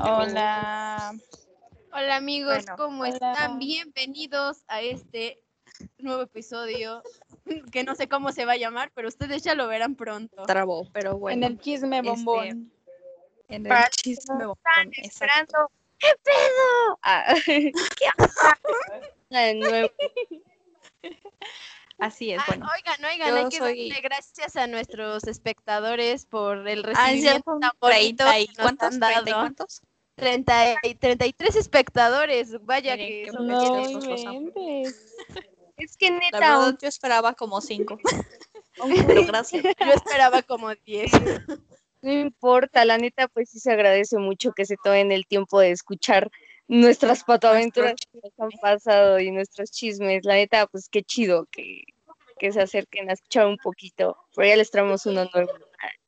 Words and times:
Hola. 0.00 1.14
Hola 1.92 2.16
amigos, 2.16 2.56
Bueno, 2.66 2.74
¿cómo 2.76 3.02
hola. 3.02 3.14
están? 3.14 3.58
Bienvenidos 3.58 4.58
a 4.68 4.82
este 4.82 5.42
nuevo 5.98 6.22
episodio 6.22 7.02
que 7.72 7.82
no 7.82 7.94
sé 7.94 8.06
cómo 8.06 8.30
se 8.32 8.44
va 8.44 8.52
a 8.52 8.56
llamar, 8.56 8.92
pero 8.94 9.08
ustedes 9.08 9.42
ya 9.42 9.54
lo 9.54 9.68
verán 9.68 9.94
pronto. 9.94 10.42
Trabó, 10.42 10.86
pero 10.92 11.16
bueno. 11.16 11.46
en 11.46 11.52
el 11.52 11.58
chisme 11.60 11.96
este, 11.98 12.10
bombón. 12.10 12.70
En 13.48 13.66
el 13.66 13.90
chisme 13.90 14.34
bombón, 14.34 14.58
Están 14.58 14.90
esperando. 15.02 15.70
¿Qué 15.98 16.08
pedo? 16.24 16.98
Ah, 17.02 17.34
¿Qué 19.30 19.54
nuevo. 19.54 19.90
Así 22.00 22.32
es, 22.32 22.38
Ah, 22.40 22.44
bueno. 22.46 22.66
oigan, 22.76 23.04
oigan, 23.04 23.28
yo 23.28 23.36
hay 23.36 23.48
que 23.50 23.58
soy- 23.58 23.88
darle 23.90 24.00
gracias 24.02 24.56
a 24.56 24.66
nuestros 24.66 25.24
espectadores 25.24 26.26
por 26.26 26.66
el 26.68 26.80
Ah, 26.80 27.12
ya 27.12 27.34
recibimiento 27.34 27.50
son 27.52 27.60
tan 27.60 27.70
bonito 27.80 28.24
30 28.24 28.38
y 28.40 28.46
que 28.46 28.52
nos 28.52 28.62
cuántos, 28.62 28.84
han 28.94 29.00
30 29.00 29.20
y 29.20 29.24
dado. 29.32 29.42
cuántos. 29.42 29.80
30 30.16 30.74
y 30.82 30.94
33 30.96 31.56
espectadores, 31.56 32.62
vaya 32.64 32.96
Miren, 32.96 33.24
que 33.24 33.32
son. 33.32 33.46
No. 33.46 34.82
Es 35.76 35.96
que 35.96 36.10
La 36.10 36.18
neta, 36.18 36.38
verdad, 36.40 36.78
yo 36.80 36.88
esperaba 36.88 37.32
como 37.34 37.60
5. 37.60 37.98
Pero 39.06 39.26
gracias. 39.26 39.62
Yo 39.78 39.92
esperaba 39.92 40.42
como 40.42 40.74
10. 40.74 41.10
no 42.02 42.12
importa, 42.12 42.84
la 42.84 42.98
neta, 42.98 43.28
pues 43.28 43.50
sí 43.50 43.58
se 43.60 43.72
agradece 43.72 44.18
mucho 44.18 44.52
que 44.52 44.64
se 44.64 44.76
tomen 44.82 45.12
el 45.12 45.26
tiempo 45.26 45.60
de 45.60 45.70
escuchar 45.70 46.30
nuestras 46.70 47.24
patoaventuras 47.24 47.94
que 48.12 48.20
nos 48.22 48.32
han 48.38 48.60
pasado 48.60 49.18
y 49.18 49.32
nuestros 49.32 49.72
chismes. 49.72 50.24
La 50.24 50.34
neta, 50.34 50.66
pues 50.68 50.88
qué 50.88 51.02
chido 51.02 51.46
que, 51.46 51.82
que 52.38 52.52
se 52.52 52.60
acerquen 52.60 53.10
a 53.10 53.14
escuchar 53.14 53.46
un 53.46 53.56
poquito. 53.56 54.16
Pero 54.36 54.48
ya 54.48 54.56
les 54.56 54.70
traemos 54.70 55.04
uno 55.06 55.28
nuevo. 55.34 55.50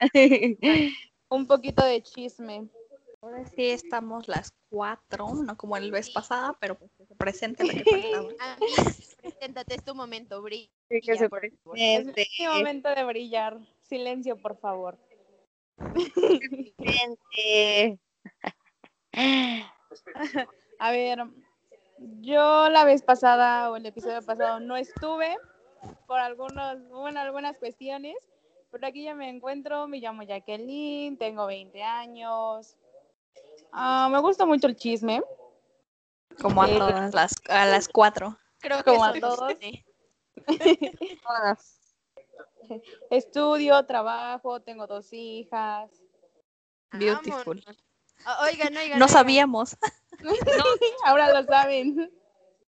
Un 1.31 1.47
poquito 1.47 1.83
de 1.85 2.03
chisme. 2.03 2.69
Ahora 3.23 3.47
sí 3.47 3.71
estamos 3.71 4.29
las 4.29 4.53
4, 4.69 5.35
no 5.35 5.57
como 5.57 5.79
el 5.79 5.91
vez 5.91 6.11
pasada, 6.11 6.57
pero 6.61 6.77
pues 6.77 6.91
que 6.99 7.07
se 7.07 7.15
presente 7.15 7.65
la 7.65 7.73
que 7.73 7.85
faltaba. 7.91 8.29
Amigas, 8.39 9.17
preséntate, 9.17 9.77
es 9.77 9.85
tu 9.85 9.95
momento, 9.95 10.43
Bri. 10.43 10.71
que 10.91 11.01
Ya, 11.03 11.17
se 11.17 11.29
por 11.31 11.41
favor. 11.41 11.79
Es 11.79 12.05
mi 12.05 12.47
momento 12.47 12.91
de 12.91 13.05
brillar. 13.05 13.59
Silencio, 13.83 14.37
por 14.37 14.59
favor. 14.59 14.99
presente. 16.77 17.99
A 20.79 20.91
ver, 20.91 21.19
yo 22.21 22.69
la 22.69 22.85
vez 22.85 23.03
pasada 23.03 23.71
o 23.71 23.77
el 23.77 23.87
episodio 23.87 24.23
pasado 24.23 24.59
no 24.61 24.77
estuve 24.77 25.37
por 26.07 26.19
algunos, 26.19 26.89
bueno, 26.89 27.21
algunas 27.21 27.57
cuestiones, 27.59 28.17
pero 28.71 28.87
aquí 28.87 29.05
ya 29.05 29.15
me 29.15 29.29
encuentro, 29.29 29.87
me 29.87 29.99
llamo 29.99 30.23
Jacqueline, 30.23 31.17
tengo 31.17 31.47
20 31.47 31.83
años. 31.83 32.77
Ah, 33.73 34.09
me 34.11 34.19
gusta 34.21 34.47
mucho 34.47 34.67
el 34.67 34.77
chisme. 34.77 35.23
Como 36.41 36.63
a 36.63 36.69
todas 36.69 37.15
las, 37.15 37.35
a 37.49 37.67
las 37.67 37.89
4. 37.89 38.37
Creo 38.59 38.79
que 38.79 38.85
Como 38.85 39.05
a 39.05 39.13
todos. 39.13 39.55
sí. 39.61 39.85
Vámonos. 41.25 41.79
Estudio, 43.11 43.85
trabajo, 43.87 44.61
tengo 44.61 44.87
dos 44.87 45.13
hijas. 45.13 45.91
Beautiful. 46.93 47.63
Vámonos. 47.65 47.92
Ah, 48.25 48.45
Oigan, 48.45 48.77
oigan. 48.77 48.99
No 48.99 49.07
oigan. 49.07 49.09
sabíamos. 49.09 49.77
Ahora 51.05 51.33
lo 51.41 51.47
saben. 51.47 52.11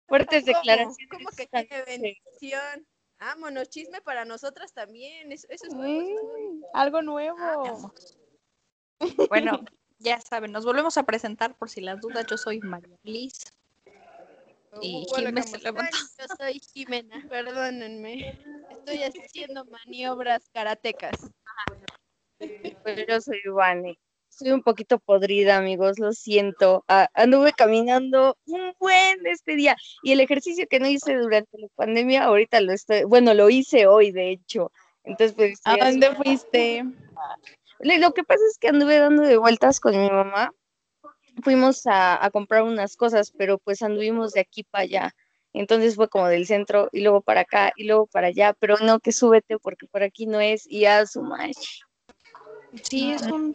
Fuertes 0.09 0.45
declaraciones. 0.45 0.97
¿Cómo 1.11 1.31
que 1.31 1.47
tiene 1.47 1.85
bendición? 1.85 2.87
Vámonos, 3.19 3.69
chisme 3.71 4.01
para 4.01 4.25
nosotras 4.25 4.73
también. 4.73 5.31
Eso, 5.31 5.47
eso 5.49 5.67
es 5.67 5.75
nuevo. 5.75 6.01
Mm, 6.01 6.63
algo 6.75 7.03
nuevo. 7.03 7.37
Veamos. 7.63 7.93
Bueno, 9.29 9.61
ya 9.99 10.21
saben, 10.21 10.53
nos 10.53 10.65
volvemos 10.65 10.97
a 10.99 11.05
presentar 11.05 11.57
por 11.57 11.71
si 11.71 11.81
las 11.81 12.01
dudas. 12.01 12.27
Yo 12.27 12.37
soy 12.37 12.61
María 12.61 12.97
Liz. 13.03 13.53
Y 14.81 15.07
Jimé 15.15 15.43
se 15.43 15.53
¿cómo 15.53 15.65
levantó. 15.65 15.97
Yo 16.19 16.27
soy 16.39 16.61
Jimena, 16.61 17.25
perdónenme. 17.29 18.39
Estoy 18.71 19.03
haciendo 19.03 19.65
maniobras 19.67 20.49
karatecas. 20.53 21.31
Pues 22.39 23.07
yo 23.07 23.21
soy 23.21 23.41
Vane. 23.53 23.99
Estoy 24.33 24.53
un 24.53 24.63
poquito 24.63 24.99
podrida, 24.99 25.59
amigos, 25.59 25.99
lo 25.99 26.13
siento. 26.13 26.87
Ah, 26.89 27.07
anduve 27.13 27.53
caminando 27.53 28.39
un 28.47 28.73
buen 28.81 29.27
este 29.27 29.57
día 29.57 29.77
y 30.03 30.13
el 30.13 30.21
ejercicio 30.21 30.67
que 30.71 30.81
no 30.81 30.89
hice 30.89 31.17
durante 31.17 31.59
la 31.59 31.69
pandemia, 31.75 32.25
ahorita 32.25 32.63
lo 32.63 32.73
estoy, 32.73 33.05
bueno, 33.05 33.35
lo 33.35 33.51
hice 33.51 33.87
hoy, 33.87 34.11
de 34.11 34.31
hecho. 34.31 34.73
Entonces, 35.05 35.37
pues, 35.37 35.61
¿A 35.65 35.77
dónde 35.77 36.15
fuiste? 36.15 36.83
Lo 37.81 38.15
que 38.15 38.25
pasa 38.25 38.41
es 38.51 38.57
que 38.59 38.69
anduve 38.69 38.99
dando 39.01 39.23
de 39.23 39.37
vueltas 39.37 39.81
con 39.81 40.01
mi 40.01 40.09
mamá. 40.09 40.51
Fuimos 41.43 41.87
a, 41.87 42.25
a 42.25 42.31
comprar 42.31 42.63
unas 42.63 42.97
cosas, 42.97 43.33
pero 43.37 43.59
pues 43.59 43.83
anduvimos 43.83 44.33
de 44.33 44.41
aquí 44.41 44.65
para 44.65 44.85
allá. 44.85 45.15
Entonces 45.53 45.95
fue 45.95 46.09
como 46.09 46.29
del 46.29 46.47
centro 46.47 46.89
y 46.91 47.03
luego 47.03 47.21
para 47.21 47.43
acá 47.43 47.75
y 47.77 47.85
luego 47.85 48.07
para 48.07 48.29
allá, 48.29 48.55
pero 48.59 48.79
no 48.79 48.99
que 48.99 49.13
súbete 49.13 49.59
porque 49.59 49.87
por 49.87 50.03
aquí 50.03 50.25
no 50.25 50.41
es 50.41 50.67
y 50.67 50.87
a 50.87 51.05
su 51.05 51.23
madre. 51.23 51.53
Sí, 52.83 53.13
es 53.13 53.23
un. 53.23 53.55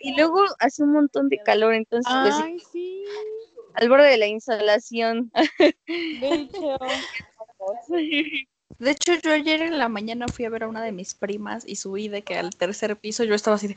Y 0.00 0.16
luego 0.16 0.44
hace 0.58 0.82
un 0.82 0.92
montón 0.92 1.28
de 1.28 1.38
calor, 1.38 1.74
entonces 1.74 2.12
pues 2.22 2.34
Ay, 2.42 2.58
sí. 2.72 3.04
al 3.74 3.88
borde 3.88 4.08
de 4.08 4.18
la 4.18 4.26
instalación. 4.26 5.30
De 5.58 5.74
hecho. 6.20 6.78
De 8.78 8.90
hecho, 8.90 9.12
yo 9.22 9.32
ayer 9.32 9.62
en 9.62 9.78
la 9.78 9.88
mañana 9.88 10.26
fui 10.28 10.44
a 10.44 10.50
ver 10.50 10.64
a 10.64 10.68
una 10.68 10.82
de 10.82 10.90
mis 10.90 11.14
primas 11.14 11.64
y 11.66 11.76
subí 11.76 12.08
de 12.08 12.22
que 12.22 12.36
al 12.36 12.50
tercer 12.50 12.96
piso 12.96 13.22
yo 13.22 13.34
estaba 13.34 13.56
así 13.56 13.68
de... 13.68 13.76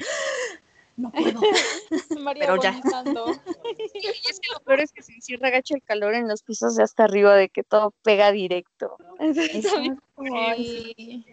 No 0.96 1.12
puedo. 1.12 1.40
María 2.20 2.48
Pero 2.48 2.62
ya. 2.62 2.72
Y 3.94 4.08
es 4.08 4.40
que 4.40 4.52
lo 4.52 4.60
peor 4.62 4.82
es 4.82 4.92
que 4.92 5.04
se 5.04 5.14
encierra 5.14 5.52
gacho 5.52 5.76
el 5.76 5.84
calor 5.84 6.16
en 6.16 6.28
los 6.28 6.42
pisos 6.42 6.76
de 6.76 6.84
hasta 6.84 7.04
arriba, 7.04 7.36
de 7.36 7.50
que 7.50 7.64
todo 7.64 7.94
pega 8.04 8.32
directo. 8.32 8.98
Ay, 9.20 11.24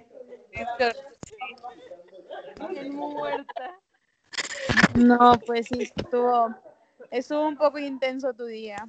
Bien 2.71 2.95
muerta. 2.95 3.79
No, 4.95 5.39
pues 5.47 5.67
sí, 5.69 5.93
estuvo, 5.97 6.55
estuvo 7.11 7.47
un 7.49 7.57
poco 7.57 7.79
intenso 7.79 8.33
tu 8.35 8.45
día. 8.47 8.89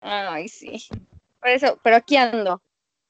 Ay, 0.00 0.48
sí. 0.48 0.88
Por 1.40 1.48
eso, 1.50 1.78
pero 1.82 1.96
aquí 1.96 2.16
ando, 2.16 2.62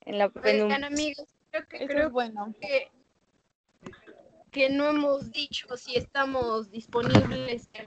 en 0.02 0.18
la 0.18 0.30
Oigan, 0.42 0.84
amigos, 0.84 1.26
creo 1.50 1.66
que, 1.66 1.76
Eso 1.76 1.86
creo 1.86 2.06
es 2.06 2.12
bueno. 2.12 2.54
que, 2.60 2.90
que 4.50 4.70
no 4.70 4.88
hemos 4.88 5.30
dicho 5.30 5.76
si 5.76 5.96
estamos 5.96 6.70
disponibles. 6.70 7.68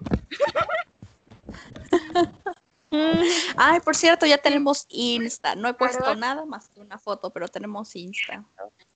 Ay, 3.57 3.79
por 3.79 3.95
cierto, 3.95 4.25
ya 4.25 4.37
tenemos 4.37 4.85
Insta. 4.89 5.55
No 5.55 5.67
he 5.67 5.73
puesto 5.73 5.99
¿Verdad? 5.99 6.15
nada 6.17 6.45
más 6.45 6.69
que 6.69 6.79
una 6.79 6.99
foto, 6.99 7.31
pero 7.31 7.47
tenemos 7.47 7.95
Insta. 7.95 8.45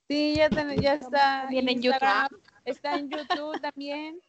Sí, 0.07 0.35
ya, 0.35 0.49
ten- 0.49 0.79
ya 0.79 0.93
está. 0.93 1.47
Viene 1.49 1.71
en 1.71 1.83
Instagram, 1.83 2.27
Está 2.67 2.95
en 2.95 3.09
YouTube 3.09 3.59
también. 3.61 4.19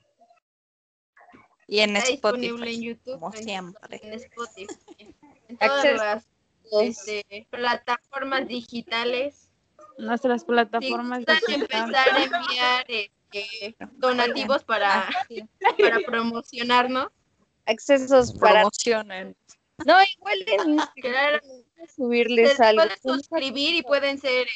Y 1.66 1.80
en 1.80 1.96
Está 1.96 2.10
disponible 2.10 2.48
Spotify, 2.70 2.74
en 2.76 2.82
YouTube, 2.82 3.20
como 3.20 3.34
en- 3.34 3.42
siempre. 3.44 4.00
en 4.02 4.12
Spotify, 4.14 5.14
en 5.48 5.58
todas 5.58 5.84
las 5.96 6.26
este, 6.82 7.46
plataformas 7.50 8.46
digitales. 8.48 9.50
Nuestras 9.98 10.42
Si 10.42 10.46
plataformas 10.46 11.18
gustan 11.18 11.38
digitales. 11.46 11.86
empezar 11.86 12.08
a 12.16 12.22
enviar 12.24 12.86
este, 12.88 13.76
donativos 13.92 14.64
para, 14.64 15.08
Ah, 15.08 15.12
para 15.78 15.98
promocionarnos. 16.06 17.08
Accesos 17.66 18.32
para. 18.34 18.60
promocionen. 18.60 19.36
No, 19.84 19.94
igual 20.16 20.44
en 20.46 20.76
Claro, 21.02 21.40
subirles 21.94 22.56
se 22.56 22.64
algo. 22.64 22.82
pueden 22.82 22.98
suscribir 23.02 23.74
y 23.74 23.82
pueden 23.82 24.18
ser 24.18 24.46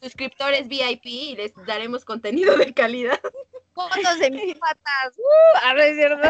suscriptores 0.00 0.68
VIP 0.68 1.06
y 1.06 1.36
les 1.36 1.52
daremos 1.66 2.04
contenido 2.04 2.56
de 2.56 2.72
calidad. 2.72 3.20
Fotos 3.74 4.18
de 4.18 4.30
mis 4.30 4.54
patas. 4.56 5.16
Uh, 5.16 5.66
a 5.66 5.74
ver, 5.74 5.90
es 5.90 5.96
cierto. 5.96 6.28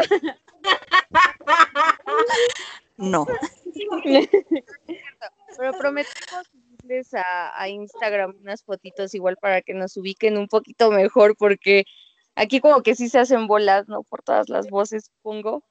No. 2.97 3.25
Pero 5.57 5.73
prometemos 5.77 6.47
subirles 6.51 7.13
a, 7.13 7.61
a 7.61 7.69
Instagram 7.69 8.35
unas 8.41 8.63
fotitos 8.63 9.13
igual 9.13 9.37
para 9.37 9.61
que 9.61 9.73
nos 9.73 9.97
ubiquen 9.97 10.37
un 10.37 10.47
poquito 10.47 10.91
mejor, 10.91 11.35
porque 11.37 11.85
aquí 12.35 12.59
como 12.59 12.81
que 12.81 12.95
sí 12.95 13.09
se 13.09 13.19
hacen 13.19 13.47
bolas, 13.47 13.87
¿no? 13.87 14.03
Por 14.03 14.23
todas 14.23 14.49
las 14.49 14.69
voces, 14.69 15.05
supongo. 15.05 15.63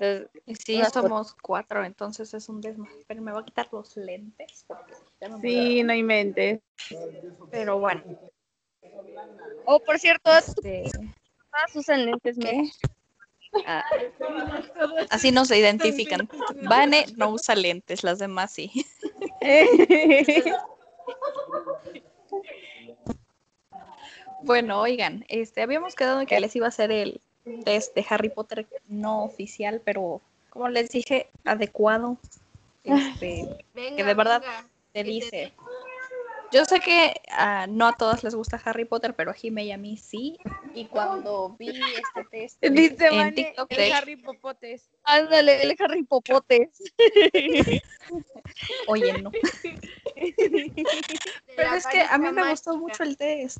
Entonces, 0.00 0.42
Y 0.46 0.54
sí, 0.54 0.82
somos 0.92 1.34
cuatro, 1.42 1.84
entonces 1.84 2.32
es 2.32 2.48
un 2.48 2.60
desma. 2.60 2.88
Pero 3.06 3.20
me 3.20 3.32
voy 3.32 3.42
a 3.42 3.44
quitar 3.44 3.68
los 3.70 3.96
lentes. 3.96 4.64
no 5.20 5.38
me 5.38 5.42
Sí, 5.42 5.82
no 5.82 5.92
inventes. 5.92 6.60
veo. 6.90 7.48
Pero 7.50 7.78
bueno. 7.78 8.02
oh, 9.66 9.78
por 9.80 9.98
cierto, 9.98 10.22
todas 10.24 10.48
este, 10.48 10.90
usan 11.74 12.06
lentes, 12.06 12.38
¿no? 12.38 12.46
¿qué? 12.46 12.70
Ah, 13.66 13.84
Así 15.10 15.32
nos 15.32 15.50
identifican. 15.50 16.28
Vane 16.62 17.06
no 17.16 17.30
usa 17.30 17.54
lentes, 17.54 18.02
las 18.02 18.18
demás 18.18 18.52
sí. 18.52 18.70
Bueno, 24.42 24.80
oigan, 24.80 25.26
este, 25.28 25.60
habíamos 25.60 25.94
quedado 25.94 26.20
en 26.20 26.26
que 26.26 26.40
les 26.40 26.56
iba 26.56 26.64
a 26.64 26.70
hacer 26.70 26.90
el 26.90 27.20
test 27.64 27.94
de 27.94 28.04
Harry 28.08 28.28
Potter 28.28 28.66
no 28.88 29.24
oficial, 29.24 29.80
pero 29.84 30.20
como 30.50 30.68
les 30.68 30.90
dije, 30.90 31.28
adecuado. 31.44 32.18
Este, 32.84 33.64
Venga, 33.74 34.04
de 34.04 34.14
verdad 34.14 34.40
venga, 34.40 34.68
te 34.92 34.98
que 34.98 35.04
te 35.04 35.10
dice. 35.10 35.52
Yo 36.52 36.64
sé 36.64 36.80
que 36.80 37.14
ah, 37.30 37.66
no 37.68 37.86
a 37.86 37.92
todos 37.92 38.24
les 38.24 38.34
gusta 38.34 38.60
Harry 38.64 38.84
Potter, 38.84 39.14
pero 39.14 39.30
a 39.30 39.34
Jime 39.34 39.64
y 39.64 39.70
a 39.70 39.78
mí 39.78 39.96
sí. 39.96 40.36
Y 40.74 40.86
cuando 40.86 41.54
vi 41.56 41.68
este 41.68 42.24
test 42.28 42.60
Dice 42.62 43.06
en 43.06 43.34
TikTok, 43.34 43.70
el 43.70 43.92
Harry 43.92 44.16
Popotes. 44.16 44.90
Ándale, 45.04 45.62
el 45.62 45.76
Harry 45.78 46.02
Popotes. 46.02 46.70
oye, 48.88 49.22
no. 49.22 49.30
Pero 51.56 51.74
es 51.74 51.86
que 51.86 52.00
a 52.00 52.18
mí 52.18 52.32
me 52.32 52.50
gustó 52.50 52.76
mucho 52.76 53.04
el 53.04 53.16
test. 53.16 53.58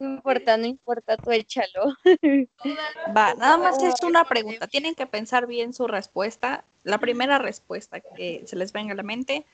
No 0.00 0.14
importa, 0.14 0.56
no 0.56 0.66
importa, 0.66 1.18
tú 1.18 1.30
échalo. 1.30 1.94
Va, 3.14 3.34
nada 3.34 3.58
más 3.58 3.82
es 3.82 4.02
una 4.02 4.24
pregunta. 4.24 4.66
Tienen 4.66 4.94
que 4.94 5.06
pensar 5.06 5.46
bien 5.46 5.74
su 5.74 5.86
respuesta. 5.86 6.64
La 6.84 6.98
primera 6.98 7.38
respuesta 7.38 8.00
que 8.16 8.42
se 8.46 8.56
les 8.56 8.72
venga 8.72 8.94
a 8.94 8.96
la 8.96 9.02
mente. 9.02 9.44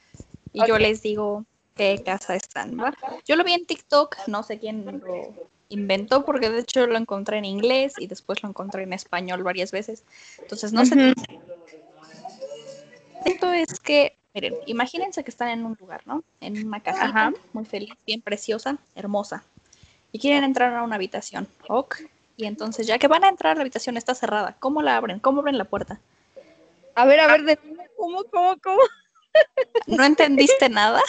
Y 0.53 0.65
yo 0.67 0.79
les 0.79 1.03
digo 1.03 1.45
qué 1.75 2.01
casa 2.05 2.37
están, 2.37 2.79
¿va? 2.79 2.95
Yo 3.27 3.37
lo 3.37 3.45
vi 3.45 3.53
en 3.55 3.67
TikTok, 3.67 4.17
no 4.29 4.43
sé 4.45 4.59
quién 4.59 5.03
lo 5.05 5.35
inventó, 5.69 6.25
porque 6.25 6.49
de 6.49 6.61
hecho 6.61 6.87
lo 6.87 6.97
encontré 6.97 7.39
en 7.39 7.45
inglés 7.45 7.99
y 7.99 8.07
después 8.07 8.43
lo 8.43 8.49
encontré 8.49 8.85
en 8.85 8.93
español 8.93 9.43
varias 9.43 9.73
veces. 9.73 10.05
Entonces, 10.41 10.73
no 10.73 10.85
sé. 10.87 10.95
Ujú. 10.95 11.13
Esto 13.25 13.53
es 13.53 13.81
que, 13.81 14.17
miren, 14.33 14.55
imagínense 14.67 15.25
que 15.25 15.31
están 15.31 15.49
en 15.49 15.67
un 15.67 15.77
lugar, 15.79 16.07
¿no? 16.07 16.23
En 16.41 16.67
una 16.67 16.81
casita 16.81 17.07
Ajá. 17.07 17.33
muy 17.53 17.65
feliz, 17.65 17.93
bien 18.07 18.23
preciosa, 18.23 18.79
hermosa. 18.95 19.45
Y 20.13 20.19
quieren 20.19 20.45
entrar 20.45 20.75
a 20.75 20.83
una 20.83 20.97
habitación, 20.97 21.49
¿ok? 21.69 21.97
Y 22.37 22.47
entonces, 22.47 22.87
ya 22.87 22.99
que 22.99 23.09
van 23.09 23.25
a 23.25 23.29
entrar, 23.29 23.57
la 23.57 23.63
habitación 23.63 23.97
está 23.97 24.15
cerrada. 24.15 24.57
¿Cómo 24.59 24.83
la 24.83 24.97
abren? 24.97 25.19
¿Cómo 25.21 25.41
abren 25.41 25.59
la 25.59 25.65
puerta? 25.65 26.01
A 26.95 27.05
ver, 27.05 27.21
a 27.21 27.27
ver, 27.27 27.43
de 27.45 27.59
¿cómo, 27.97 28.25
cómo, 28.25 28.57
cómo? 28.63 28.81
¿No 29.87 30.05
entendiste 30.05 30.69
nada? 30.69 31.03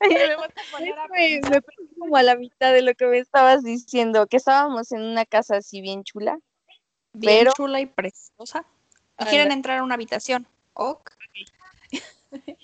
Me 0.00 1.60
perdí 1.60 1.94
como 1.98 2.16
a 2.16 2.22
la 2.22 2.36
mitad 2.36 2.72
de 2.72 2.82
lo 2.82 2.94
que 2.94 3.06
me 3.06 3.18
estabas 3.18 3.62
diciendo, 3.62 4.26
que 4.26 4.36
estábamos 4.36 4.90
en 4.92 5.02
una 5.02 5.24
casa 5.24 5.56
así 5.56 5.80
bien 5.80 6.02
chula. 6.04 6.38
Bien 7.12 7.40
Pero- 7.40 7.52
chula 7.56 7.80
y 7.80 7.86
preciosa. 7.86 8.64
Y 9.18 9.24
quieren 9.26 9.52
entrar 9.52 9.78
a 9.78 9.84
una 9.84 9.94
habitación, 9.94 10.46
¿ok? 10.74 11.10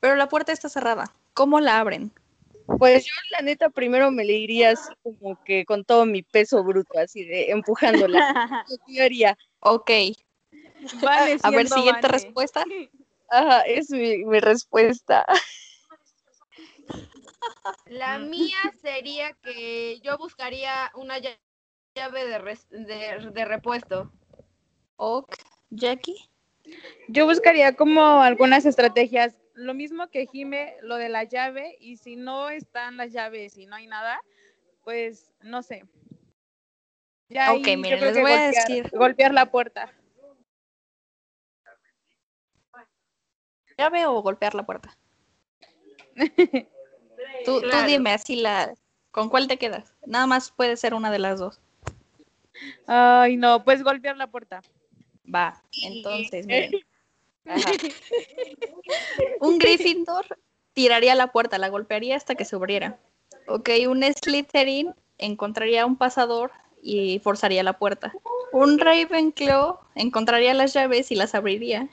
Pero 0.00 0.14
la 0.14 0.28
puerta 0.28 0.52
está 0.52 0.68
cerrada. 0.68 1.12
¿Cómo 1.34 1.58
la 1.58 1.80
abren? 1.80 2.12
Pues 2.78 3.04
yo, 3.06 3.12
la 3.30 3.42
neta, 3.42 3.70
primero 3.70 4.10
me 4.10 4.24
le 4.24 4.34
iría 4.34 4.70
así 4.70 4.92
como 5.02 5.36
que 5.44 5.64
con 5.64 5.84
todo 5.84 6.04
mi 6.04 6.22
peso 6.22 6.62
bruto, 6.64 6.98
así 6.98 7.24
de 7.24 7.50
empujándola. 7.50 8.64
Yo 8.88 9.02
haría, 9.04 9.38
Ok, 9.60 9.90
Vane 11.02 11.38
a 11.42 11.50
ver, 11.50 11.68
siguiente 11.68 12.08
respuesta. 12.08 12.64
ajá, 13.30 13.60
es 13.62 13.90
mi, 13.90 14.24
mi 14.24 14.40
respuesta. 14.40 15.24
La 17.86 18.18
mía 18.18 18.56
sería 18.80 19.32
que 19.34 20.00
yo 20.00 20.18
buscaría 20.18 20.90
una 20.94 21.18
lla- 21.18 21.38
llave 21.94 22.26
de, 22.26 22.38
res- 22.38 22.68
de, 22.70 23.30
de 23.32 23.44
repuesto. 23.44 24.10
Ok, 24.96 25.34
Jackie. 25.70 26.16
Yo 27.08 27.26
buscaría 27.26 27.74
como 27.74 28.20
algunas 28.22 28.66
estrategias, 28.66 29.36
lo 29.56 29.74
mismo 29.74 30.08
que 30.08 30.26
Jime, 30.26 30.76
lo 30.82 30.96
de 30.96 31.08
la 31.08 31.24
llave, 31.24 31.76
y 31.80 31.96
si 31.96 32.16
no 32.16 32.48
están 32.50 32.96
las 32.96 33.12
llaves 33.12 33.56
y 33.58 33.66
no 33.66 33.76
hay 33.76 33.86
nada, 33.86 34.20
pues 34.84 35.32
no 35.42 35.62
sé. 35.62 35.84
Ya 37.28 37.50
Ok, 37.50 37.52
ahí 37.52 37.64
yo 37.64 37.76
miren, 37.78 37.98
creo 37.98 38.00
les 38.00 38.14
que 38.14 38.20
voy 38.20 38.32
a 38.32 38.46
decir. 38.46 38.90
golpear 38.92 39.32
la 39.34 39.50
puerta. 39.50 39.92
¿Llave 43.78 44.06
o 44.06 44.22
golpear 44.22 44.54
la 44.54 44.64
puerta? 44.64 44.96
Tú, 47.44 47.60
tú 47.60 47.68
Claro. 47.68 47.86
dime 47.86 48.10
así 48.12 48.36
la. 48.36 48.74
¿Con 49.10 49.28
cuál 49.28 49.46
te 49.48 49.58
quedas? 49.58 49.92
Nada 50.06 50.26
más 50.26 50.50
puede 50.50 50.76
ser 50.76 50.94
una 50.94 51.10
de 51.10 51.18
las 51.18 51.38
dos. 51.38 51.60
Ay, 52.86 53.36
no, 53.36 53.64
pues 53.64 53.82
golpear 53.82 54.16
la 54.16 54.26
puerta. 54.26 54.60
Va, 55.32 55.62
entonces, 55.82 56.46
miren. 56.46 56.72
Ajá. 57.48 57.70
Un 59.40 59.58
Gryffindor 59.58 60.38
tiraría 60.72 61.14
la 61.14 61.32
puerta, 61.32 61.58
la 61.58 61.68
golpearía 61.68 62.16
hasta 62.16 62.34
que 62.34 62.44
se 62.44 62.56
abriera. 62.56 62.98
Ok, 63.48 63.70
un 63.88 64.02
Slytherin 64.02 64.94
encontraría 65.18 65.86
un 65.86 65.96
pasador 65.96 66.50
y 66.82 67.18
forzaría 67.20 67.62
la 67.62 67.78
puerta. 67.78 68.12
Un 68.52 68.78
Ravenclaw 68.78 69.78
encontraría 69.94 70.54
las 70.54 70.72
llaves 70.72 71.10
y 71.10 71.14
las 71.14 71.34
abriría. 71.34 71.88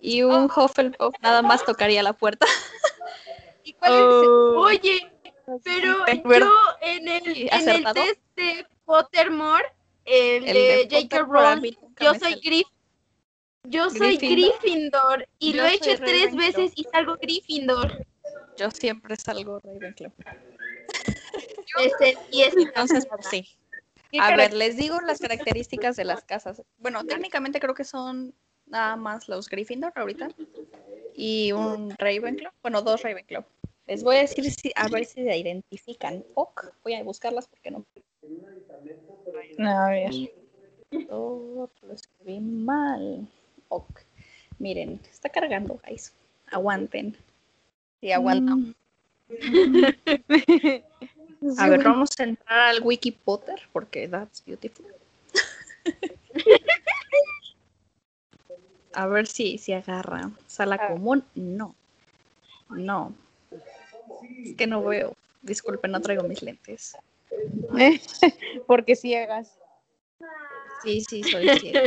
Y 0.00 0.22
un 0.22 0.44
Hufflepuff 0.44 1.14
nada 1.20 1.42
más 1.42 1.64
tocaría 1.64 2.02
la 2.02 2.12
puerta. 2.12 2.46
¿Y 3.64 3.72
cuál 3.74 3.92
es 3.92 3.98
Oh, 4.00 4.60
Oye, 4.60 5.12
pero 5.64 6.04
yo 6.38 6.52
en 6.80 7.08
el, 7.08 7.48
en 7.50 7.68
el 7.68 7.84
test 7.92 8.20
de 8.36 8.66
Pottermore, 8.84 9.64
el, 10.04 10.44
El 10.44 10.54
de 10.54 10.86
de 10.86 11.02
J.K. 11.02 11.24
Rowling, 11.24 11.72
yo 12.00 12.14
soy 12.14 12.34
sale. 12.34 12.66
Yo 13.68 13.90
soy 13.90 14.16
Gryffindor. 14.16 14.60
Gryffindor 14.60 15.28
y 15.38 15.52
Yo 15.52 15.62
lo 15.62 15.68
he 15.68 15.74
hecho 15.74 15.84
tres 15.84 16.00
Ravenclaw. 16.00 16.36
veces 16.36 16.72
y 16.76 16.84
salgo 16.84 17.16
Gryffindor. 17.16 18.06
Yo 18.56 18.70
siempre 18.70 19.16
salgo 19.16 19.60
Ravenclaw. 19.60 20.12
Este, 21.78 22.16
y 22.30 22.40
es 22.40 22.56
Entonces, 22.56 23.06
pues 23.06 23.26
sí. 23.26 23.46
¿Qué 24.10 24.18
A 24.18 24.34
ver, 24.34 24.54
les 24.54 24.78
digo 24.78 24.98
las 25.02 25.18
características 25.18 25.94
de 25.96 26.04
las 26.04 26.24
casas. 26.24 26.62
Bueno, 26.78 27.04
técnicamente 27.04 27.60
creo 27.60 27.74
que 27.74 27.84
son 27.84 28.34
nada 28.66 28.96
más 28.96 29.28
los 29.28 29.48
Gryffindor 29.50 29.92
ahorita 29.94 30.28
y 31.14 31.52
un 31.52 31.90
Ravenclaw. 31.98 32.52
Bueno, 32.62 32.80
dos 32.80 33.02
Ravenclaw. 33.02 33.44
Les 33.86 34.02
voy 34.02 34.16
a 34.16 34.20
decir 34.20 34.50
si, 34.50 34.72
a 34.74 34.88
ver 34.88 35.04
si 35.04 35.22
se 35.22 35.36
identifican. 35.36 36.24
Ok, 36.34 36.72
voy 36.82 36.94
a 36.94 37.02
buscarlas 37.02 37.46
porque 37.46 37.70
no. 37.70 37.84
a 39.58 39.90
ver. 39.90 40.10
Oh, 41.10 41.68
lo 41.82 41.92
escribí 41.92 42.40
mal. 42.40 43.28
Ok. 43.68 44.00
Miren, 44.58 45.00
está 45.10 45.28
cargando, 45.28 45.80
guys. 45.86 46.12
Aguanten. 46.50 47.16
Sí, 48.00 48.12
aguanta. 48.12 48.54
Mm, 48.54 48.72
A 51.58 51.68
ver, 51.68 51.82
vamos 51.82 52.10
a 52.18 52.24
entrar 52.24 52.58
al 52.68 52.82
Wiki 52.82 53.10
Potter 53.12 53.60
porque 53.72 54.08
that's 54.08 54.44
beautiful. 54.44 54.86
A 58.94 59.06
ver 59.06 59.26
si, 59.26 59.58
si 59.58 59.72
agarra. 59.72 60.30
Sala 60.46 60.76
A 60.76 60.78
ver. 60.78 60.96
común, 60.96 61.24
no. 61.34 61.74
No. 62.70 63.14
Es 64.42 64.54
que 64.56 64.66
no 64.66 64.82
veo. 64.82 65.14
Disculpen, 65.42 65.90
no 65.90 66.00
traigo 66.00 66.22
mis 66.22 66.42
lentes. 66.42 66.96
Porque 68.66 68.96
ciegas. 68.96 69.58
Sí, 70.82 71.02
sí, 71.02 71.22
soy 71.22 71.48
ciega. 71.58 71.82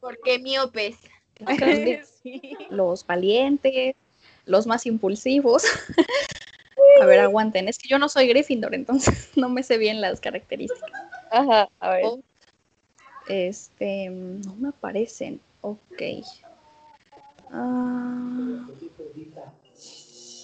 Porque 0.00 0.38
miopes. 0.38 0.96
Sí. 2.22 2.54
Los 2.68 3.06
valientes, 3.06 3.96
los 4.44 4.66
más 4.66 4.84
impulsivos. 4.84 5.64
A 7.00 7.06
ver, 7.06 7.20
aguanten. 7.20 7.68
Es 7.68 7.78
que 7.78 7.88
yo 7.88 7.98
no 7.98 8.08
soy 8.10 8.28
Gryffindor, 8.28 8.74
entonces 8.74 9.30
no 9.36 9.48
me 9.48 9.62
sé 9.62 9.78
bien 9.78 10.00
las 10.02 10.20
características. 10.20 11.02
Ajá, 11.30 11.68
a 11.80 11.90
ver. 11.90 12.02
Oh, 12.04 12.20
Este, 13.28 14.10
no 14.10 14.54
me 14.56 14.68
aparecen. 14.68 15.40
Ok. 15.62 16.02
Ah. 17.52 18.66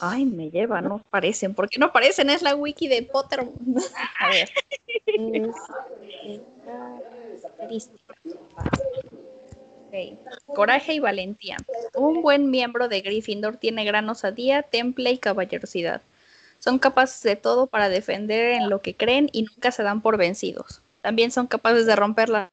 Ay, 0.01 0.25
me 0.27 0.51
lleva, 0.51 0.81
no 0.83 0.97
aparecen. 0.97 1.55
¿Por 1.55 1.69
qué 1.69 1.79
no 1.79 1.87
aparecen? 1.87 2.29
Es 2.31 2.43
la 2.43 2.55
wiki 2.55 2.87
de 2.89 3.03
Potter. 3.03 3.41
A 4.21 4.29
ver. 4.29 4.51
Características. 6.65 8.17
Coraje 10.47 10.95
y 10.95 11.01
valentía. 11.01 11.57
Un 11.95 12.23
buen 12.23 12.51
miembro 12.51 12.89
de 12.89 13.01
Gryffindor 13.01 13.57
tiene 13.57 13.85
gran 13.85 14.09
osadía, 14.09 14.63
temple 14.63 15.13
y 15.13 15.19
caballerosidad. 15.19 16.03
Son 16.59 16.79
capaces 16.79 17.23
de 17.23 17.37
todo 17.37 17.67
para 17.67 17.89
defender 17.89 18.53
en 18.53 18.71
lo 18.71 18.81
que 18.83 18.97
creen 18.97 19.29
y 19.33 19.43
nunca 19.43 19.71
se 19.71 19.83
dan 19.83 20.01
por 20.03 20.17
vencidos. 20.17 20.83
También 21.03 21.31
son 21.31 21.47
capaces 21.47 21.87
de 21.87 21.97
romper 21.97 22.29
la... 22.29 22.51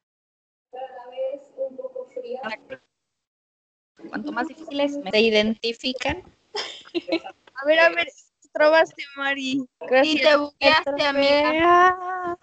Cuanto 4.08 4.32
más 4.32 4.48
difíciles 4.48 4.98
se 5.10 5.20
identifican. 5.20 6.22
A 7.56 7.66
ver, 7.66 7.78
a 7.78 7.88
ver, 7.88 8.08
trobaste, 8.52 9.04
Mari. 9.16 9.52
Y 9.52 9.66
Gracias. 9.80 10.22
te 10.22 10.36
buqueaste, 10.36 11.02
amiga. 11.04 12.36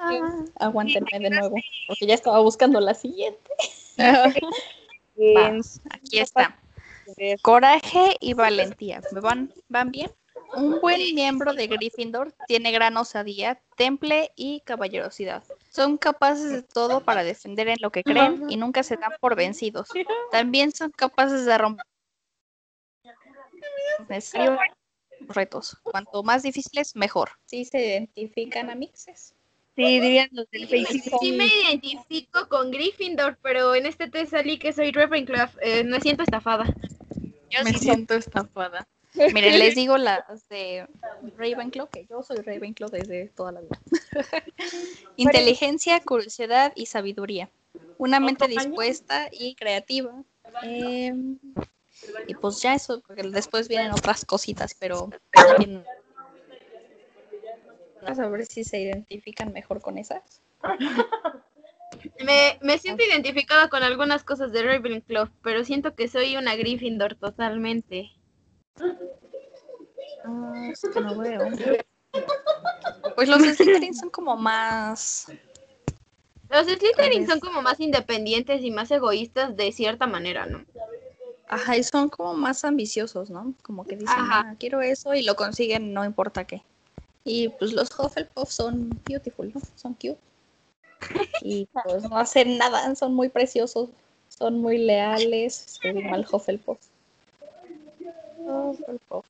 Aguántenme 0.56 1.20
de 1.20 1.30
nuevo, 1.30 1.56
porque 1.88 2.06
ya 2.06 2.14
estaba 2.14 2.40
buscando 2.40 2.80
la 2.80 2.94
siguiente. 2.94 3.52
Aquí 5.90 6.20
está. 6.20 6.58
Coraje 7.42 8.16
y 8.20 8.34
valentía. 8.34 9.02
¿Me 9.12 9.20
van, 9.20 9.54
van 9.68 9.92
bien? 9.92 10.12
Un 10.56 10.82
buen 10.82 11.00
miembro 11.16 11.54
de 11.54 11.68
Gryffindor 11.68 12.34
tiene 12.48 12.72
gran 12.72 12.98
osadía, 12.98 13.62
temple 13.78 14.32
y 14.36 14.62
caballerosidad. 14.62 15.44
Son 15.70 15.98
capaces 15.98 16.52
de 16.52 16.64
todo 16.64 17.04
para 17.04 17.24
defender 17.24 17.70
en 17.70 17.78
lo 17.80 17.92
que 17.92 18.04
creen 18.04 18.50
y 18.50 18.58
nunca 18.58 18.84
se 18.84 18.98
dan 18.98 19.14
por 19.22 19.36
vencidos. 19.36 19.90
También 20.32 20.74
son 20.74 20.92
capaces 20.92 21.46
de 21.46 21.58
romper 21.58 21.86
retos. 25.28 25.78
Cuanto 25.84 26.24
más 26.24 26.44
difíciles, 26.44 26.96
mejor. 26.96 27.32
Sí 27.46 27.66
se 27.66 27.86
identifican 27.86 28.70
a 28.70 28.76
mixes. 28.76 29.36
Sí, 29.88 30.00
dirían 30.00 30.30
los 30.32 30.50
del 30.52 30.68
Facebook. 30.68 31.20
Sí 31.22 31.32
me 31.32 31.46
identifico 31.48 32.48
con 32.48 32.72
Gryffindor, 32.72 33.38
pero 33.42 33.76
en 33.76 33.86
este 33.86 34.10
test 34.10 34.32
salí 34.32 34.58
que 34.58 34.74
soy 34.74 34.92
Ravenclaw. 34.92 35.50
Eh, 35.62 35.84
me 35.84 36.00
siento 36.00 36.24
estafada. 36.24 36.66
Yo 37.50 37.64
Me 37.64 37.74
sí 37.74 37.80
siento 37.80 38.16
estafada. 38.16 38.88
Miren, 39.34 39.60
les 39.60 39.76
digo 39.76 39.98
las 39.98 40.48
de 40.48 40.88
Ravenclaw, 41.38 41.90
que 41.90 42.06
yo 42.10 42.24
soy 42.24 42.38
Ravenclaw 42.38 42.90
desde 42.90 43.28
toda 43.36 43.52
la 43.52 43.62
vida. 43.62 43.80
Inteligencia, 45.18 46.00
curiosidad 46.00 46.72
y 46.76 46.86
sabiduría. 46.86 47.50
Una 47.98 48.20
mente 48.20 48.48
dispuesta 48.48 49.30
y 49.32 49.56
creativa. 49.56 50.12
Em, 50.64 51.38
y 52.28 52.34
pues 52.36 52.62
ya 52.62 52.74
eso, 52.74 53.02
porque 53.06 53.24
después 53.24 53.68
vienen 53.68 53.92
otras 53.92 54.26
cositas, 54.26 54.76
pero 54.80 55.10
también- 55.32 55.84
Vamos 55.84 56.01
a 58.08 58.28
ver 58.30 58.46
si 58.46 58.64
se 58.64 58.80
identifican 58.80 59.52
mejor 59.54 59.82
con 59.82 59.98
esas. 59.98 60.42
Me, 62.24 62.58
me 62.62 62.78
siento 62.78 63.04
identificada 63.04 63.70
con 63.70 63.84
algunas 63.84 64.24
cosas 64.24 64.52
de 64.52 64.64
Ravenclaw, 64.64 65.30
pero 65.44 65.64
siento 65.64 65.96
que 65.96 66.08
soy 66.08 66.38
una 66.38 66.56
Gryffindor 66.56 67.16
totalmente. 67.16 68.12
Ah, 70.24 70.68
es 70.72 70.82
que 70.82 71.02
no 71.02 71.18
veo. 71.18 71.42
Pues 73.16 73.30
los 73.30 73.42
Slytherin 73.42 73.94
son 73.94 74.10
como 74.10 74.36
más. 74.38 75.28
Los 76.50 76.66
Slytherin 76.68 77.28
son 77.28 77.40
como 77.40 77.62
más 77.62 77.80
independientes 77.80 78.62
y 78.64 78.72
más 78.72 78.92
egoístas 78.92 79.56
de 79.56 79.72
cierta 79.72 80.08
manera, 80.08 80.46
¿no? 80.46 80.66
Ajá, 81.48 81.76
y 81.76 81.84
son 81.84 82.08
como 82.10 82.34
más 82.34 82.64
ambiciosos, 82.64 83.30
¿no? 83.30 83.54
Como 83.62 83.86
que 83.86 83.96
dicen, 83.98 84.20
Ajá. 84.20 84.44
"Ah, 84.46 84.56
quiero 84.58 84.82
eso 84.82 85.14
y 85.14 85.24
lo 85.24 85.36
consiguen, 85.36 85.94
no 85.94 86.06
importa 86.06 86.46
qué. 86.46 86.64
Y 87.24 87.50
pues 87.50 87.74
los 87.74 87.90
Hufflepuff 87.98 88.50
son 88.50 88.90
beautiful, 89.06 89.52
¿no? 89.54 89.62
Son 89.76 89.94
cute. 89.94 90.18
Y 91.42 91.68
pues 91.68 92.04
no 92.04 92.18
hacen 92.18 92.58
nada, 92.58 92.94
son 92.96 93.14
muy 93.14 93.30
preciosos, 93.30 93.90
son 94.30 94.60
muy 94.60 94.78
leales. 94.78 95.80
Se 95.82 95.94
mal 95.94 96.26
Hufflepuff. 96.32 96.80
Hufflepuff. 98.38 99.26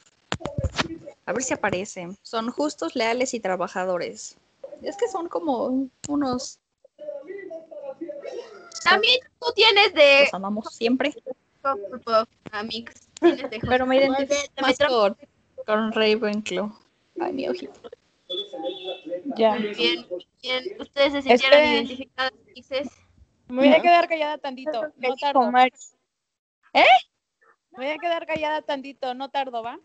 A 1.25 1.33
ver 1.33 1.43
si 1.43 1.53
aparecen. 1.53 2.17
Son 2.21 2.49
justos, 2.49 2.95
leales 2.95 3.33
y 3.33 3.39
trabajadores. 3.39 4.37
Es 4.81 4.97
que 4.97 5.07
son 5.07 5.27
como 5.27 5.87
unos. 6.07 6.59
También 8.83 9.19
tú 9.39 9.51
tienes 9.53 9.93
de 9.93 10.21
Los 10.23 10.33
amamos 10.33 10.73
siempre. 10.73 11.13
Hufflepuff, 11.63 12.27
de 13.21 13.59
Pero 13.67 13.85
me 13.85 13.97
identifico 13.97 14.61
más 14.61 14.77
con 15.65 15.91
Ravenclaw. 15.91 16.73
Ay, 17.21 17.33
mi 17.33 17.47
ojito. 17.47 17.79
Ya. 19.37 19.55
Muy 19.55 19.73
bien, 19.75 20.05
muy 20.09 20.27
bien. 20.41 20.63
Ustedes 20.79 21.13
se 21.13 21.21
sintieron 21.21 21.59
Esperen. 21.59 21.73
identificadas, 21.73 22.33
Amixes? 22.49 22.89
Me 23.47 23.57
voy 23.57 23.73
a 23.73 23.81
quedar 23.81 24.07
callada 24.07 24.37
tantito. 24.37 24.93
No 24.97 25.15
tardo. 25.15 25.51
Mari. 25.51 25.71
Me 26.73 27.77
voy 27.77 27.87
a 27.87 27.97
quedar 27.97 28.25
callada 28.25 28.61
tantito. 28.61 29.13
No 29.13 29.29
tardo, 29.29 29.61
¿va? 29.61 29.79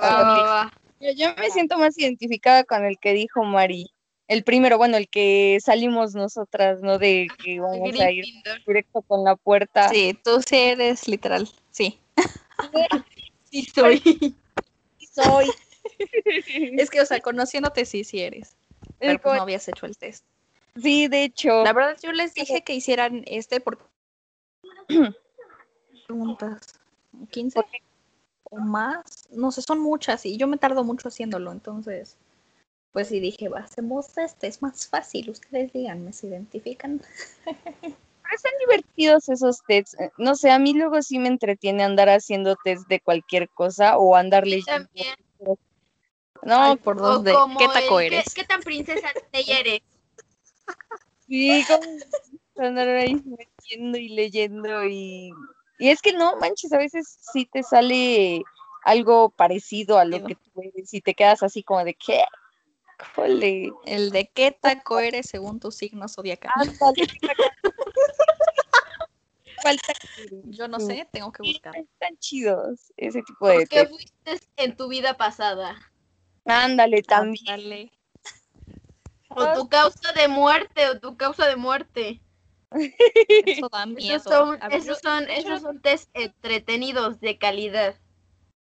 Va, 0.00 0.22
va, 0.22 0.42
va. 0.42 0.72
Yo, 1.00 1.10
yo 1.12 1.34
me 1.36 1.50
siento 1.50 1.76
más 1.76 1.98
identificada 1.98 2.64
con 2.64 2.84
el 2.84 2.98
que 2.98 3.14
dijo 3.14 3.42
Mari. 3.42 3.90
El 4.28 4.44
primero, 4.44 4.78
bueno, 4.78 4.96
el 4.96 5.08
que 5.08 5.58
salimos 5.62 6.14
nosotras, 6.14 6.80
¿no? 6.82 6.98
De 6.98 7.26
que 7.42 7.60
vamos 7.60 7.98
a 8.00 8.10
ir 8.10 8.24
directo 8.66 9.02
con 9.02 9.24
la 9.24 9.36
puerta. 9.36 9.88
Sí, 9.88 10.18
tú 10.24 10.40
sí 10.40 10.56
eres 10.56 11.08
literal. 11.08 11.48
Sí. 11.70 11.98
Sí, 13.50 13.64
soy. 13.74 14.34
Soy. 15.12 15.46
Es 16.78 16.90
que, 16.90 17.00
o 17.00 17.06
sea, 17.06 17.20
conociéndote, 17.20 17.84
sí, 17.84 18.04
sí 18.04 18.20
eres. 18.20 18.56
Pero 18.98 19.20
pues 19.20 19.36
no 19.36 19.42
habías 19.42 19.66
hecho 19.68 19.86
el 19.86 19.96
test. 19.96 20.24
Sí, 20.80 21.08
de 21.08 21.24
hecho. 21.24 21.62
La 21.64 21.72
verdad, 21.72 21.96
yo 22.02 22.12
les 22.12 22.34
dije 22.34 22.62
que 22.62 22.74
hicieran 22.74 23.22
este 23.26 23.60
porque. 23.60 23.84
Preguntas. 26.06 26.80
¿15? 27.30 27.64
¿O 28.44 28.58
más? 28.58 29.28
No 29.30 29.50
sé, 29.50 29.62
son 29.62 29.80
muchas 29.80 30.26
y 30.26 30.36
yo 30.36 30.46
me 30.46 30.58
tardo 30.58 30.84
mucho 30.84 31.08
haciéndolo. 31.08 31.52
Entonces, 31.52 32.16
pues 32.92 33.08
sí 33.08 33.20
dije, 33.20 33.48
va, 33.48 33.60
hacemos 33.60 34.16
este, 34.18 34.46
es 34.46 34.62
más 34.62 34.88
fácil. 34.88 35.30
Ustedes 35.30 35.72
díganme, 35.72 36.12
¿se 36.12 36.26
identifican? 36.28 37.02
Pero 37.44 38.36
están 38.36 38.52
divertidos 38.60 39.28
esos 39.28 39.62
tests. 39.66 39.98
Eh, 40.00 40.10
No 40.18 40.34
sé, 40.34 40.50
a 40.50 40.58
mí 40.58 40.72
luego 40.72 41.02
sí 41.02 41.18
me 41.18 41.28
entretiene 41.28 41.84
andar 41.84 42.08
haciendo 42.08 42.56
test 42.64 42.88
de 42.88 43.00
cualquier 43.00 43.48
cosa 43.50 43.98
o 43.98 44.16
andar 44.16 44.46
leyendo. 44.46 44.88
No, 46.44 46.60
Ay, 46.60 46.76
por 46.76 46.96
dos 46.98 47.24
de. 47.24 47.32
¿Qué 47.58 47.66
taco 47.68 48.00
el, 48.00 48.10
¿qué- 48.10 48.16
eres? 48.16 48.34
¿Qué, 48.34 48.44
tan 48.44 48.60
princesa 48.60 49.08
Leia 49.32 49.60
eres? 49.60 49.80
sí, 51.26 51.64
como 51.66 52.66
andar 52.66 52.88
ahí 52.88 53.16
leyendo 53.24 53.98
y 53.98 54.08
leyendo 54.08 54.84
y... 54.84 55.32
Y 55.78 55.88
es 55.88 56.00
que 56.00 56.12
no, 56.12 56.36
manches, 56.36 56.72
a 56.72 56.78
veces 56.78 57.18
sí 57.32 57.46
te 57.46 57.62
sale 57.64 58.44
algo 58.84 59.30
parecido 59.30 59.98
a 59.98 60.04
lo 60.04 60.24
que 60.24 60.36
tú 60.36 60.50
eres 60.62 60.94
y 60.94 61.00
te 61.00 61.14
quedas 61.14 61.42
así 61.42 61.64
como 61.64 61.82
de, 61.84 61.94
¿qué? 61.94 62.22
Jole. 63.14 63.72
El 63.84 64.12
de 64.12 64.30
qué 64.32 64.52
taco 64.52 65.00
eres 65.00 65.26
según 65.28 65.58
tu 65.58 65.72
signo 65.72 66.08
zodiacal. 66.08 66.52
Yo 70.44 70.68
no 70.68 70.78
sé, 70.78 71.08
tengo 71.12 71.32
que 71.32 71.42
buscar. 71.42 71.76
Están 71.76 72.16
chidos 72.18 72.92
ese 72.96 73.22
tipo 73.22 73.48
de 73.48 73.54
¿Por 73.54 73.68
qué 73.68 73.86
fuiste 73.86 74.40
en 74.56 74.76
tu 74.76 74.88
vida 74.88 75.16
pasada? 75.16 75.76
Ándale, 76.44 77.02
también. 77.02 77.48
Ándale. 77.48 77.92
O 79.28 79.52
tu 79.54 79.68
causa 79.68 80.12
de 80.12 80.28
muerte, 80.28 80.88
o 80.90 81.00
tu 81.00 81.16
causa 81.16 81.46
de 81.46 81.56
muerte. 81.56 82.20
Eso 83.46 83.68
da 83.68 83.86
miedo. 83.86 84.16
Esos 84.16 84.22
son, 84.22 84.58
ver, 84.58 84.72
esos 84.72 84.98
son, 85.00 85.30
esos 85.30 85.60
son 85.60 85.80
test 85.80 86.10
entretenidos 86.14 87.20
de 87.20 87.38
calidad. 87.38 87.96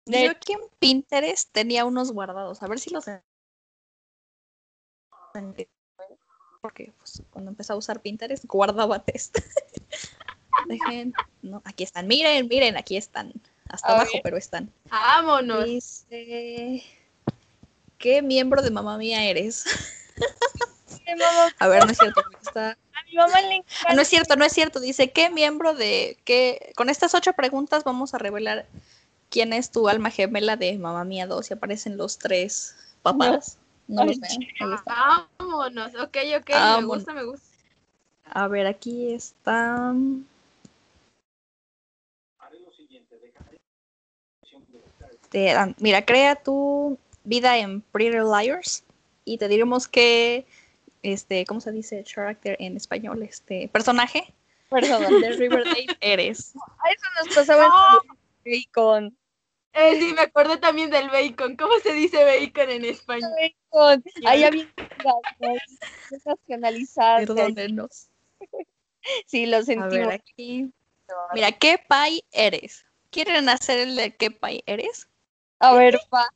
yo, 0.07 0.21
yo 0.21 0.31
aquí 0.31 0.53
en 0.53 0.61
Pinterest 0.79 1.51
tenía 1.53 1.85
unos 1.85 2.13
guardados. 2.13 2.63
A 2.63 2.69
ver 2.69 2.79
si 2.79 2.91
los. 2.91 3.05
Porque 6.61 6.93
pues, 6.99 7.23
cuando 7.31 7.51
empecé 7.51 7.73
a 7.73 7.77
usar 7.77 8.01
Pinterest, 8.01 8.45
guardaba 8.47 9.05
test. 9.05 9.39
Dejen. 10.69 11.13
No, 11.43 11.61
aquí 11.65 11.85
están. 11.85 12.07
Miren, 12.07 12.49
miren, 12.49 12.77
aquí 12.77 12.97
están. 12.97 13.33
Hasta 13.69 13.89
A 13.89 13.95
abajo, 13.97 14.13
ver. 14.15 14.23
pero 14.23 14.37
están. 14.37 14.73
Vámonos. 14.89 15.65
Dice. 15.65 16.83
¿Qué 18.05 18.21
miembro 18.21 18.61
de 18.61 18.71
mamá 18.71 18.99
mía 18.99 19.25
eres? 19.25 19.65
A 21.59 21.69
ver, 21.69 21.87
no 21.87 21.91
es 21.91 21.97
cierto. 21.97 22.23
Está... 22.43 22.73
a 22.73 23.03
mi 23.07 23.17
mamá 23.17 23.41
le 23.41 23.65
Ah, 23.87 23.95
no 23.95 24.03
es 24.03 24.09
cierto, 24.09 24.37
no 24.37 24.45
es 24.45 24.53
cierto. 24.53 24.79
Dice, 24.79 25.11
¿qué 25.11 25.31
miembro 25.31 25.75
de 25.75 26.19
qué? 26.27 26.75
Con 26.77 26.91
estas 26.91 27.15
ocho 27.15 27.33
preguntas 27.33 27.83
vamos 27.83 28.13
a 28.13 28.19
revelar 28.19 28.67
quién 29.31 29.55
es 29.55 29.71
tu 29.71 29.89
alma 29.89 30.11
gemela 30.11 30.57
de 30.57 30.77
Mamá 30.77 31.05
Mía 31.05 31.27
2 31.27 31.51
y 31.51 31.55
aparecen 31.55 31.97
los 31.97 32.19
tres 32.19 32.77
papás. 33.01 33.57
No, 33.89 34.05
los 34.05 34.21
vean. 34.21 34.39
Vámonos. 35.39 35.95
Ok, 35.95 36.19
ok. 36.39 36.49
Me 36.51 36.55
Vámonos. 36.57 36.87
gusta, 36.97 37.15
me 37.15 37.25
gusta. 37.25 37.49
A 38.25 38.49
ver, 38.49 38.67
aquí 38.67 39.15
está. 39.15 39.95
Mira, 45.79 46.05
crea 46.05 46.37
tu 46.37 46.99
vida 47.25 47.59
en 47.59 47.81
Pretty 47.81 48.19
Liars 48.19 48.85
y 49.25 49.39
te 49.39 49.49
diremos 49.49 49.89
qué, 49.89 50.47
este, 51.03 51.45
¿cómo 51.45 51.61
se 51.61 51.73
dice? 51.73 52.05
Character 52.05 52.57
en 52.61 52.77
español, 52.77 53.23
este, 53.23 53.69
personaje 53.69 54.33
Perdón. 54.71 55.03
de 55.21 55.31
Riverdale 55.33 55.87
eres. 56.01 56.55
Eso 56.55 57.25
nos 57.25 57.35
pasaba 57.35 58.01
en 58.45 58.53
bacon. 58.53 59.17
Eh, 59.73 59.99
sí, 59.99 60.13
me 60.15 60.23
acordé 60.23 60.57
también 60.59 60.91
del 60.91 61.09
bacon. 61.11 61.57
¿Cómo 61.57 61.79
se 61.83 61.93
dice 61.93 62.25
bacon 62.25 62.71
en 62.71 62.85
español? 62.85 63.31
Bacon. 63.71 64.05
Ahí 64.27 64.45
había 64.45 64.69
nacionalizadas. 66.25 67.27
Perdónenos. 67.27 68.09
Sí, 69.27 69.47
lo 69.47 69.57
A 69.57 69.61
ver, 69.61 69.67
sentimos. 69.67 70.15
aquí. 70.15 70.73
Mira, 71.35 71.53
¿qué 71.53 71.79
pay 71.87 72.23
eres? 72.33 72.87
¿Quieren 73.11 73.49
hacer 73.49 73.81
el 73.81 73.97
de 73.97 74.17
qué 74.17 74.31
pay 74.31 74.63
eres? 74.67 75.09
A 75.59 75.75
ver, 75.75 76.01
pa. 76.09 76.29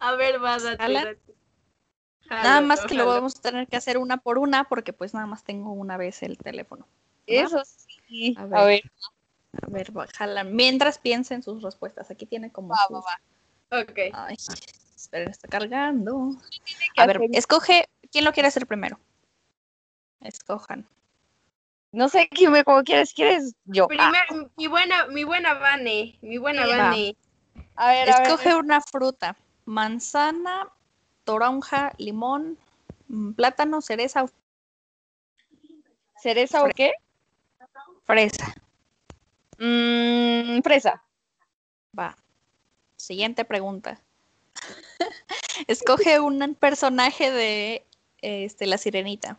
A 0.00 0.16
ver, 0.16 0.42
va, 0.42 0.58
date. 0.58 1.18
Nada 2.30 2.60
más 2.60 2.84
que 2.86 2.94
lo 2.94 3.06
vamos 3.06 3.36
a 3.36 3.42
tener 3.42 3.66
que 3.68 3.76
hacer 3.76 3.98
una 3.98 4.16
por 4.18 4.38
una 4.38 4.64
porque 4.64 4.92
pues 4.92 5.14
nada 5.14 5.26
más 5.26 5.44
tengo 5.44 5.72
una 5.72 5.96
vez 5.96 6.22
el 6.22 6.38
teléfono. 6.38 6.86
Eso 7.26 7.62
sí. 7.64 8.34
A 8.38 8.42
A 8.42 8.64
ver. 8.64 8.82
A 9.62 9.66
ver, 9.68 9.90
bájala. 9.92 10.44
Mientras 10.44 10.98
piensen 10.98 11.42
sus 11.42 11.62
respuestas. 11.62 12.10
Aquí 12.10 12.24
tiene 12.26 12.50
como 12.52 12.68
va, 12.70 12.78
sus- 12.86 12.96
va, 12.96 13.00
va. 13.00 13.82
Ok. 13.82 13.98
Ay, 14.12 14.36
Esperen, 14.96 15.30
está 15.30 15.48
cargando. 15.48 16.30
A 16.96 17.06
ver, 17.06 17.16
hacer- 17.16 17.30
escoge. 17.32 17.88
¿Quién 18.12 18.24
lo 18.24 18.32
quiere 18.32 18.48
hacer 18.48 18.66
primero? 18.66 18.98
Escojan. 20.20 20.86
No 21.92 22.08
sé 22.08 22.28
quién 22.28 22.52
me 22.52 22.62
como 22.64 22.82
quieres, 22.84 23.12
quieres 23.12 23.54
yo. 23.64 23.88
Ah, 23.98 24.12
mi 24.56 24.66
buena, 24.68 25.06
mi 25.06 25.24
buena 25.24 25.54
Vane, 25.54 26.18
mi 26.22 26.38
buena 26.38 26.66
Va. 26.66 26.76
Vane. 26.76 27.16
a 27.74 27.88
ver, 27.88 28.10
a 28.10 28.20
ver. 28.20 28.30
Escoge 28.30 28.54
una 28.54 28.80
fruta. 28.80 29.36
Manzana, 29.64 30.68
toronja, 31.24 31.94
limón, 31.98 32.58
mm, 33.08 33.32
plátano, 33.32 33.80
cereza 33.80 34.26
¿Cereza 36.20 36.62
o 36.62 36.68
qué? 36.74 36.92
fresa. 38.04 38.54
Mm, 39.58 40.60
fresa. 40.62 41.02
Va. 41.98 42.16
Siguiente 42.96 43.44
pregunta. 43.44 44.02
Escoge 45.66 46.20
un 46.20 46.54
personaje 46.54 47.30
de 47.30 47.86
este, 48.20 48.66
la 48.66 48.76
sirenita. 48.76 49.38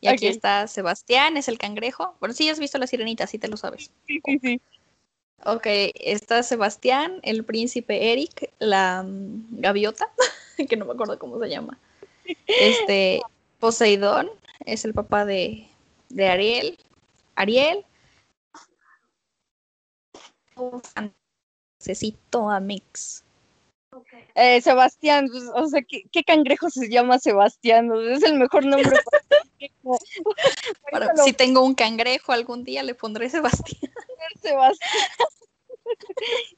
Y 0.00 0.08
aquí 0.08 0.28
está 0.28 0.66
Sebastián, 0.68 1.36
es 1.36 1.48
el 1.48 1.58
cangrejo. 1.58 2.16
Bueno, 2.20 2.34
sí 2.34 2.48
has 2.48 2.58
visto 2.58 2.78
la 2.78 2.86
sirenita, 2.86 3.26
sí 3.26 3.38
te 3.38 3.48
lo 3.48 3.56
sabes. 3.56 3.90
Sí, 4.06 4.20
sí, 4.24 4.38
sí. 4.42 4.60
Ok, 5.44 5.66
está 5.94 6.42
Sebastián, 6.42 7.20
el 7.22 7.44
príncipe 7.44 8.12
Eric, 8.12 8.50
la 8.58 9.02
mm, 9.02 9.60
gaviota, 9.60 10.10
que 10.68 10.76
no 10.76 10.84
me 10.86 10.92
acuerdo 10.92 11.18
cómo 11.18 11.38
se 11.38 11.48
llama. 11.48 11.78
Este, 12.46 13.20
Poseidón, 13.60 14.30
es 14.64 14.84
el 14.84 14.94
papá 14.94 15.24
de, 15.24 15.68
de 16.08 16.28
Ariel. 16.28 16.78
Ariel. 17.36 17.84
Necesito 21.78 22.50
a 22.50 22.60
Mix. 22.60 23.22
Eh, 24.34 24.60
Sebastián, 24.60 25.28
pues, 25.30 25.44
o 25.54 25.66
sea, 25.68 25.80
¿qué, 25.82 26.02
qué 26.10 26.22
cangrejo 26.22 26.68
se 26.68 26.88
llama 26.88 27.18
Sebastián? 27.18 27.90
Es 28.10 28.22
el 28.22 28.38
mejor 28.38 28.66
nombre 28.66 28.90
para. 30.90 31.06
Para- 31.06 31.16
si 31.22 31.32
tengo 31.32 31.62
un 31.62 31.74
cangrejo 31.74 32.32
algún 32.32 32.64
día 32.64 32.82
le 32.82 32.94
pondré 32.94 33.30
Sebastián. 33.30 33.92
Sebastián. 34.40 34.90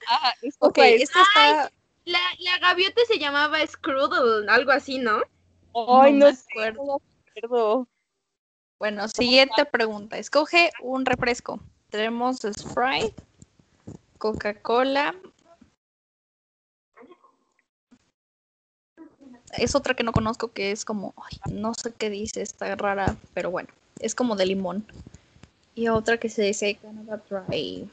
Ajá, 0.09 0.35
Ok, 0.61 0.79
esto 0.79 1.19
está. 1.21 1.71
La, 2.05 2.19
la 2.39 2.59
gaviota 2.59 3.03
se 3.07 3.19
llamaba 3.19 3.67
Scroodle, 3.67 4.51
algo 4.51 4.71
así, 4.73 4.99
¿no? 4.99 5.21
Ay, 5.75 6.13
no 6.13 6.19
no, 6.21 6.27
me 6.27 6.35
sé, 6.35 6.45
acuerdo. 6.51 6.85
no 6.85 6.99
me 6.99 7.31
acuerdo. 7.41 7.89
Bueno, 8.79 9.09
siguiente 9.09 9.65
pregunta. 9.67 10.17
Escoge 10.19 10.71
un 10.83 11.05
refresco. 11.05 11.61
Tenemos 11.91 12.39
Sprite, 12.39 13.15
Coca-Cola. 14.19 15.15
Es 19.57 19.75
otra 19.75 19.95
que 19.95 20.03
no 20.05 20.13
conozco 20.13 20.53
que 20.53 20.71
es 20.71 20.85
como, 20.85 21.15
ay, 21.17 21.53
no 21.55 21.73
sé 21.75 21.93
qué 21.93 22.11
dice, 22.11 22.43
está 22.43 22.75
rara, 22.77 23.17
pero 23.35 23.51
bueno, 23.51 23.69
es 23.99 24.15
como 24.15 24.37
de 24.37 24.47
limón. 24.47 24.87
Y 25.79 25.87
otra 25.87 26.19
que 26.19 26.29
se 26.29 26.43
dice 26.43 26.75
Canada 26.75 27.23
Dry. 27.31 27.89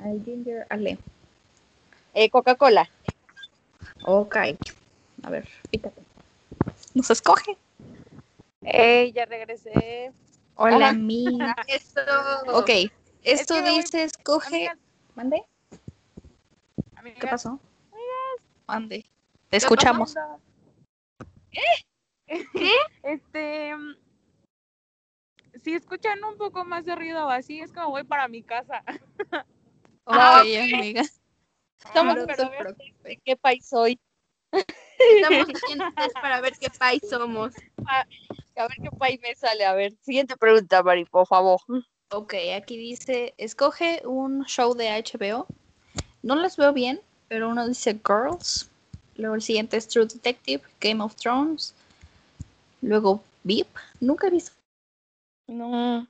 Ay, 0.00 0.22
ginger 0.24 0.66
ale. 0.70 0.96
Eh, 2.14 2.30
Coca-Cola. 2.30 2.88
Ok. 4.06 4.36
A 5.22 5.28
ver, 5.28 5.46
fíjate. 5.70 6.00
Nos 6.94 7.10
escoge. 7.10 7.58
Ey, 8.62 9.12
ya 9.12 9.26
regresé. 9.26 10.12
Hola, 10.54 10.94
mía. 10.94 11.54
Eso. 11.68 12.00
Ok, 12.54 12.70
esto 13.22 13.54
que 13.56 13.60
me 13.62 13.70
voy- 13.72 13.82
dice 13.82 14.04
escoge. 14.04 14.68
Amigas, 14.68 14.78
¿Mande? 15.14 15.42
amigas, 16.96 17.20
¿Qué 17.20 17.26
pasó? 17.26 17.60
Mande. 18.66 19.00
Te 19.00 19.06
¿Qué 19.50 19.56
escuchamos. 19.58 20.14
pasó? 20.14 20.40
¿Qué? 22.54 22.72
Este, 23.02 23.74
si 25.66 25.74
escuchan 25.74 26.22
un 26.22 26.38
poco 26.38 26.64
más 26.64 26.84
de 26.84 26.94
ruido 26.94 27.26
o 27.26 27.28
así, 27.28 27.58
es 27.58 27.72
como 27.72 27.90
voy 27.90 28.04
para 28.04 28.28
mi 28.28 28.42
casa. 28.42 28.84
Ok, 30.08 30.14
Ah, 30.16 30.38
amiga. 30.38 31.02
Estamos 31.84 32.14
No 32.14 32.26
para 32.28 32.48
ver 32.48 32.76
de 33.02 33.20
qué 33.24 33.36
país 33.36 33.66
soy. 33.66 33.98
Estamos 34.52 35.48
para 36.22 36.40
ver 36.40 36.52
qué 36.60 36.70
país 36.70 37.02
somos. 37.10 37.52
A 37.88 38.68
ver 38.68 38.76
qué 38.80 38.90
país 38.96 39.20
me 39.20 39.34
sale. 39.34 39.64
A 39.64 39.72
ver, 39.72 39.94
siguiente 40.02 40.36
pregunta, 40.36 40.80
Mari, 40.84 41.06
por 41.06 41.26
favor. 41.26 41.58
Ok, 42.10 42.34
aquí 42.56 42.76
dice, 42.76 43.34
escoge 43.36 44.02
un 44.06 44.44
show 44.44 44.74
de 44.74 44.90
HBO. 44.90 45.48
No 46.22 46.36
las 46.36 46.56
veo 46.56 46.72
bien, 46.72 47.00
pero 47.26 47.48
uno 47.48 47.66
dice 47.66 48.00
Girls. 48.06 48.70
Luego 49.16 49.34
el 49.34 49.42
siguiente 49.42 49.76
es 49.76 49.88
True 49.88 50.06
Detective, 50.06 50.62
Game 50.80 51.02
of 51.02 51.16
Thrones. 51.16 51.74
Luego 52.80 53.24
VIP. 53.42 53.66
Nunca 53.98 54.28
he 54.28 54.30
visto. 54.30 54.55
No. 55.46 56.06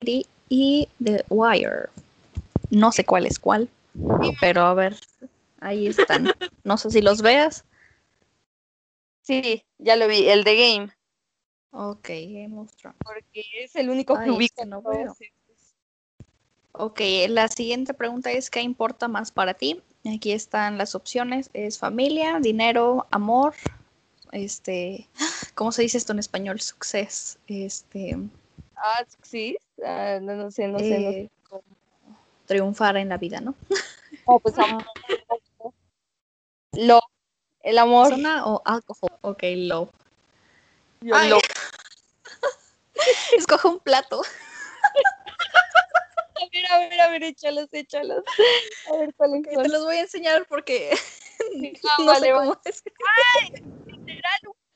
Y, 0.00 0.88
The 1.02 1.24
Wire. 1.28 1.90
No 2.70 2.92
sé 2.92 3.04
cuál 3.04 3.26
es 3.26 3.38
cuál. 3.38 3.68
Pero 4.40 4.62
a 4.62 4.74
ver, 4.74 4.96
ahí 5.60 5.86
están. 5.88 6.30
No 6.64 6.78
sé 6.78 6.90
si 6.90 7.00
los 7.02 7.22
veas. 7.22 7.64
Sí, 9.22 9.64
ya 9.78 9.96
lo 9.96 10.08
vi, 10.08 10.28
el 10.28 10.44
de 10.44 10.56
Game, 10.56 10.92
Ok, 11.72 12.08
Game 12.08 12.58
of 12.58 12.74
Thrones. 12.74 12.98
porque 13.04 13.44
es 13.62 13.76
el 13.76 13.90
único 13.90 14.14
que 14.14 14.30
Ay, 14.30 14.44
este 14.44 14.66
no 14.66 14.82
veo. 14.82 15.14
Ok, 16.72 17.00
la 17.28 17.48
siguiente 17.48 17.94
pregunta 17.94 18.32
es 18.32 18.50
¿qué 18.50 18.60
importa 18.60 19.06
más 19.08 19.30
para 19.30 19.54
ti? 19.54 19.82
Aquí 20.12 20.32
están 20.32 20.78
las 20.78 20.94
opciones, 20.94 21.50
es 21.52 21.78
familia, 21.78 22.40
dinero, 22.40 23.06
amor, 23.10 23.54
este, 24.32 25.08
¿cómo 25.54 25.72
se 25.72 25.82
dice 25.82 25.98
esto 25.98 26.12
en 26.12 26.18
español? 26.18 26.60
Success, 26.60 27.38
este, 27.46 28.16
Ah, 28.76 29.04
sí. 29.22 29.56
Ah, 29.84 30.18
no, 30.22 30.34
no 30.34 30.50
sé, 30.50 30.66
no 30.68 30.78
sé. 30.78 30.98
no 31.00 31.10
sé. 31.12 31.20
eh, 31.20 31.30
triunfar 32.46 32.96
en 32.96 33.08
la 33.10 33.18
vida, 33.18 33.40
¿no? 33.40 33.54
No, 34.26 34.38
pues 34.38 34.56
amor. 34.58 34.84
El 37.62 37.78
amor. 37.78 38.08
¿Persona 38.08 38.46
o 38.46 38.62
alcohol? 38.64 39.10
Ok, 39.22 39.42
lo. 39.56 39.88
yo 41.00 41.14
Ay. 41.16 41.28
lo- 41.30 41.38
Escoge 43.36 43.68
un 43.68 43.78
plato. 43.80 44.22
A 46.36 46.48
ver, 46.52 46.66
a 46.72 46.78
ver, 46.78 47.00
a 47.00 47.08
ver, 47.10 47.22
échalos, 47.24 47.68
échalos. 47.72 48.24
A 48.92 48.96
ver 48.96 49.14
cuáles 49.14 49.40
Ok, 49.46 49.52
son. 49.54 49.62
te 49.62 49.68
los 49.68 49.84
voy 49.84 49.96
a 49.96 50.00
enseñar 50.00 50.46
porque 50.48 50.90
Ah, 51.84 51.96
no 51.98 52.06
vale, 52.06 52.26
sé 52.26 52.32
vale. 52.32 52.48
cómo 52.48 52.60
es. 52.64 52.82
Plato. 52.82 53.66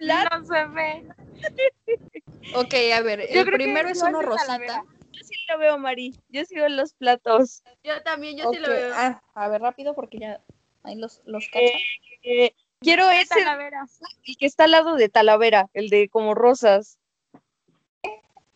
No 0.01 0.44
se 0.44 0.64
ve. 0.66 1.09
Ok, 2.55 2.75
a 2.94 3.01
ver, 3.01 3.27
Yo 3.33 3.40
el 3.40 3.51
primero 3.51 3.88
es 3.88 4.03
uno 4.03 4.20
rosita. 4.23 4.85
Yo 5.12 5.20
sí 5.25 5.35
lo 5.49 5.59
veo, 5.59 5.79
Mari. 5.79 6.14
Yo 6.29 6.44
sí 6.44 6.55
veo 6.55 6.68
los 6.68 6.92
platos. 6.94 7.62
Yo 7.83 8.01
también, 8.03 8.37
yo 8.37 8.51
sí 8.53 8.59
lo 8.59 8.68
veo. 8.68 8.92
ah, 8.94 9.23
a 9.35 9.49
ver, 9.49 9.62
rápido 9.62 9.94
porque 9.94 10.18
ya 10.18 10.40
ahí 10.83 10.94
los, 10.97 11.23
los 11.25 11.44
Eh, 11.47 11.49
cachan. 11.73 11.81
eh, 12.23 12.55
quiero 12.81 13.11
ese, 13.11 13.35
Talavera. 13.35 13.85
el 14.27 14.37
que 14.37 14.47
está 14.47 14.64
al 14.64 14.73
lado 14.73 14.94
de 14.97 15.09
Talavera, 15.09 15.68
el 15.73 15.88
de 15.88 16.09
como 16.09 16.35
rosas. 16.35 16.99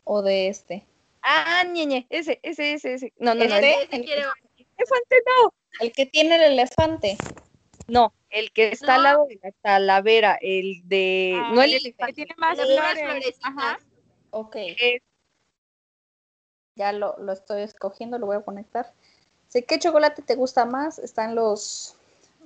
O 0.04 0.22
de 0.22 0.48
este. 0.48 0.86
Ah, 1.22 1.64
ñeñe, 1.64 2.06
ese, 2.10 2.40
ese, 2.42 2.72
ese, 2.74 2.94
ese. 2.94 3.12
No, 3.18 3.34
no, 3.34 3.44
no, 3.46 3.56
el 3.56 3.64
Este. 3.64 3.82
Ese, 3.82 3.96
ese 3.96 4.04
quiero. 4.04 4.30
elefante 4.76 5.16
no. 5.26 5.54
El 5.80 5.92
que 5.92 6.06
tiene 6.06 6.36
el 6.36 6.52
elefante. 6.52 7.16
No, 7.86 8.12
el 8.30 8.52
que 8.52 8.68
está 8.72 8.94
al 8.96 9.02
No. 9.02 9.08
lado 9.08 9.26
de 9.26 9.40
la 9.42 9.52
Talavera, 9.62 10.38
el 10.40 10.86
de. 10.88 11.40
Ah, 11.42 11.50
no 11.54 11.62
el 11.62 11.70
Que 11.70 11.76
elefante. 11.78 12.12
tiene 12.14 12.34
más 12.36 12.58
flores. 12.60 13.38
Ajá. 13.42 13.78
Ok, 14.30 14.56
es- 14.56 15.02
ya 16.76 16.92
lo, 16.92 17.16
lo 17.18 17.32
estoy 17.32 17.62
escogiendo, 17.62 18.18
lo 18.18 18.26
voy 18.26 18.36
a 18.36 18.42
conectar. 18.42 18.92
Sé 19.48 19.64
qué 19.64 19.78
chocolate 19.78 20.22
te 20.22 20.36
gusta 20.36 20.64
más. 20.64 20.98
Están 20.98 21.34
los 21.34 21.96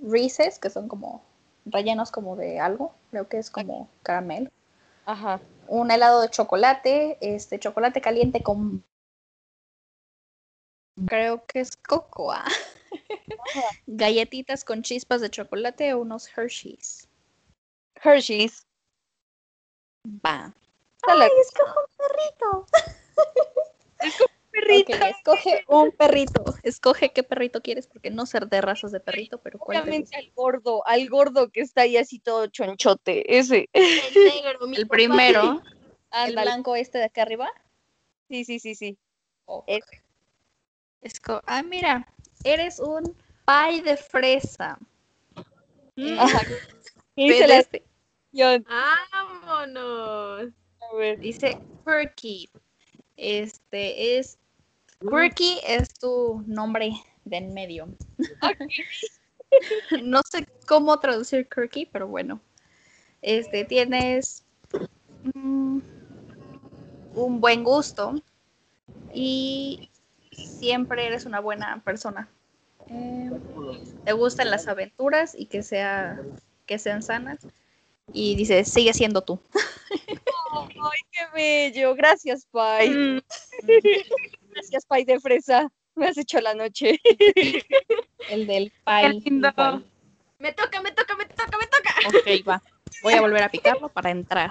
Reese's, 0.02 0.58
que 0.58 0.70
son 0.70 0.88
como 0.88 1.22
rellenos 1.66 2.10
como 2.10 2.36
de 2.36 2.58
algo. 2.60 2.94
Creo 3.10 3.28
que 3.28 3.38
es 3.38 3.50
como 3.50 3.88
caramelo. 4.02 4.50
Ajá. 5.04 5.40
Un 5.68 5.90
helado 5.90 6.22
de 6.22 6.30
chocolate, 6.30 7.18
este 7.20 7.58
chocolate 7.58 8.00
caliente 8.00 8.42
con 8.42 8.84
creo 11.06 11.44
que 11.46 11.60
es 11.60 11.76
cocoa. 11.76 12.44
Galletitas 13.86 14.64
con 14.64 14.82
chispas 14.82 15.20
de 15.20 15.30
chocolate 15.30 15.94
o 15.94 16.00
unos 16.00 16.28
Hershey's. 16.36 17.08
Hershey's. 18.02 18.66
Va. 20.06 20.52
Ay, 21.06 21.30
escoge 21.40 21.72
un 21.78 21.96
perrito. 21.96 22.66
perrito. 24.50 24.92
Ok, 24.92 25.00
escoge 25.16 25.64
un 25.68 25.90
perrito. 25.92 26.44
Escoge 26.62 27.12
qué 27.12 27.22
perrito 27.22 27.62
quieres, 27.62 27.86
porque 27.86 28.10
no 28.10 28.26
sé 28.26 28.40
de 28.40 28.60
razas 28.60 28.92
de 28.92 29.00
perrito, 29.00 29.38
pero 29.38 29.58
cuál 29.58 29.78
Obviamente 29.82 30.16
al 30.16 30.30
gordo, 30.34 30.86
al 30.86 31.08
gordo 31.08 31.50
que 31.50 31.60
está 31.60 31.82
ahí 31.82 31.96
así 31.96 32.18
todo 32.18 32.46
chonchote. 32.46 33.38
Ese. 33.38 33.68
El 33.72 34.14
negro. 34.14 34.66
mi 34.66 34.76
El 34.76 34.86
papá. 34.86 34.94
primero, 34.96 35.62
el 36.12 36.34
blanco 36.34 36.76
este 36.76 36.98
de 36.98 37.04
acá 37.04 37.22
arriba. 37.22 37.50
Sí, 38.28 38.44
sí, 38.44 38.58
sí, 38.58 38.74
sí. 38.74 38.98
Esco- 41.02 41.42
ah, 41.46 41.62
mira, 41.62 42.06
eres 42.44 42.78
un 42.78 43.14
pie 43.46 43.82
de 43.82 43.96
fresa. 43.96 44.78
Mm. 45.96 46.18
Ajá. 46.18 46.40
¿Qué 47.16 47.22
dice 47.24 47.40
la 47.40 47.46
Celeste. 47.46 47.82
descripción? 48.32 48.66
Vámonos. 49.12 50.52
A 50.80 50.96
ver. 50.96 51.18
Dice 51.18 51.58
quirky. 51.84 52.50
Este 53.16 54.18
es. 54.18 54.38
Quirky 55.00 55.58
es 55.66 55.92
tu 55.94 56.42
nombre 56.46 56.92
de 57.24 57.36
en 57.36 57.54
medio. 57.54 57.88
no 60.02 60.20
sé 60.30 60.46
cómo 60.66 60.98
traducir 61.00 61.48
quirky, 61.48 61.86
pero 61.86 62.06
bueno. 62.08 62.40
Este 63.20 63.64
tienes 63.64 64.44
mm, 65.34 65.80
un 67.14 67.40
buen 67.40 67.62
gusto 67.62 68.14
y 69.14 69.90
siempre 70.32 71.06
eres 71.06 71.26
una 71.26 71.40
buena 71.40 71.82
persona. 71.84 72.28
Eh, 72.88 73.30
te 74.04 74.12
gustan 74.12 74.50
las 74.50 74.68
aventuras 74.68 75.34
y 75.36 75.46
que 75.46 75.62
sea 75.62 76.20
que 76.66 76.78
sean 76.78 77.02
sanas. 77.02 77.46
Y 78.12 78.34
dice, 78.34 78.64
sigue 78.64 78.92
siendo 78.92 79.22
tú. 79.22 79.40
Ay, 80.52 81.00
qué 81.10 81.24
bello. 81.34 81.94
Gracias, 81.94 82.46
Pai. 82.50 82.90
Mm. 82.90 83.20
Gracias, 84.50 84.84
Pai 84.86 85.04
de 85.04 85.20
fresa. 85.20 85.70
Me 85.94 86.08
has 86.08 86.18
hecho 86.18 86.40
la 86.40 86.54
noche. 86.54 86.98
El 88.28 88.46
del 88.46 88.72
lindo. 89.24 89.48
igual. 89.48 89.86
Me 90.38 90.52
toca, 90.52 90.80
me 90.80 90.90
toca, 90.90 91.16
me 91.16 91.26
toca, 91.26 91.58
me 91.58 91.66
toca. 91.66 91.94
Ok, 92.08 92.48
va. 92.48 92.62
Voy 93.02 93.14
a 93.14 93.20
volver 93.20 93.42
a 93.42 93.48
picarlo 93.48 93.88
para 93.88 94.10
entrar. 94.10 94.50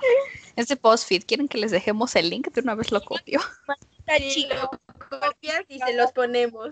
Este 0.55 0.75
post-feed, 0.75 1.23
¿quieren 1.25 1.47
que 1.47 1.57
les 1.57 1.71
dejemos 1.71 2.15
el 2.15 2.29
link? 2.29 2.47
De 2.51 2.61
una 2.61 2.75
vez 2.75 2.91
lo 2.91 3.01
copio. 3.01 3.39
Sí, 4.29 4.47
lo 4.47 4.69
copias 5.09 5.63
y 5.67 5.79
se 5.79 5.93
los 5.95 6.11
ponemos. 6.11 6.69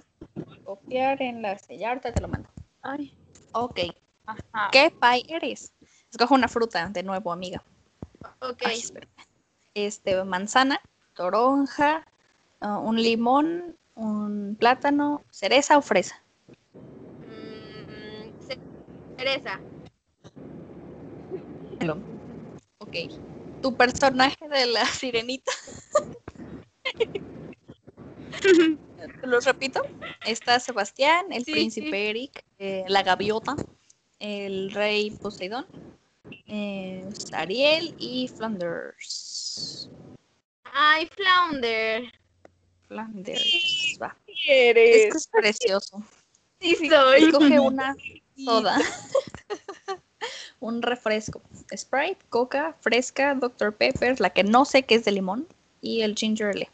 Copiar, 0.64 1.22
enlace. 1.22 1.78
Ya 1.78 1.90
ahorita 1.90 2.14
te 2.14 2.22
lo 2.22 2.28
mando. 2.28 2.50
Ay. 2.82 3.14
Ok. 3.54 3.80
Ajá. 4.26 4.70
¿Qué 4.72 4.92
pie 5.00 5.26
eres? 5.36 5.74
Escoge 6.12 6.34
una 6.34 6.48
fruta, 6.48 6.88
de 6.90 7.04
nuevo, 7.04 7.32
amiga. 7.32 7.64
Ok. 8.42 8.62
Ay. 8.66 8.84
Este, 9.74 10.24
manzana, 10.24 10.82
toronja, 11.14 12.06
ah, 12.62 12.78
un 12.80 13.02
limón, 13.02 13.78
un 13.96 14.56
plátano, 14.60 15.24
cereza 15.30 15.78
o 15.78 15.82
fresa. 15.82 16.22
Mm, 17.20 18.30
ce- 18.48 18.60
cereza. 19.18 19.62
Ok. 22.80 22.96
Tu 23.62 23.76
personaje 23.76 24.48
de 24.50 24.66
la 24.68 24.86
sirenita. 24.86 25.52
Te 28.42 29.28
lo 29.28 29.40
repito. 29.40 29.82
Está 30.26 30.60
Sebastián, 30.60 31.32
el 31.32 31.46
Sí, 31.46 31.52
príncipe 31.52 31.92
sí. 31.92 32.10
Eric, 32.10 32.44
eh, 32.60 32.86
la 32.88 33.04
gaviota, 33.04 33.56
el 34.20 34.72
rey 34.72 35.12
Poseidón, 35.12 35.66
eh, 36.48 37.08
Ariel 37.32 37.96
y 37.98 38.28
Flanders. 38.28 39.90
Ay, 40.74 41.10
Flounder. 41.16 42.12
Flanders. 42.88 43.98
Va. 44.02 44.16
Eres. 44.48 44.96
Es 44.96 45.12
que 45.12 45.18
es 45.18 45.28
precioso. 45.28 46.04
Sí, 46.60 46.76
soy. 46.76 47.24
Escoge 47.24 47.60
una 47.60 47.96
soda. 48.36 48.78
Un 50.60 50.82
refresco. 50.82 51.42
Sprite, 51.76 52.20
Coca, 52.30 52.76
fresca, 52.82 53.36
Dr. 53.36 53.74
Pepper, 53.74 54.20
la 54.20 54.32
que 54.32 54.44
no 54.44 54.66
sé 54.66 54.84
qué 54.84 54.96
es 54.96 55.06
de 55.06 55.12
limón, 55.12 55.48
y 55.82 56.02
el 56.02 56.16
ginger 56.16 56.48
ale. 56.50 56.70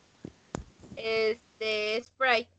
Este, 1.60 2.04
Sprite. 2.04 2.50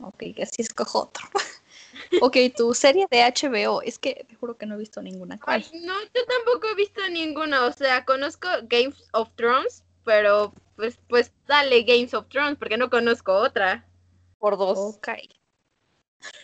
Ok, 0.00 0.22
así 0.42 0.60
escojo 0.62 1.04
otro. 1.04 1.26
ok, 2.20 2.36
tu 2.54 2.74
serie 2.74 3.06
de 3.10 3.22
HBO. 3.22 3.80
Es 3.80 3.98
que 3.98 4.26
te 4.28 4.34
juro 4.34 4.56
que 4.58 4.66
no 4.66 4.74
he 4.74 4.78
visto 4.78 5.00
ninguna. 5.00 5.38
¿Cuál? 5.38 5.64
Ay, 5.72 5.80
no, 5.80 5.94
yo 6.02 6.26
tampoco 6.28 6.68
he 6.68 6.74
visto 6.74 7.00
ninguna. 7.08 7.64
O 7.64 7.72
sea, 7.72 8.04
conozco 8.04 8.48
Games 8.64 9.02
of 9.12 9.30
Thrones, 9.36 9.82
pero 10.04 10.52
pues, 10.76 10.98
pues 11.08 11.32
dale 11.46 11.82
Games 11.84 12.12
of 12.12 12.28
Thrones, 12.28 12.58
porque 12.58 12.76
no 12.76 12.90
conozco 12.90 13.32
otra. 13.32 13.86
Por 14.38 14.58
dos. 14.58 14.78
Ok. 14.78 15.08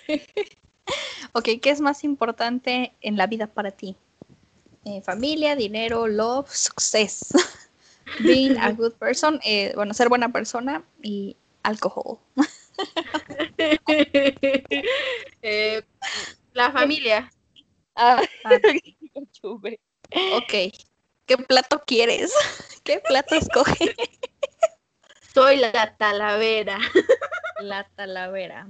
ok, 1.35 1.49
¿qué 1.61 1.71
es 1.71 1.83
más 1.83 2.03
importante 2.05 2.95
en 3.03 3.19
la 3.19 3.27
vida 3.27 3.47
para 3.47 3.73
ti? 3.73 3.97
Eh, 4.87 5.03
familia, 5.03 5.55
dinero, 5.55 6.09
love, 6.09 6.49
success. 6.51 7.29
Being 8.19 8.59
a 8.59 8.73
good 8.73 8.95
person, 8.95 9.41
eh, 9.45 9.73
bueno, 9.75 9.95
ser 9.95 10.09
buena 10.09 10.33
persona 10.33 10.85
y 11.03 11.37
alcohol. 11.63 12.19
Eh, 15.43 15.83
la 16.53 16.71
familia. 16.71 17.31
Ah, 17.95 18.23
Ah, 18.45 18.59
ok. 20.37 20.53
¿Qué 21.27 21.37
plato 21.37 21.83
quieres? 21.87 22.33
¿Qué 22.85 23.01
plato 23.01 23.35
escoge? 23.35 23.95
Soy 25.35 25.57
la 25.57 25.97
talavera. 25.97 26.79
La 27.61 27.89
talavera. 27.97 28.69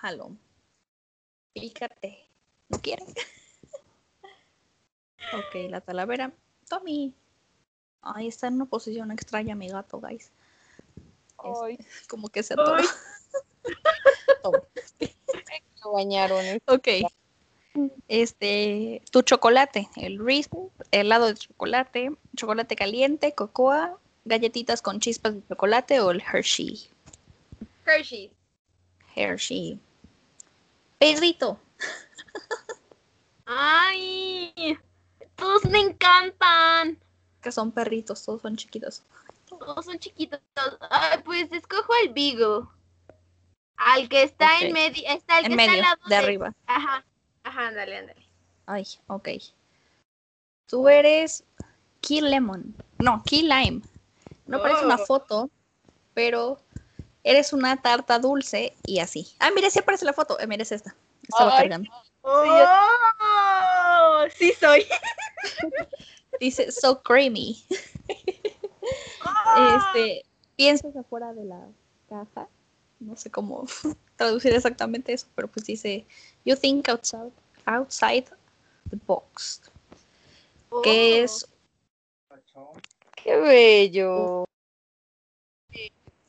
Jalo. 0.00 0.36
Fíjate. 1.54 2.28
¿No 2.68 2.80
quieres? 2.80 3.14
ok, 5.32 5.70
la 5.70 5.80
talavera. 5.80 6.32
Tommy. 6.68 7.14
Ay, 8.04 8.28
está 8.28 8.48
en 8.48 8.54
una 8.54 8.66
posición 8.66 9.10
extraña 9.10 9.54
mi 9.54 9.68
gato, 9.68 9.98
guys. 9.98 10.30
Ay, 11.38 11.78
Como 12.08 12.28
que 12.28 12.42
se. 12.42 12.54
Toma. 14.42 14.62
lo 15.82 15.92
bañaron. 15.92 16.44
¿eh? 16.44 16.60
Ok. 16.66 16.88
Este, 18.06 19.02
tu 19.10 19.22
chocolate, 19.22 19.88
el 19.96 20.24
Reese's, 20.24 20.52
helado 20.92 21.26
de 21.26 21.34
chocolate, 21.34 22.12
chocolate 22.36 22.76
caliente, 22.76 23.34
cocoa, 23.34 23.98
galletitas 24.24 24.80
con 24.80 25.00
chispas 25.00 25.34
de 25.34 25.42
chocolate 25.48 26.00
o 26.00 26.10
el 26.10 26.22
Hershey. 26.22 26.88
Hershey. 27.86 28.30
Hershey. 29.16 29.80
Pedrito. 30.98 31.58
Ay, 33.46 34.78
todos 35.34 35.64
me 35.64 35.80
encantan. 35.80 36.98
Que 37.44 37.52
son 37.52 37.70
perritos, 37.70 38.24
todos 38.24 38.40
son 38.42 38.56
chiquitos. 38.56 39.02
Todos 39.48 39.84
son 39.84 39.98
chiquitos. 39.98 40.40
Ay, 40.90 41.18
pues 41.24 41.52
escojo 41.52 41.92
al 42.02 42.08
Beagle. 42.14 42.66
Al 43.76 44.08
que 44.08 44.22
está 44.22 44.60
en 44.60 44.72
medio, 44.72 45.02
está 45.06 45.40
el 45.40 45.44
En 45.44 45.50
que 45.50 45.56
medio, 45.56 45.74
está 45.74 45.90
al 45.92 45.98
lado 45.98 46.08
de 46.08 46.16
arriba. 46.16 46.54
Ajá, 46.66 47.04
ajá, 47.42 47.66
ándale, 47.68 47.98
ándale. 47.98 48.26
Ay, 48.64 48.86
ok. 49.08 49.28
Tú 50.66 50.88
eres 50.88 51.44
Key 52.00 52.22
Lemon. 52.22 52.74
No, 52.98 53.22
Key 53.24 53.42
Lime. 53.42 53.82
No 54.46 54.62
parece 54.62 54.86
una 54.86 54.94
Oh. 54.96 55.04
foto, 55.06 55.50
pero 56.14 56.58
eres 57.24 57.52
una 57.52 57.76
tarta 57.76 58.18
dulce 58.18 58.74
y 58.86 59.00
así. 59.00 59.34
Ah, 59.38 59.50
mira, 59.54 59.68
sí 59.68 59.80
aparece 59.80 60.06
la 60.06 60.14
foto. 60.14 60.40
Eh, 60.40 60.46
mira, 60.46 60.62
es 60.62 60.72
esta. 60.72 60.94
Estaba 61.28 61.50
Ay. 61.52 61.58
cargando. 61.68 61.90
¡Oh! 62.22 62.66
Sí 64.34 64.54
soy. 64.58 64.86
Dice, 66.44 66.70
so 66.72 67.00
creamy. 67.02 67.56
Este, 69.56 70.26
piensas 70.56 70.94
afuera 70.94 71.32
de 71.32 71.44
la 71.46 71.68
caja. 72.08 72.48
No 73.00 73.16
sé 73.16 73.30
cómo 73.30 73.64
traducir 74.16 74.52
exactamente 74.52 75.14
eso, 75.14 75.26
pero 75.34 75.48
pues 75.48 75.64
dice, 75.64 76.04
you 76.44 76.54
think 76.54 76.86
outside, 76.90 77.32
outside 77.64 78.26
the 78.90 78.98
box. 79.06 79.62
Que 80.82 81.20
Oh. 81.20 81.24
es, 81.24 81.48
Qué 83.16 83.36
bello. 83.36 84.44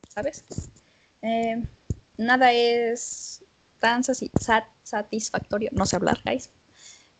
¿sabes? 0.07 0.45
Eh, 1.23 1.61
nada 2.15 2.53
es 2.53 3.43
tan 3.81 4.01
satisfactorio, 4.03 5.71
no 5.73 5.85
sé 5.85 5.97
hablar, 5.97 6.21
guys. 6.23 6.49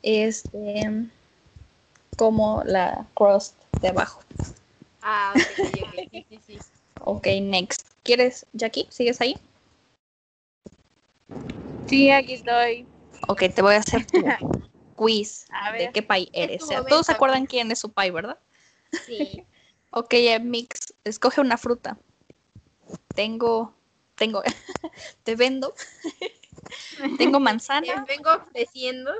Este, 0.01 1.09
como 2.15 2.63
la 2.65 3.07
crust 3.15 3.55
de 3.81 3.89
abajo. 3.89 4.21
Ah, 5.01 5.33
ok, 5.35 5.41
ok, 5.41 5.93
ok, 6.05 6.11
sí, 6.11 6.25
sí, 6.29 6.39
sí. 6.59 6.59
Ok, 7.01 7.27
next. 7.41 7.87
¿Quieres, 8.03 8.45
Jackie? 8.53 8.87
¿Sigues 8.89 9.21
ahí? 9.21 9.37
Sí, 11.87 12.09
aquí 12.09 12.33
estoy. 12.33 12.87
Ok, 13.27 13.43
te 13.53 13.61
voy 13.61 13.75
a 13.75 13.79
hacer 13.79 14.05
tu 14.05 14.23
quiz 14.95 15.45
A 15.49 15.71
de 15.71 15.91
qué 15.91 16.01
país 16.01 16.29
Es 16.33 16.43
eres. 16.43 16.59
tu 16.59 16.65
Todos 16.67 16.77
momento, 16.77 17.03
se 17.03 17.11
acuerdan 17.11 17.45
quién 17.45 17.71
es 17.71 17.79
su 17.79 17.89
pai, 17.91 18.11
¿verdad? 18.11 18.37
Sí. 19.05 19.43
Ok, 19.91 20.13
eh, 20.15 20.39
Mix, 20.41 20.93
escoge 21.05 21.39
una 21.39 21.57
fruta. 21.57 21.97
Tengo, 23.13 23.73
tengo, 24.15 24.43
te 25.23 25.37
vendo. 25.37 25.73
tengo 27.17 27.39
Te 27.39 27.43
manzana, 27.45 28.05
vengo 28.05 28.29
ofreciendo. 28.33 29.13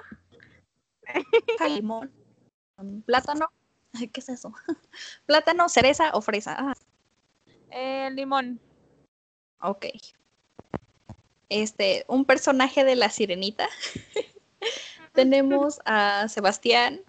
limón, 1.70 2.12
plátano. 3.06 3.48
¿Qué 4.14 4.20
es 4.20 4.30
eso? 4.30 4.54
Plátano, 5.26 5.70
cereza 5.70 6.12
o 6.14 6.22
fresa. 6.22 6.56
Ah, 6.58 6.74
Eh, 7.72 8.10
limón. 8.12 8.60
ok. 9.62 9.86
Este, 11.50 12.06
un 12.08 12.26
personaje 12.26 12.84
de 12.84 12.96
la 12.96 13.10
sirenita. 13.10 13.68
Tenemos 15.14 15.80
a 15.86 16.28
Sebastián, 16.28 17.02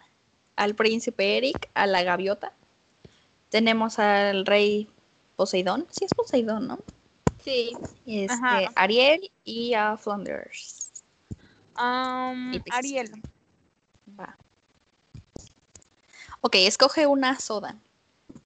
al 0.54 0.74
príncipe 0.74 1.36
Eric, 1.38 1.68
a 1.74 1.86
la 1.86 2.02
gaviota. 2.02 2.52
Tenemos 3.48 3.98
al 3.98 4.46
rey 4.46 4.88
Poseidón. 5.36 5.86
Sí, 5.90 6.04
es 6.04 6.14
Poseidón, 6.14 6.68
¿no? 6.68 6.78
Sí. 7.42 7.76
Este, 8.06 8.32
Ajá. 8.32 8.70
Ariel 8.76 9.30
y 9.44 9.74
a 9.74 9.96
Flanders. 9.96 11.04
Pix. 12.52 12.76
Ariel. 12.76 13.10
Va. 14.18 14.36
Ok, 16.40 16.54
escoge 16.56 17.06
una 17.06 17.38
soda. 17.40 17.76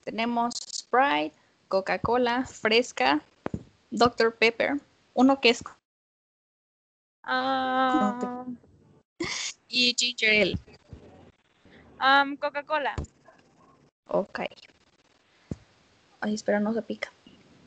Tenemos 0.05 0.55
Sprite, 0.55 1.33
Coca-Cola, 1.69 2.47
fresca, 2.47 3.21
Dr. 3.91 4.35
Pepper, 4.35 4.81
uno 5.15 5.41
que 5.41 5.51
es 5.51 5.63
Ah, 7.23 8.45
y 9.69 9.95
ginger 9.97 10.43
ale. 10.43 10.59
am, 11.99 12.37
Coca-Cola. 12.37 12.95
Ok. 14.09 14.41
Ay, 16.21 16.35
espera, 16.35 16.61
no 16.61 16.73
se 16.75 16.83
pica. 16.83 17.13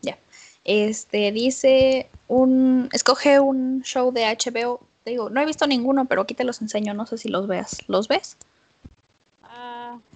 Ya. 0.01 0.17
Este 0.63 1.31
dice 1.31 2.09
un. 2.27 2.89
Escoge 2.91 3.39
un 3.39 3.83
show 3.83 4.11
de 4.11 4.25
HBO. 4.25 4.81
Te 5.03 5.11
digo, 5.11 5.29
no 5.29 5.39
he 5.41 5.45
visto 5.45 5.67
ninguno, 5.67 6.05
pero 6.05 6.21
aquí 6.21 6.33
te 6.33 6.43
los 6.43 6.61
enseño. 6.61 6.93
No 6.93 7.05
sé 7.05 7.17
si 7.17 7.29
los 7.29 7.47
veas. 7.47 7.77
¿Los 7.87 8.07
ves? 8.07 8.37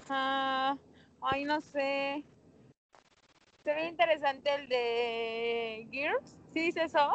Ajá. 0.10 0.78
Ay, 1.22 1.44
no 1.46 1.60
sé. 1.62 2.24
Se 3.64 3.74
ve 3.74 3.88
interesante 3.88 4.54
el 4.54 4.70
de 4.70 5.88
Gears. 5.92 6.36
¿Sí 6.54 6.62
dice 6.62 6.84
eso? 6.84 7.12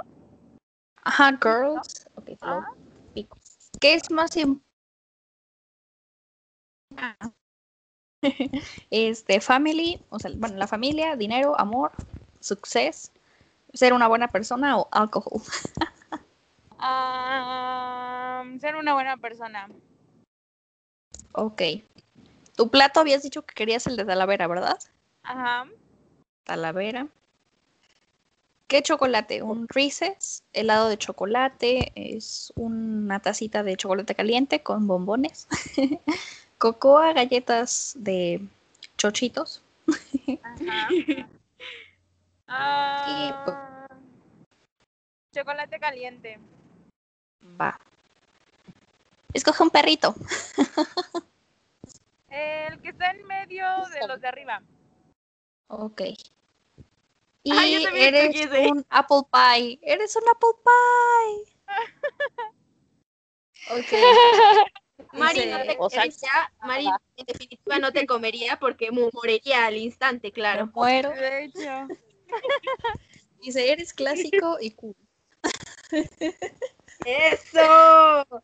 Ajá, 1.04 1.30
Girls. 1.42 2.06
Ok, 2.14 2.24
te 2.24 2.36
lo 2.42 2.52
Ah. 2.52 2.66
¿Qué 3.80 3.94
es 3.94 4.10
más 4.10 4.36
importante? 4.36 4.72
Este, 8.90 9.40
family, 9.40 10.00
o 10.10 10.18
sea, 10.18 10.30
bueno, 10.36 10.56
la 10.56 10.66
familia, 10.66 11.16
dinero, 11.16 11.58
amor, 11.58 11.90
success, 12.40 13.10
ser 13.72 13.92
una 13.92 14.06
buena 14.06 14.28
persona 14.28 14.78
o 14.78 14.88
alcohol. 14.92 15.42
Am, 16.78 18.58
ser 18.60 18.76
una 18.76 18.94
buena 18.94 19.16
persona. 19.16 19.68
Ok. 21.32 21.62
Tu 22.62 22.70
plato 22.70 23.00
habías 23.00 23.24
dicho 23.24 23.42
que 23.42 23.56
querías 23.56 23.88
el 23.88 23.96
de 23.96 24.04
Talavera, 24.04 24.46
¿verdad? 24.46 24.78
Ajá. 25.24 25.66
Talavera. 26.44 27.08
¿Qué 28.68 28.84
chocolate? 28.84 29.42
Un 29.42 29.66
Reese's, 29.68 30.44
helado 30.52 30.88
de 30.88 30.96
chocolate, 30.96 31.90
es 31.96 32.52
una 32.54 33.18
tacita 33.18 33.64
de 33.64 33.76
chocolate 33.76 34.14
caliente 34.14 34.62
con 34.62 34.86
bombones. 34.86 35.48
Cocoa, 36.58 37.12
galletas 37.14 37.94
de 37.96 38.40
chochitos. 38.96 39.60
Ajá. 40.44 40.88
Ah, 42.46 43.88
chocolate 45.34 45.80
caliente. 45.80 46.38
Va. 47.58 47.80
Escoge 49.32 49.62
un 49.62 49.70
perrito. 49.70 50.14
El 52.32 52.80
que 52.80 52.88
está 52.88 53.10
en 53.10 53.26
medio 53.26 53.66
de 53.92 54.08
los 54.08 54.20
de 54.20 54.28
arriba. 54.28 54.62
Ok. 55.68 56.00
Y 57.44 57.52
Ah, 57.52 57.66
yo 57.66 57.88
eres 57.90 58.36
un 58.70 58.86
apple 58.88 59.22
pie. 59.30 59.78
Eres 59.82 60.16
un 60.16 60.22
apple 60.28 60.48
pie. 60.64 61.54
Ok. 63.70 63.92
Mari, 65.12 65.46
no 65.46 65.62
te 65.62 65.76
o 65.78 65.90
sea, 65.90 66.04
eres 66.04 66.20
ya, 66.22 66.50
Mari 66.62 66.86
en 67.16 67.26
definitiva 67.26 67.78
no 67.78 67.92
te 67.92 68.06
comería 68.06 68.58
porque 68.58 68.90
moriría 68.90 69.66
al 69.66 69.76
instante, 69.76 70.28
Me 70.28 70.32
claro. 70.32 70.70
muero. 70.74 71.10
De 71.10 71.44
hecho. 71.44 71.88
Dice, 73.42 73.72
eres 73.72 73.92
clásico 73.92 74.56
y 74.60 74.70
cool. 74.70 74.96
¡Eso! 77.04 78.42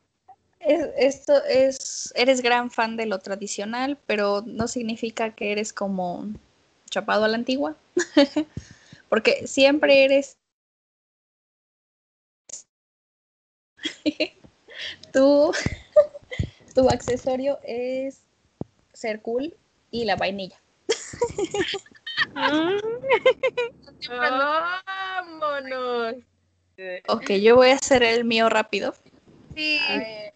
Es- 0.61 0.89
esto 0.97 1.45
es, 1.45 2.13
eres 2.17 2.43
gran 2.43 2.71
fan 2.71 2.97
de 2.97 3.07
lo 3.07 3.19
tradicional, 3.21 3.99
pero 4.07 4.43
no 4.47 4.69
significa 4.69 5.35
que 5.35 5.53
eres 5.53 5.73
como 5.73 6.27
chapado 6.91 7.25
a 7.25 7.29
la 7.29 7.37
antigua, 7.37 7.77
porque 9.09 9.47
siempre 9.47 10.05
eres 10.05 10.37
tu, 15.13 15.53
tu 16.75 16.91
accesorio 16.91 17.59
es 17.63 18.23
ser 18.93 19.21
cool 19.23 19.55
y 19.91 20.05
la 20.05 20.17
vainilla. 20.17 20.61
¡Vámonos! 24.09 26.15
Ok, 27.09 27.31
yo 27.43 27.57
voy 27.57 27.71
a 27.71 27.75
hacer 27.75 28.03
el 28.03 28.25
mío 28.25 28.49
rápido. 28.49 28.95
Sí, 29.59 29.77
A 29.89 29.97
ver. 29.99 30.33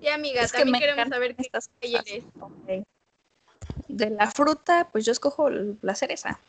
y 0.00 0.08
amiga, 0.08 0.40
Es 0.42 0.52
también 0.52 0.72
me 0.72 0.78
queremos 0.78 1.06
saber 1.10 1.36
qué 1.36 1.42
estas 1.42 1.68
calle 1.78 1.98
cosas. 1.98 2.08
eres. 2.08 2.24
Ok. 2.40 2.84
De 3.88 4.08
la 4.08 4.30
fruta, 4.30 4.88
pues 4.90 5.04
yo 5.04 5.12
escojo 5.12 5.50
la 5.50 5.94
cereza. 5.94 6.40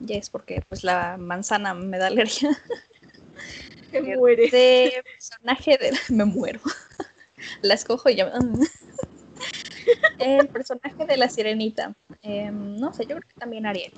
Ya 0.00 0.16
es 0.16 0.30
porque 0.30 0.62
pues 0.68 0.82
la 0.82 1.16
manzana 1.16 1.74
me 1.74 1.96
da 1.96 2.08
alergia. 2.08 2.50
Te 3.92 4.02
mueres. 4.02 4.50
De 4.50 5.00
personaje 5.04 5.78
de 5.78 5.96
me 6.08 6.24
muero. 6.24 6.60
La 7.62 7.74
escojo 7.74 8.10
y 8.10 8.16
ya. 8.16 8.32
El 10.18 10.48
personaje 10.48 11.06
de 11.06 11.16
la 11.16 11.28
sirenita. 11.28 11.94
Em, 12.22 12.76
no 12.76 12.92
sé, 12.92 13.04
yo 13.04 13.14
creo 13.16 13.28
que 13.28 13.38
también 13.38 13.64
Ariel. 13.64 13.92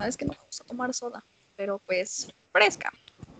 Es 0.00 0.16
que 0.16 0.24
no 0.24 0.32
me 0.32 0.44
gusta 0.44 0.64
tomar 0.64 0.92
soda, 0.92 1.24
pero 1.56 1.80
pues 1.86 2.28
fresca. 2.52 2.92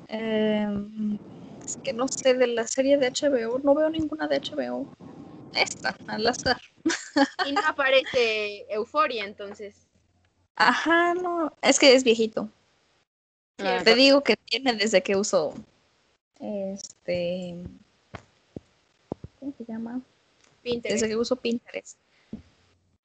Em, 0.09 1.18
es 1.64 1.77
que 1.77 1.92
no 1.92 2.09
sé 2.09 2.35
de 2.35 2.47
la 2.47 2.66
serie 2.66 2.97
de 2.97 3.11
HBO, 3.11 3.59
no 3.62 3.75
veo 3.75 3.90
ninguna 3.90 4.27
de 4.27 4.40
HBO. 4.40 4.87
Esta, 5.55 5.97
al 6.07 6.27
azar. 6.27 6.61
Y 7.47 7.53
no 7.53 7.61
aparece 7.66 8.66
euforia, 8.73 9.25
entonces. 9.25 9.87
Ajá, 10.57 11.14
no, 11.14 11.53
es 11.62 11.79
que 11.79 11.94
es 11.94 12.05
viejito. 12.05 12.49
Te 13.57 13.94
digo 13.94 14.23
que 14.23 14.37
tiene 14.37 14.73
desde 14.75 15.03
que 15.03 15.16
uso 15.16 15.53
este 16.38 17.57
¿cómo 19.40 19.53
se 19.59 19.64
llama? 19.64 20.01
Pinterest. 20.62 21.01
Desde 21.01 21.09
que 21.09 21.16
uso 21.16 21.37
Pinterest. 21.37 21.99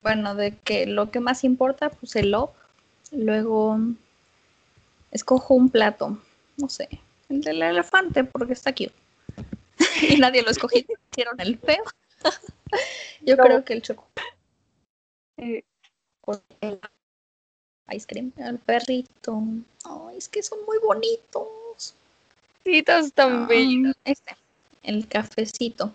Bueno, 0.02 0.36
de 0.36 0.56
que 0.58 0.86
lo 0.86 1.10
que 1.10 1.20
más 1.20 1.44
importa, 1.44 1.90
pues 1.90 2.16
el 2.16 2.32
log. 2.32 2.52
Luego 3.12 3.80
escojo 5.12 5.54
un 5.54 5.70
plato, 5.70 6.18
no 6.58 6.70
sé, 6.70 6.88
el 7.30 7.42
del 7.42 7.62
elefante 7.62 8.24
porque 8.24 8.54
está 8.54 8.70
aquí. 8.72 8.92
y 10.10 10.18
nadie 10.18 10.42
lo 10.44 10.52
escogió, 10.52 10.84
hicieron 11.12 11.40
el 11.40 11.58
feo. 11.58 11.84
Yo 13.22 13.36
No. 13.36 13.44
creo 13.44 13.66
que 13.66 13.74
el 13.74 13.82
chocolate 13.82 14.22
Eh, 15.38 15.64
el 16.62 16.80
ice 17.92 18.08
cream, 18.08 18.32
el 18.38 18.60
perrito. 18.60 19.42
Ay, 19.84 20.18
es 20.18 20.30
que 20.30 20.42
son 20.44 20.60
muy 20.66 20.78
bonitos. 20.80 21.96
Sí, 22.64 22.82
todos 22.84 23.08
están 23.08 23.48
bellos. 23.48 23.96
Ah, 23.98 24.02
Este, 24.12 24.36
el 24.84 25.08
cafecito. 25.08 25.94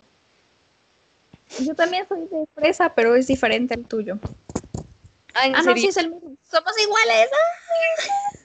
Yo 1.61 1.73
también 1.73 2.07
soy 2.07 2.27
de 2.27 2.45
fresa, 2.53 2.93
pero 2.93 3.15
es 3.15 3.25
diferente 3.27 3.73
al 3.73 3.85
tuyo. 3.85 4.19
Ah, 5.33 5.45
¿en 5.47 5.55
Ah, 5.55 5.61
no, 5.61 5.75
sí 5.75 5.87
es 5.87 5.97
el 5.97 6.09
mismo. 6.09 6.35
Somos 6.43 6.73
iguales. 6.81 7.29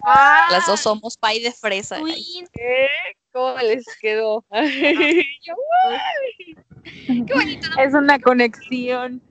¡Ah! 0.04 0.48
Las 0.50 0.66
dos 0.66 0.80
somos 0.80 1.16
pie 1.16 1.42
de 1.42 1.52
fresa. 1.52 1.96
Queen. 1.96 2.46
¿Qué? 2.52 2.88
¿Cómo 3.32 3.56
les 3.58 3.84
quedó? 4.00 4.44
Qué 4.52 5.24
bonito. 7.34 7.68
No, 7.70 7.82
Es 7.82 7.94
una 7.94 8.18
conexión. 8.18 9.22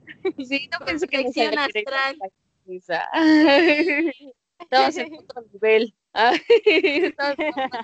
sí, 0.46 0.68
no 0.72 0.84
pensé 0.84 1.06
que 1.08 1.18
Conexión 1.18 1.58
astral. 1.58 2.18
Estamos 4.60 4.96
en 4.96 5.14
otro 5.14 5.42
nivel. 5.52 5.94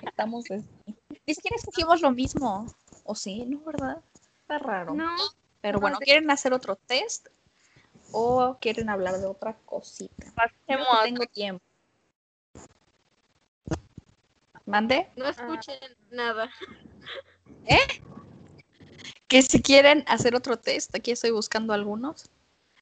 Estamos-. 0.03 0.45
Ni 1.25 1.33
siquiera 1.33 1.55
escogimos 1.55 2.01
lo 2.01 2.11
mismo. 2.11 2.65
¿O 3.03 3.15
sí? 3.15 3.45
No, 3.45 3.59
¿verdad? 3.61 4.01
Está 4.41 4.59
raro. 4.59 4.93
No, 4.93 5.15
Pero 5.61 5.79
bueno, 5.79 5.97
¿quieren 5.99 6.29
hacer 6.29 6.53
otro 6.53 6.75
test? 6.75 7.27
¿O 8.11 8.57
quieren 8.59 8.89
hablar 8.89 9.17
de 9.19 9.25
otra 9.25 9.55
cosita? 9.65 10.31
Pasemos 10.35 10.87
no 10.91 11.03
tengo 11.03 11.25
tiempo. 11.25 11.63
¿Mande? 14.65 15.09
no 15.15 15.27
escuchen 15.27 15.79
nada. 16.11 16.49
Que 19.27 19.41
si 19.41 19.61
quieren 19.61 20.03
hacer 20.07 20.35
otro 20.35 20.57
test, 20.57 20.95
aquí 20.95 21.11
estoy 21.11 21.31
buscando 21.31 21.73
algunos. 21.73 22.29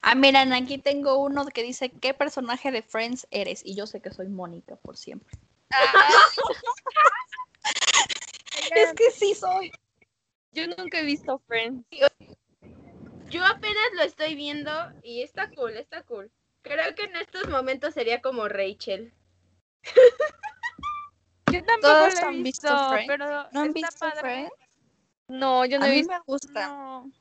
Ah, 0.01 0.15
miren, 0.15 0.53
aquí 0.53 0.77
tengo 0.77 1.17
uno 1.17 1.45
que 1.45 1.61
dice, 1.61 1.89
¿qué 1.89 2.13
personaje 2.13 2.71
de 2.71 2.81
Friends 2.81 3.27
eres? 3.31 3.61
Y 3.65 3.75
yo 3.75 3.85
sé 3.85 4.01
que 4.01 4.11
soy 4.11 4.27
Mónica 4.27 4.75
por 4.77 4.97
siempre. 4.97 5.37
Es 8.75 8.93
que 8.93 9.09
sí 9.11 9.33
soy. 9.33 9.71
Yo 10.51 10.67
nunca 10.67 10.99
he 10.99 11.05
visto 11.05 11.39
Friends. 11.47 11.85
Yo 13.29 13.45
apenas 13.45 13.83
lo 13.95 14.03
estoy 14.03 14.35
viendo 14.35 14.71
y 15.03 15.21
está 15.21 15.49
cool, 15.51 15.77
está 15.77 16.03
cool. 16.03 16.31
Creo 16.61 16.95
que 16.95 17.03
en 17.03 17.15
estos 17.17 17.47
momentos 17.49 17.93
sería 17.93 18.21
como 18.21 18.47
Rachel. 18.47 19.13
Yo 21.51 21.63
tampoco 21.63 21.81
¿Todos 21.81 22.13
lo 22.15 22.19
he 22.19 22.23
han 22.23 22.43
visto 22.43 22.67
visto, 22.67 22.89
Friends? 22.89 23.07
pero 23.07 23.47
¿No 23.51 23.59
han 23.61 23.73
visto 23.73 23.95
padre. 23.99 24.19
Friends? 24.19 24.51
No, 25.27 25.65
yo 25.65 25.79
no 25.79 25.85
A 25.85 25.87
he 25.87 25.91
mí 25.91 25.97
visto. 25.97 26.13
me 26.13 26.19
gusta. 26.25 26.67
No. 26.67 27.11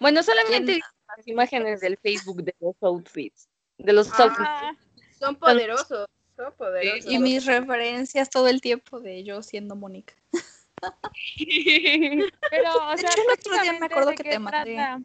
Bueno, 0.00 0.22
solamente 0.22 0.72
he 0.72 0.74
visto 0.76 0.90
las 1.16 1.28
imágenes 1.28 1.80
del 1.80 1.96
Facebook 1.98 2.42
de 2.42 2.54
los 2.60 2.74
outfits. 2.82 3.48
De 3.78 3.92
los 3.92 4.08
outfits. 4.18 4.48
Ah, 4.48 4.72
Son 5.18 5.36
poderosos, 5.36 6.08
son 6.36 6.52
poderosos. 6.54 7.10
Y 7.10 7.18
mis 7.18 7.44
referencias 7.46 8.28
todo 8.30 8.48
el 8.48 8.60
tiempo 8.60 9.00
de 9.00 9.22
yo 9.24 9.42
siendo 9.42 9.76
Mónica. 9.76 10.14
pero, 12.50 12.92
o 12.92 12.96
sea, 12.96 13.12
hecho, 13.12 13.22
el 13.22 13.30
otro 13.32 13.62
día 13.62 13.72
me 13.72 13.86
acuerdo 13.86 14.10
¿de 14.10 14.16
que 14.16 14.24
te 14.24 14.38
mandé. 14.38 14.74
trata? 14.74 15.00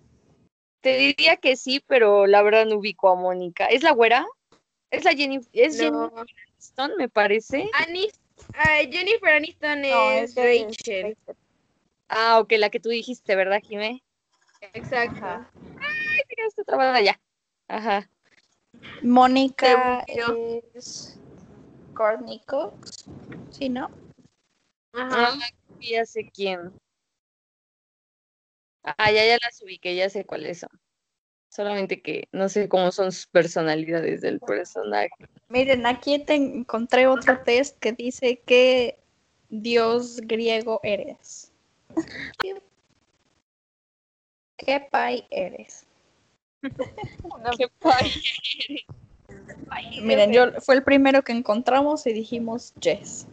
Te 0.82 0.98
diría 0.98 1.38
que 1.38 1.56
sí, 1.56 1.84
pero 1.86 2.26
la 2.26 2.42
verdad 2.42 2.66
no 2.66 2.78
ubico 2.78 3.10
a 3.10 3.16
Mónica. 3.16 3.68
¿Es 3.68 3.84
la 3.84 3.92
güera? 3.92 4.26
Es 4.90 5.04
la 5.06 5.12
Jenny, 5.14 5.40
es 5.54 5.78
No. 5.78 6.10
Jenny 6.10 6.34
Aniston, 6.50 6.92
me 6.98 7.08
parece. 7.08 7.70
Anis- 7.74 8.20
Jennifer 8.92 9.30
Aniston 9.30 9.82
No, 9.82 10.12
es 10.12 10.36
Rachel. 10.36 11.18
Ah, 12.10 12.40
ok, 12.40 12.54
la 12.58 12.70
que 12.70 12.80
tú 12.80 12.90
dijiste, 12.90 13.36
¿verdad, 13.36 13.62
Jimé? 13.64 14.04
Exacto. 14.74 15.24
Ajá. 15.24 15.52
Ay, 15.56 16.24
mira, 16.30 16.48
está 16.48 16.64
trabada 16.64 17.00
ya. 17.00 17.20
Ajá. 17.68 18.10
Mónica 19.02 20.04
es 20.08 21.20
Courtney 21.94 22.42
Cox. 22.46 23.06
Sí, 23.50 23.70
¿no? 23.70 23.90
Ajá. 24.94 25.30
Ah, 25.30 25.36
ya 25.82 26.06
sé 26.06 26.30
quién. 26.34 26.72
Ah, 28.84 29.12
ya, 29.12 29.26
ya 29.26 29.38
las 29.42 29.62
ubiqué, 29.62 29.96
ya 29.96 30.10
sé 30.10 30.26
cuáles 30.26 30.60
son. 30.60 30.70
Solamente 31.50 32.02
que 32.02 32.30
no 32.32 32.48
sé 32.50 32.70
cómo 32.70 32.92
son 32.92 33.12
sus 33.12 33.28
personalidades 33.28 34.22
del 34.22 34.40
personaje. 34.40 35.10
Miren, 35.50 35.86
aquí 35.86 36.18
te 36.20 36.36
encontré 36.36 37.08
otro 37.08 37.42
test 37.44 37.78
que 37.80 37.92
dice 37.92 38.42
qué 38.46 38.98
dios 39.50 40.22
griego 40.22 40.80
eres. 40.82 41.52
¿Qué 44.58 44.88
pai 44.92 45.28
eres? 45.30 45.86
Qué 47.58 47.68
padre. 47.80 48.12
Miren, 50.02 50.32
yo 50.32 50.62
fue 50.62 50.76
el 50.76 50.84
primero 50.84 51.24
que 51.24 51.32
encontramos 51.32 52.06
y 52.08 52.14
dijimos 52.14 52.74
Jess. 52.80 53.28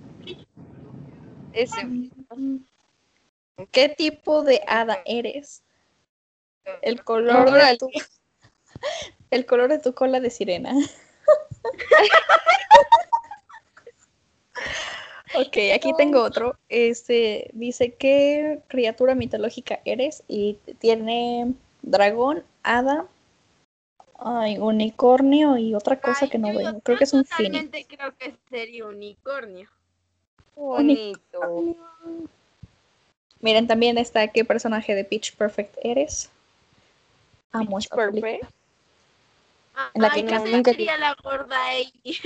Ese. 1.52 2.10
¿Qué 3.72 3.88
tipo 3.88 4.42
de 4.42 4.62
hada 4.66 5.02
eres? 5.04 5.62
El 6.82 7.02
color 7.02 7.50
de 7.50 7.76
tu 7.76 7.90
el 9.30 9.46
color 9.46 9.70
de 9.70 9.78
tu 9.78 9.94
cola 9.94 10.20
de 10.20 10.30
sirena. 10.30 10.72
ok, 15.34 15.56
aquí 15.74 15.92
tengo 15.96 16.22
otro. 16.22 16.58
Este 16.68 17.50
dice 17.52 17.94
qué 17.94 18.60
criatura 18.68 19.14
mitológica 19.14 19.80
eres 19.84 20.24
y 20.28 20.58
tiene 20.78 21.54
dragón, 21.82 22.44
hada, 22.62 23.06
ay, 24.18 24.58
unicornio 24.58 25.58
y 25.58 25.74
otra 25.74 26.00
cosa 26.00 26.26
Ay, 26.26 26.30
que 26.30 26.38
no 26.38 26.56
veo. 26.56 26.80
Creo 26.80 26.98
que 26.98 27.04
es 27.04 27.12
un 27.12 27.24
fin. 27.24 27.70
creo 27.88 28.16
que 28.16 28.36
sería 28.50 28.86
unicornio. 28.86 29.68
Bonito. 30.58 31.76
Miren, 33.40 33.68
también 33.68 33.96
está 33.96 34.26
qué 34.28 34.44
personaje 34.44 34.94
de 34.96 35.04
Pitch 35.04 35.36
Perfect 35.36 35.76
eres. 35.82 36.30
Amo 37.52 37.78
película. 37.78 38.10
Perfect. 38.10 38.44
En 39.94 40.02
la 40.02 40.08
Ay, 40.12 40.20
que 40.22 40.26
¿qué 40.26 40.34
no- 40.34 40.42
tal 40.42 40.52
nunca 40.52 40.70
sería 40.72 40.98
la 40.98 41.14
gorda 41.22 41.64
ahí? 41.66 41.92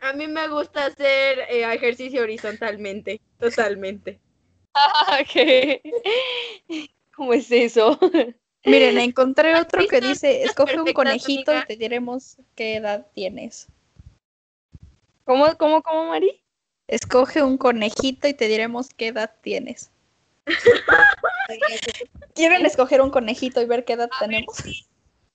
A 0.00 0.12
mí 0.12 0.26
me 0.26 0.48
gusta 0.48 0.86
hacer 0.86 1.38
eh, 1.48 1.72
ejercicio 1.72 2.22
horizontalmente, 2.22 3.20
totalmente. 3.38 4.18
Ah, 4.76 5.20
¿qué? 5.32 5.80
¿Cómo 7.14 7.32
es 7.32 7.48
eso? 7.52 7.96
Miren, 8.64 8.98
encontré 8.98 9.54
otro 9.60 9.86
que 9.86 10.00
dice, 10.00 10.44
escoge 10.44 10.80
un 10.80 10.92
conejito 10.92 11.56
y 11.56 11.64
te 11.66 11.76
diremos 11.76 12.38
qué 12.54 12.76
edad 12.76 13.06
tienes. 13.14 13.68
¿Cómo, 15.24 15.56
cómo, 15.56 15.82
cómo, 15.82 16.06
Mari? 16.06 16.42
Escoge 16.86 17.42
un 17.42 17.56
conejito 17.56 18.28
y 18.28 18.34
te 18.34 18.48
diremos 18.48 18.88
qué 18.90 19.08
edad 19.08 19.34
tienes. 19.40 19.90
¿Quieren 22.34 22.66
escoger 22.66 23.00
un 23.00 23.10
conejito 23.10 23.62
y 23.62 23.66
ver 23.66 23.84
qué 23.84 23.94
edad 23.94 24.10
tenemos? 24.20 24.56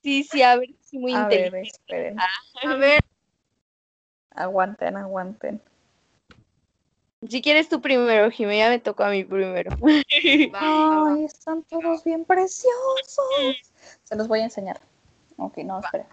Sí, 0.03 0.23
sí, 0.23 0.41
a 0.41 0.55
ver, 0.57 0.69
sí, 0.81 0.97
muy 0.97 1.13
A 1.13 1.27
ver, 1.27 1.53
esperen. 1.55 2.17
A 2.19 2.75
ver, 2.75 3.01
Aguanten, 4.31 4.95
aguanten. 4.95 5.61
Si 7.27 7.41
quieres 7.41 7.67
tú 7.67 7.81
primero, 7.81 8.31
Jimé, 8.31 8.57
ya 8.59 8.69
me 8.69 8.79
tocó 8.79 9.03
a 9.03 9.09
mí 9.09 9.25
primero. 9.25 9.71
Ay, 10.53 11.25
están 11.25 11.63
todos 11.63 12.03
bien 12.05 12.23
preciosos. 12.23 13.57
Se 14.03 14.15
los 14.15 14.27
voy 14.27 14.39
a 14.39 14.45
enseñar. 14.45 14.79
Ok, 15.37 15.57
no, 15.59 15.79
espera. 15.81 16.07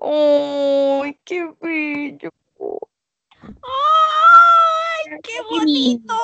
¡Ay, 0.00 1.18
qué 1.24 1.50
bello! 1.60 2.30
¡Ay, 3.40 5.18
qué 5.22 5.40
bonito! 5.50 6.14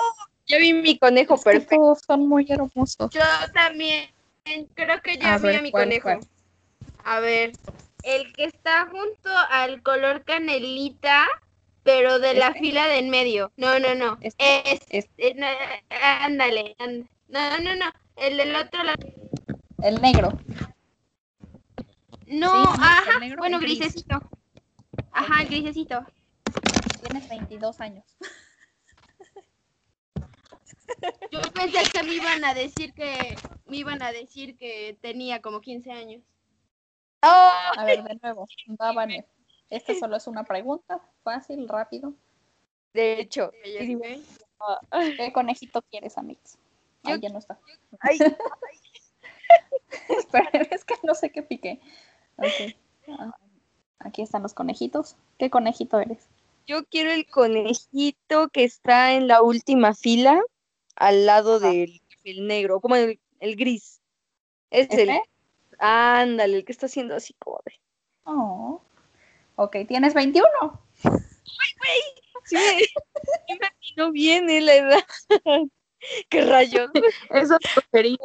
Ya 0.46 0.58
vi 0.58 0.72
mi 0.74 0.98
conejo 0.98 1.34
Es 1.34 1.40
que 1.44 1.50
perfecto. 1.52 1.76
todos 1.76 2.00
son 2.06 2.28
muy 2.28 2.46
hermosos. 2.50 3.10
Yo 3.12 3.20
también 3.54 4.10
creo 4.74 5.00
que 5.00 5.16
ya 5.16 5.34
A 5.34 5.38
vi 5.38 5.46
ver, 5.48 5.56
a 5.56 5.62
mi 5.62 5.70
¿cuál, 5.70 5.84
conejo. 5.84 6.02
cuál? 6.04 6.20
A 7.04 7.20
ver, 7.20 7.52
el 8.02 8.32
que 8.34 8.44
está 8.44 8.86
junto 8.90 9.30
al 9.50 9.82
color 9.82 10.24
canelita, 10.24 11.26
pero 11.90 12.18
de 12.20 12.34
la 12.34 12.48
¿Este? 12.48 12.60
fila 12.60 12.86
de 12.86 12.98
en 12.98 13.10
medio. 13.10 13.52
No, 13.56 13.78
no, 13.78 13.94
no. 13.94 14.16
¿Este? 14.20 14.72
Es, 14.74 14.80
Este. 14.90 15.34
no, 15.34 15.46
ándale, 15.90 16.76
ándale. 16.78 17.06
No, 17.28 17.58
no, 17.60 17.74
no. 17.76 17.86
El 18.16 18.36
del 18.36 18.54
otro 18.54 18.82
lado. 18.82 18.98
El 19.82 20.00
negro. 20.00 20.38
No, 22.26 22.64
Sí, 22.64 22.80
ajá. 22.80 23.18
negro, 23.18 23.38
bueno, 23.38 23.58
gris. 23.58 23.78
grisecito. 23.80 24.20
Ajá, 25.12 25.42
el 25.42 25.48
grisecito. 25.48 26.04
Tienes 27.00 27.28
22 27.28 27.80
años. 27.80 28.04
Yo 31.30 31.40
pensé 31.52 31.78
que 31.92 32.02
me 32.02 32.14
iban 32.14 32.44
a 32.44 32.52
decir 32.54 32.92
que 32.94 33.36
me 33.66 33.76
iban 33.78 34.02
a 34.02 34.12
decir 34.12 34.56
que 34.56 34.96
tenía 35.00 35.40
como 35.40 35.60
15 35.60 35.90
años. 35.92 36.22
A 37.22 37.84
ver, 37.84 38.02
de 38.02 38.16
nuevo. 38.22 38.46
Va, 38.80 38.92
Vane. 38.92 39.24
Esta 39.70 39.94
solo 39.94 40.16
es 40.16 40.26
una 40.26 40.44
pregunta. 40.44 41.00
Fácil, 41.22 41.68
rápido. 41.68 42.12
De 42.92 43.20
hecho, 43.20 43.52
¿Qué 45.16 45.32
conejito 45.32 45.80
quieres, 45.90 46.18
Amix? 46.18 46.58
Ay, 47.04 47.14
Yo- 47.14 47.20
ya 47.20 47.28
no 47.30 47.38
está. 47.38 47.58
Ay. 48.00 48.18
Esperen, 50.08 50.68
es 50.70 50.84
que 50.84 50.94
no 51.02 51.14
sé 51.14 51.30
qué 51.30 51.42
piqué. 51.42 51.80
Ah, 53.08 53.34
Aquí 54.00 54.22
están 54.22 54.42
los 54.42 54.54
conejitos. 54.54 55.16
¿Qué 55.38 55.50
conejito 55.50 55.98
eres? 56.00 56.28
yo 56.66 56.84
quiero 56.84 57.10
el 57.10 57.26
conejito 57.26 58.48
que 58.50 58.62
está 58.62 59.14
en 59.14 59.26
la 59.26 59.42
última 59.42 59.92
fila, 59.94 60.40
al 60.94 61.26
lado 61.26 61.56
Ajá. 61.56 61.70
del 61.70 62.00
el 62.22 62.46
negro, 62.46 62.80
como 62.80 62.94
el, 62.94 63.18
el 63.40 63.56
gris. 63.56 64.00
Es 64.70 64.88
el. 64.90 65.08
¿Ese? 65.10 65.22
Ándale, 65.78 66.58
el 66.58 66.64
que 66.64 66.70
está 66.72 66.86
haciendo 66.86 67.16
así 67.16 67.34
como 67.40 67.58
de. 67.64 67.72
Oh. 68.24 68.80
Ok, 69.60 69.76
tienes 69.86 70.14
21. 70.14 70.42
Sí, 72.44 72.56
me, 72.56 72.78
sí 72.78 73.58
me 73.60 73.66
atinó 73.66 74.10
bien 74.10 74.48
eh, 74.48 74.62
la 74.62 74.74
edad. 74.74 75.04
Qué 76.30 76.46
rayos. 76.46 76.90
Eso 77.28 77.58
sería. 77.92 78.16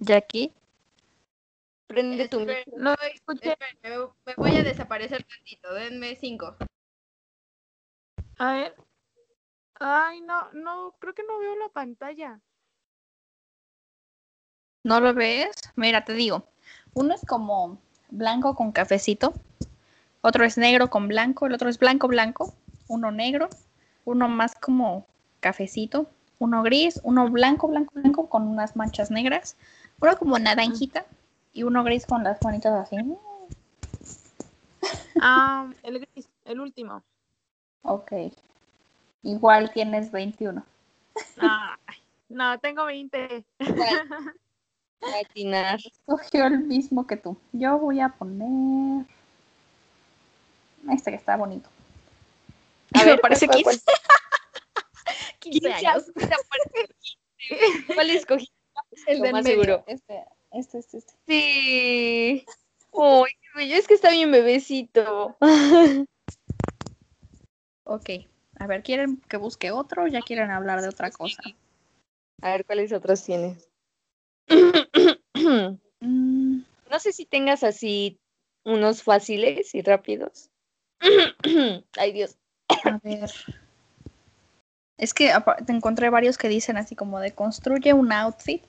Jackie. 0.00 0.52
Prende 1.86 2.28
tu 2.28 2.40
Espera, 2.40 2.58
micro. 2.58 2.78
No 2.82 2.94
escuché. 3.14 3.52
espérenme, 3.52 3.98
me, 3.98 4.12
me 4.26 4.34
voy 4.36 4.56
a 4.58 4.62
desaparecer 4.62 5.24
tantito. 5.24 5.72
Denme 5.72 6.16
cinco. 6.16 6.54
A 8.36 8.52
ver. 8.52 8.89
Ay, 9.80 10.20
no, 10.20 10.52
no, 10.52 10.92
creo 10.98 11.14
que 11.14 11.24
no 11.24 11.38
veo 11.38 11.56
la 11.56 11.70
pantalla. 11.70 12.38
¿No 14.84 15.00
lo 15.00 15.14
ves? 15.14 15.56
Mira, 15.74 16.04
te 16.04 16.12
digo. 16.12 16.44
Uno 16.94 17.14
es 17.14 17.24
como 17.26 17.78
blanco 18.10 18.54
con 18.54 18.72
cafecito. 18.72 19.32
Otro 20.20 20.44
es 20.44 20.58
negro 20.58 20.90
con 20.90 21.08
blanco. 21.08 21.46
El 21.46 21.54
otro 21.54 21.68
es 21.70 21.78
blanco, 21.78 22.08
blanco. 22.08 22.54
Uno 22.88 23.10
negro. 23.10 23.48
Uno 24.04 24.28
más 24.28 24.54
como 24.54 25.06
cafecito. 25.40 26.06
uno 26.38 26.62
gris, 26.62 27.00
uno 27.04 27.30
blanco, 27.30 27.68
blanco, 27.68 27.92
blanco 27.94 28.28
con 28.28 28.48
unas 28.48 28.74
manchas 28.74 29.10
negras, 29.10 29.56
uno 30.00 30.16
como 30.16 30.38
naranjita 30.38 31.04
y 31.52 31.62
uno 31.64 31.84
gris 31.84 32.06
con 32.06 32.24
las 32.24 32.42
manitas 32.42 32.72
así. 32.72 32.96
Ah, 35.20 35.70
el 35.82 36.00
gris, 36.00 36.28
el 36.46 36.60
último. 36.60 37.02
Ok. 37.82 38.12
Igual 39.22 39.72
tienes 39.72 40.10
21. 40.10 40.64
Ay, 41.38 41.96
no, 42.28 42.58
tengo 42.58 42.84
20. 42.86 43.44
Atinar. 45.20 45.78
Escogió 45.84 46.46
el 46.46 46.58
mismo 46.60 47.06
que 47.06 47.16
tú. 47.16 47.36
Yo 47.52 47.78
voy 47.78 48.00
a 48.00 48.08
poner 48.10 49.06
este 50.90 51.10
que 51.10 51.16
está 51.16 51.36
bonito. 51.36 51.68
A 52.94 53.04
ver, 53.04 53.20
parece 53.20 53.46
¿cuál, 53.46 53.62
15. 53.62 53.82
cuál? 53.84 53.96
15 55.38 55.72
años. 55.72 56.04
¿Cuál 57.94 58.10
escogí? 58.10 58.48
El 59.06 59.20
del 59.20 59.32
más 59.32 59.44
medio. 59.44 59.62
seguro. 59.62 59.84
Este, 59.86 60.24
este, 60.52 60.78
este, 60.78 60.98
este. 60.98 61.14
Sí. 61.26 62.46
Uy, 62.90 63.30
qué 63.40 63.48
bello. 63.54 63.76
Es 63.76 63.86
que 63.86 63.94
está 63.94 64.10
bien 64.10 64.30
bebecito. 64.30 65.36
Ok. 67.84 68.10
A 68.60 68.66
ver, 68.66 68.82
¿quieren 68.82 69.16
que 69.26 69.38
busque 69.38 69.70
otro 69.70 70.04
o 70.04 70.06
ya 70.06 70.20
quieren 70.20 70.50
hablar 70.50 70.82
de 70.82 70.88
otra 70.88 71.10
cosa? 71.10 71.42
A 72.42 72.50
ver, 72.50 72.66
¿cuáles 72.66 72.92
otros 72.92 73.24
tienes? 73.24 73.68
No 76.02 76.98
sé 76.98 77.12
si 77.12 77.24
tengas 77.24 77.62
así 77.62 78.18
unos 78.64 79.04
fáciles 79.04 79.76
y 79.76 79.82
rápidos. 79.82 80.50
Ay, 81.96 82.12
Dios. 82.12 82.36
a 82.84 82.98
ver. 83.04 83.30
Es 84.98 85.14
que 85.14 85.32
te 85.64 85.72
encontré 85.72 86.10
varios 86.10 86.36
que 86.36 86.48
dicen 86.48 86.76
así 86.76 86.96
como 86.96 87.20
de 87.20 87.30
construye 87.30 87.92
un 87.92 88.12
outfit 88.12 88.64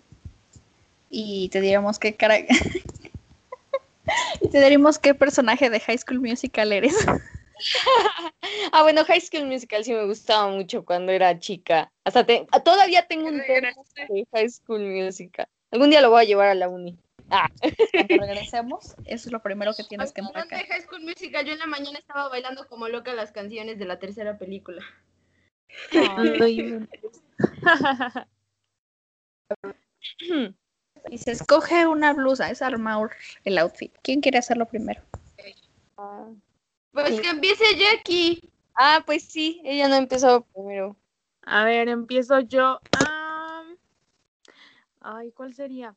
y 1.10 1.50
te 1.50 1.62
diríamos 1.62 1.98
qué 1.98 2.16
cara... 2.16 2.38
y 4.40 4.50
te 4.50 4.62
diríamos 4.62 5.00
qué 5.00 5.16
personaje 5.16 5.72
de 5.72 5.80
High 5.80 5.98
School 5.98 6.22
Musical 6.22 6.72
eres. 6.72 6.96
Ah, 8.74 8.84
bueno, 8.84 9.04
High 9.06 9.22
School 9.22 9.46
Musical 9.46 9.84
sí 9.84 9.94
me 9.94 10.06
gustaba 10.06 10.48
mucho 10.50 10.84
cuando 10.86 11.12
era 11.12 11.38
chica. 11.40 11.92
Hasta 12.06 12.26
te- 12.26 12.48
ah, 12.52 12.60
todavía 12.62 13.08
tengo 13.08 13.28
un 13.28 13.42
termo 13.46 13.86
de 14.08 14.28
High 14.34 14.50
School 14.50 14.82
Musical. 14.82 15.48
Algún 15.72 15.90
día 15.90 16.02
lo 16.02 16.10
voy 16.10 16.22
a 16.22 16.26
llevar 16.26 16.50
a 16.50 16.56
la 16.56 16.68
uni. 16.68 16.98
Ah, 17.30 17.48
Cuando 17.94 18.26
regresemos, 18.26 18.96
eso 19.06 19.30
es 19.30 19.32
lo 19.32 19.42
primero 19.42 19.74
que 19.74 19.84
tienes 19.84 20.12
que 20.12 20.22
de 20.22 20.28
empacar. 20.28 20.66
High 20.66 20.82
School 20.82 21.02
Musical, 21.02 21.46
yo 21.46 21.54
en 21.54 21.60
la 21.60 21.68
mañana 21.68 22.00
estaba 22.00 22.30
bailando 22.30 22.68
como 22.68 22.88
loca 22.88 23.14
las 23.14 23.32
canciones 23.32 23.80
de 23.80 23.86
la 23.86 24.00
tercera 24.00 24.38
película. 24.38 24.84
Y 31.10 31.18
se 31.18 31.32
escoge 31.32 31.88
una 31.88 32.14
blusa, 32.14 32.52
es 32.52 32.62
armar 32.62 33.10
el 33.44 33.58
outfit. 33.58 33.92
¿Quién 34.04 34.22
quiere 34.22 34.38
hacerlo 34.38 34.68
primero? 34.68 35.02
Pues 36.92 37.16
Sí. 37.16 37.22
que 37.22 37.30
empiece 37.30 37.64
Jackie. 37.78 38.52
Ah, 38.76 39.04
pues 39.06 39.24
sí, 39.24 39.62
ella 39.64 39.88
no 39.88 39.96
empezó 39.96 40.42
primero. 40.54 40.96
A 41.44 41.64
ver, 41.66 41.88
empiezo 41.90 42.40
yo. 42.42 42.80
Ay, 45.00 45.32
¿cuál 45.32 45.54
sería? 45.54 45.96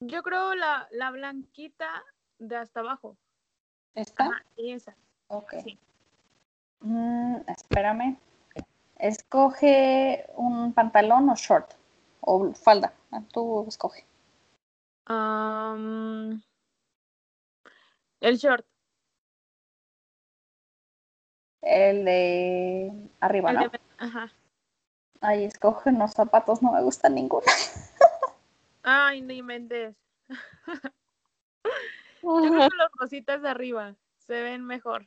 Yo 0.00 0.22
creo 0.22 0.54
la, 0.54 0.88
la 0.90 1.10
blanquita 1.10 2.02
de 2.38 2.56
hasta 2.56 2.80
abajo. 2.80 3.16
¿Esta? 3.94 4.24
Ajá, 4.24 4.44
esa. 4.56 4.96
Ok. 5.28 5.54
Sí. 5.62 5.78
Mm, 6.80 7.36
espérame. 7.46 8.18
Escoge 8.96 10.26
un 10.36 10.72
pantalón 10.72 11.28
o 11.28 11.34
short. 11.34 11.72
O 12.20 12.52
falda. 12.54 12.94
Ah, 13.12 13.22
Tú 13.32 13.66
escoge. 13.68 14.06
El 18.20 18.38
short. 18.38 18.66
El 21.64 22.04
de 22.04 22.92
arriba, 23.20 23.52
¿no? 23.52 23.70
Ajá. 23.98 24.32
Ahí 25.20 25.44
escoge 25.44 25.90
unos 25.90 26.12
zapatos, 26.12 26.62
no 26.62 26.72
me 26.72 26.82
gusta 26.82 27.08
ninguno. 27.08 27.46
Ay, 28.82 29.22
no 29.22 29.32
inventes. 29.32 29.96
Yo 32.22 32.40
creo 32.40 32.68
que 32.70 32.76
los 32.76 32.90
rositas 32.98 33.42
de 33.42 33.48
arriba 33.48 33.94
se 34.18 34.42
ven 34.42 34.64
mejor. 34.64 35.06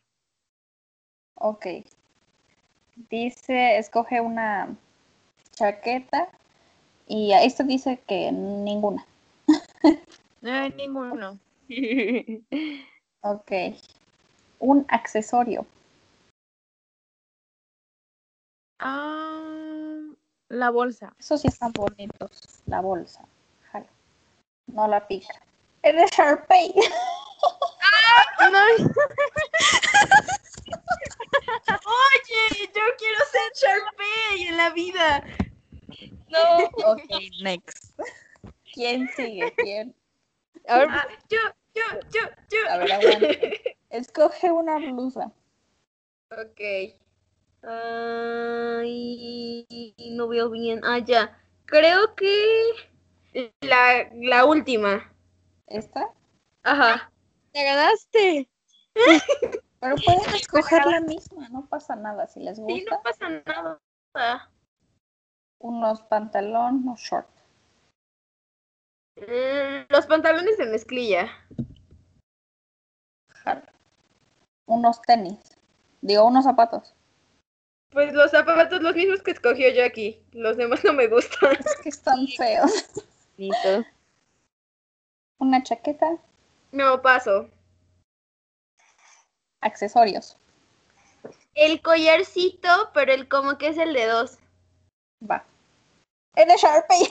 Ok. 1.35 1.67
Dice, 2.95 3.77
escoge 3.77 4.21
una 4.21 4.75
chaqueta. 5.51 6.29
Y 7.07 7.31
a 7.33 7.43
esto 7.43 7.63
dice 7.63 8.01
que 8.07 8.31
ninguna. 8.31 9.05
No 10.41 10.51
hay 10.51 10.71
ninguno. 10.71 11.39
Ok. 13.21 13.51
Un 14.59 14.85
accesorio. 14.87 15.65
Ah, 18.79 19.99
la 20.49 20.69
bolsa. 20.69 21.13
Esos 21.19 21.41
sí 21.41 21.47
están 21.47 21.71
bonitos. 21.73 22.61
La 22.65 22.81
bolsa. 22.81 23.25
Jalo. 23.71 23.87
No 24.67 24.87
la 24.87 25.07
pica. 25.07 25.41
Es 25.81 25.95
de 25.95 26.05
Sharpay. 26.07 26.73
Oye, 31.69 32.69
yo 32.75 32.81
quiero 32.97 33.19
ser 33.31 33.51
Sharpay 33.55 34.47
en 34.47 34.57
la 34.57 34.69
vida. 34.71 35.23
No. 36.29 36.65
Ok, 36.91 37.01
next. 37.41 37.99
¿Quién 38.73 39.09
sigue? 39.15 39.53
¿Quién? 39.57 39.95
A 40.67 40.79
ver, 40.79 40.87
Ah, 40.91 41.07
yo, 41.29 41.37
yo, 41.73 41.83
yo, 42.11 42.21
yo. 42.49 42.69
A 42.69 42.77
ver. 42.77 43.77
Escoge 43.89 44.51
una 44.51 44.77
blusa. 44.77 45.31
Ok. 46.31 46.59
Ay, 47.63 49.65
no 50.11 50.27
veo 50.27 50.49
bien. 50.49 50.81
Ah, 50.83 50.99
ya. 50.99 51.37
Creo 51.65 52.15
que 52.15 52.71
la, 53.61 54.09
la 54.13 54.45
última. 54.45 55.11
¿Esta? 55.67 56.09
Ajá. 56.63 57.11
te 57.51 57.63
ganaste. 57.63 58.49
Pero 59.79 59.95
pueden 59.97 60.35
escoger 60.35 60.85
la 60.85 61.01
misma, 61.01 61.49
no 61.49 61.65
pasa 61.67 61.95
nada. 61.95 62.25
Si 62.27 62.39
les 62.39 62.57
Sí, 62.57 62.63
gusta, 62.63 62.95
no 62.95 63.03
pasa 63.03 63.29
nada. 63.45 63.79
unos 65.59 66.01
pantalón 66.03 66.87
o 66.89 66.95
short. 66.95 67.27
Mm, 69.17 69.85
Los 69.89 70.05
pantalones 70.07 70.57
de 70.57 70.65
mezclilla. 70.67 71.29
Unos 74.65 75.01
tenis. 75.01 75.39
Digo, 76.01 76.25
unos 76.25 76.43
zapatos. 76.43 76.93
Pues 77.89 78.13
los 78.13 78.31
zapatos, 78.31 78.81
los 78.81 78.95
mismos 78.95 79.21
que 79.21 79.31
escogió 79.31 79.69
Jackie. 79.69 80.21
Los 80.31 80.57
demás 80.57 80.83
no 80.83 80.93
me 80.93 81.07
gustan. 81.07 81.53
Es 81.53 81.75
que 81.81 81.89
están 81.89 82.27
feos. 82.27 82.71
Listo. 83.37 83.85
Una 85.39 85.63
chaqueta. 85.63 86.17
No, 86.71 87.01
paso. 87.01 87.49
Accesorios. 89.61 90.37
El 91.55 91.81
collarcito, 91.81 92.91
pero 92.93 93.13
el 93.13 93.27
como 93.27 93.57
que 93.57 93.69
es 93.69 93.77
el 93.77 93.93
de 93.93 94.05
dos. 94.05 94.37
Va. 95.29 95.45
Es 96.35 96.47
de 96.47 96.55
Sharpay. 96.55 97.01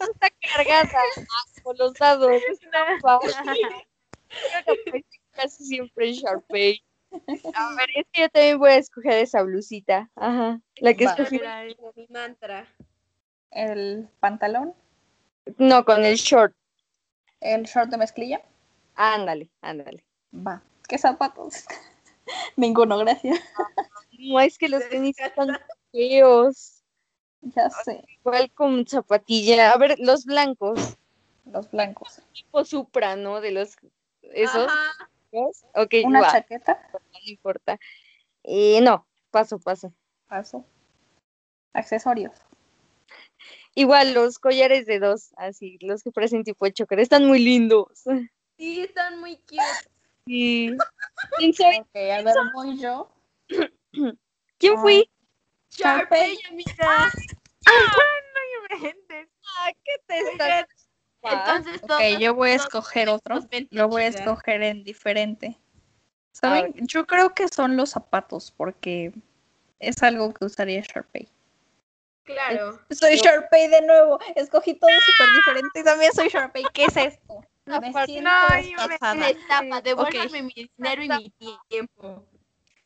Está 0.00 0.30
cargada 0.54 1.02
con 1.62 1.76
los 1.78 1.94
dados. 1.94 2.42
Va. 3.06 3.18
Casi 5.32 5.64
siempre 5.64 6.08
en 6.08 6.14
Sharpay. 6.14 6.82
A 7.54 7.74
ver, 7.74 7.88
es 7.96 8.06
que 8.12 8.22
yo 8.22 8.28
también 8.28 8.58
voy 8.58 8.70
a 8.70 8.76
escoger 8.76 9.12
esa 9.14 9.42
blusita. 9.42 10.10
Ajá. 10.16 10.60
La 10.76 10.94
que 10.94 11.04
escogí. 11.04 11.40
Mi 11.96 12.06
mantra. 12.08 12.66
El 13.50 14.08
pantalón. 14.20 14.74
No, 15.58 15.84
con 15.84 16.04
el 16.04 16.16
short. 16.16 16.54
El 17.40 17.64
short 17.64 17.90
de 17.90 17.96
mezclilla. 17.96 18.42
Ándale, 18.94 19.48
ándale. 19.60 20.04
Va. 20.34 20.62
¿Qué 20.88 20.98
zapatos? 20.98 21.64
Ninguno, 22.56 22.98
gracias. 22.98 23.40
No, 24.18 24.38
es 24.40 24.58
que 24.58 24.68
los 24.68 24.88
tenis 24.88 25.18
están 25.18 25.58
feos. 25.90 26.84
Ya 27.40 27.70
sé. 27.70 28.04
Igual 28.20 28.52
con 28.52 28.86
zapatilla. 28.86 29.72
A 29.72 29.78
ver, 29.78 29.96
los 29.98 30.26
blancos. 30.26 30.96
Los 31.46 31.70
blancos. 31.70 32.20
Tipo 32.32 32.64
Supra, 32.64 33.16
¿no? 33.16 33.40
De 33.40 33.50
los. 33.50 33.76
Esos. 34.22 34.68
Ajá. 34.68 35.09
Una 35.32 36.30
chaqueta. 36.32 36.88
no 36.92 37.18
importa. 37.26 37.78
Eh, 38.42 38.80
no, 38.80 39.06
paso, 39.30 39.58
paso. 39.58 39.92
Paso. 40.26 40.64
Accesorios. 41.72 42.32
Igual 43.74 44.14
los 44.14 44.38
collares 44.38 44.86
de 44.86 44.98
dos, 44.98 45.30
así, 45.36 45.78
los 45.80 46.02
que 46.02 46.10
parecen 46.10 46.42
tipo 46.42 46.64
de 46.64 46.72
choker, 46.72 46.98
están 47.00 47.26
muy 47.26 47.38
lindos. 47.38 48.02
Sí, 48.56 48.80
están 48.82 49.20
muy 49.20 49.36
cute. 49.38 49.62
Sí. 50.26 50.76
¿Quién 51.38 51.54
soy? 51.54 51.76
Ok, 51.78 51.96
a 51.96 52.22
ver, 52.22 52.34
voy 52.52 52.78
yo. 52.78 53.10
¿Quién 54.58 54.74
Ah. 54.76 54.80
fui? 54.80 55.10
Sharpay, 55.70 56.36
amiga. 56.50 57.10
no 57.64 58.76
inventes. 58.76 59.28
Ah, 59.58 59.70
¿Qué 59.84 59.92
te 60.06 60.22
Oigan, 60.24 60.66
Entonces, 61.22 61.82
Ok, 61.82 62.18
yo 62.18 62.34
voy 62.34 62.50
a 62.50 62.54
escoger 62.54 63.08
otro. 63.08 63.40
Lo 63.70 63.88
voy 63.88 64.02
a 64.02 64.06
escoger 64.08 64.62
en 64.62 64.84
diferente. 64.84 65.58
¿Saben? 66.32 66.72
Yo 66.86 67.06
creo 67.06 67.34
que 67.34 67.48
son 67.48 67.76
los 67.76 67.90
zapatos 67.90 68.52
porque 68.56 69.12
es 69.78 70.02
algo 70.02 70.32
que 70.32 70.44
usaría 70.44 70.80
Sharpay. 70.80 71.28
Claro. 72.24 72.78
Soy 72.90 73.16
Sharpay 73.16 73.68
de 73.68 73.82
nuevo. 73.82 74.18
Escogí 74.36 74.74
todo 74.74 74.90
súper 75.00 75.32
diferente 75.32 75.80
y 75.80 75.84
también 75.84 76.12
soy 76.12 76.28
Sharpay. 76.28 76.64
¿Qué 76.72 76.84
es 76.84 76.96
esto? 76.96 77.40
Me 77.66 77.76
Aparte- 77.76 78.12
siento 78.12 78.30
No, 78.30 78.56
estafada. 78.56 79.14
me 80.30 80.42
mi 80.42 80.52
dinero 80.76 81.02
y 81.02 81.08
mi 81.08 81.32
tiempo. 81.68 82.24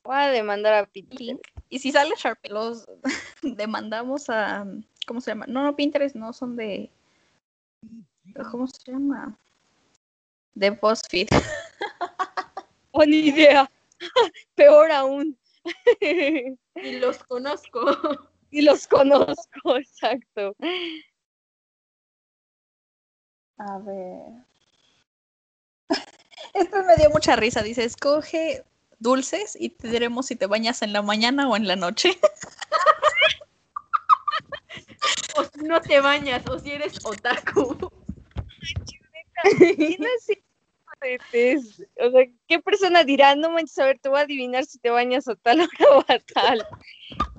Voy 0.03 0.16
a 0.16 0.28
demandar 0.28 0.74
a. 0.74 0.87
Pink. 0.87 1.41
Y 1.68 1.78
si 1.78 1.93
sale 1.93 2.14
Sharpay, 2.16 2.51
los 2.51 2.87
demandamos 3.43 4.28
a. 4.30 4.66
¿Cómo 5.07 5.20
se 5.20 5.30
llama? 5.30 5.47
No, 5.49 5.62
no, 5.62 5.76
Pinterest, 5.76 6.16
no, 6.16 6.32
son 6.32 6.57
de. 6.57 6.91
¿Cómo 8.51 8.66
se 8.66 8.93
llama? 8.93 9.37
De 10.55 10.70
BuzzFeed. 10.70 11.28
Oh, 12.97 13.05
ni 13.05 13.26
idea. 13.26 13.68
Peor 14.55 14.93
aún. 14.93 15.37
Y 16.01 16.99
los 17.01 17.18
conozco. 17.24 17.80
y 18.53 18.62
los 18.62 18.87
conozco, 18.87 19.76
exacto. 19.76 20.55
A 23.59 23.78
ver. 23.78 24.45
Esto 26.55 26.85
me 26.85 26.95
dio 26.97 27.11
mucha 27.11 27.35
risa. 27.35 27.62
Dice, 27.64 27.82
escoge 27.82 28.64
dulces 29.01 29.57
y 29.59 29.70
te 29.70 29.89
diremos 29.89 30.26
si 30.26 30.37
te 30.37 30.47
bañas 30.47 30.82
en 30.82 30.93
la 30.93 31.03
mañana 31.03 31.49
o 31.49 31.57
en 31.57 31.66
la 31.66 31.74
noche. 31.74 32.16
O 35.37 35.43
si 35.43 35.64
no 35.64 35.80
te 35.80 36.01
bañas, 36.01 36.47
o 36.49 36.61
si 36.61 36.70
eres 36.70 37.05
otaku. 37.05 37.91
Sea, 41.01 42.26
¿qué 42.49 42.61
persona 42.61 43.05
dirá? 43.05 43.34
No 43.36 43.51
manches, 43.51 43.78
a 43.78 43.86
ver, 43.86 43.99
te 43.99 44.09
voy 44.09 44.18
a 44.18 44.22
adivinar 44.22 44.64
si 44.64 44.78
te 44.78 44.90
bañas 44.90 45.28
a 45.28 45.34
tal 45.36 45.61
hora 45.80 45.97
o 45.97 46.01
a 46.09 46.18
tal. 46.18 46.66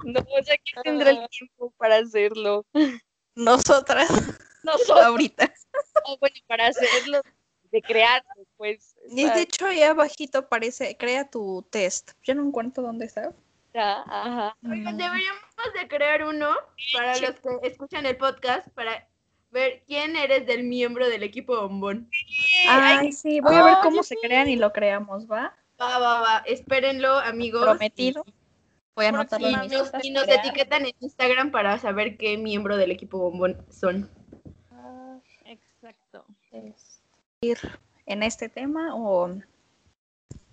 No, 0.04 0.20
o 0.20 0.44
sea, 0.44 0.56
¿quién 0.64 0.84
tendrá 0.84 1.10
el 1.12 1.28
tiempo 1.30 1.72
para 1.78 1.98
hacerlo? 1.98 2.66
Nosotras, 3.36 4.10
Nosotros, 4.64 5.00
ahorita. 5.06 5.52
o 6.06 6.18
bueno, 6.20 6.36
para 6.48 6.68
hacerlo, 6.68 7.22
de 7.72 7.82
crearlo, 7.82 8.30
pues. 8.58 8.96
Y 9.10 9.28
de 9.30 9.42
hecho, 9.42 9.66
ahí 9.66 9.82
abajito 9.84 10.40
aparece, 10.40 10.96
crea 10.98 11.30
tu 11.30 11.66
test. 11.70 12.12
Ya 12.24 12.34
no 12.36 12.46
encuentro 12.48 12.84
dónde 12.84 13.06
está. 13.06 13.34
está, 13.68 14.02
ajá. 14.04 14.58
Oigan, 14.64 14.96
Mm. 14.96 14.98
deberíamos 14.98 15.42
de 15.80 15.88
crear 15.88 16.24
uno 16.24 16.56
para 16.94 17.18
los 17.20 17.32
que 17.40 17.50
escuchan 17.64 18.06
el 18.06 18.16
podcast 18.18 18.68
para 18.70 19.08
ver 19.56 19.84
quién 19.88 20.18
eres 20.18 20.46
del 20.46 20.66
miembro 20.66 21.08
del 21.08 21.24
equipo 21.24 21.56
bombón. 21.56 22.10
Ay, 22.68 23.14
sí, 23.14 23.40
voy 23.40 23.56
a 23.56 23.64
ver 23.64 23.78
cómo 23.82 24.04
se 24.04 24.18
crean 24.18 24.50
y 24.50 24.58
lo 24.58 24.74
creamos, 24.74 25.32
¿va? 25.32 25.56
Va, 25.82 25.98
va, 25.98 26.22
va. 26.22 26.38
Espérenlo, 26.46 27.18
amigos. 27.20 27.64
Prometido. 27.64 28.26
Voy 28.96 29.06
a 29.06 29.10
anotarlo 29.10 29.50
Y 29.50 29.68
nos, 29.70 29.92
y 30.04 30.12
nos 30.12 30.28
etiquetan 30.28 30.86
en 30.86 30.94
Instagram 31.00 31.52
para 31.52 31.78
saber 31.80 32.18
qué 32.18 32.38
miembro 32.38 32.76
del 32.78 32.92
equipo 32.92 33.18
bombón 33.18 33.66
son. 33.70 34.10
Exacto. 35.46 36.26
es 36.52 37.02
ir 37.42 37.58
en 38.06 38.24
este 38.24 38.50
tema 38.50 38.96
o 38.96 39.30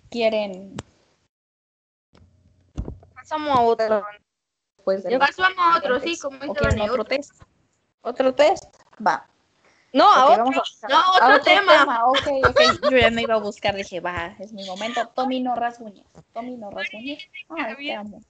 quieren 0.09 0.75
Pasamos 3.15 3.57
a 3.57 3.61
otro. 3.61 4.05
pues 4.83 5.03
Pasamos 5.19 5.57
a 5.57 5.77
otro, 5.77 5.99
sí, 5.99 6.17
como 6.19 6.37
otro 6.51 6.69
otro. 6.83 7.05
test 7.05 7.41
otro 8.01 8.33
test 8.35 8.82
va. 9.05 9.27
No, 9.93 10.11
a 10.11 10.25
Ok, 10.25 10.31
otro. 10.31 10.43
vamos 10.45 10.79
a, 10.81 10.87
No, 10.87 10.97
a 10.97 11.27
otro 11.27 11.41
tema. 11.43 12.05
ok 12.07 12.27
ok. 12.49 12.59
Yo 12.91 12.97
ya 12.97 13.11
me 13.11 13.21
iba 13.21 13.35
a 13.35 13.39
buscar 13.39 13.75
dije 13.75 13.99
va 13.99 14.35
es 14.39 14.51
mi 14.51 14.65
momento. 14.65 15.07
Tommy 15.13 15.39
no 15.39 15.55
rasguñes 15.55 16.05
Tommy 16.33 16.57
no 16.57 16.71
rasguñes 16.71 17.27
ay 17.49 17.75
te 17.75 17.93
amo. 17.93 18.21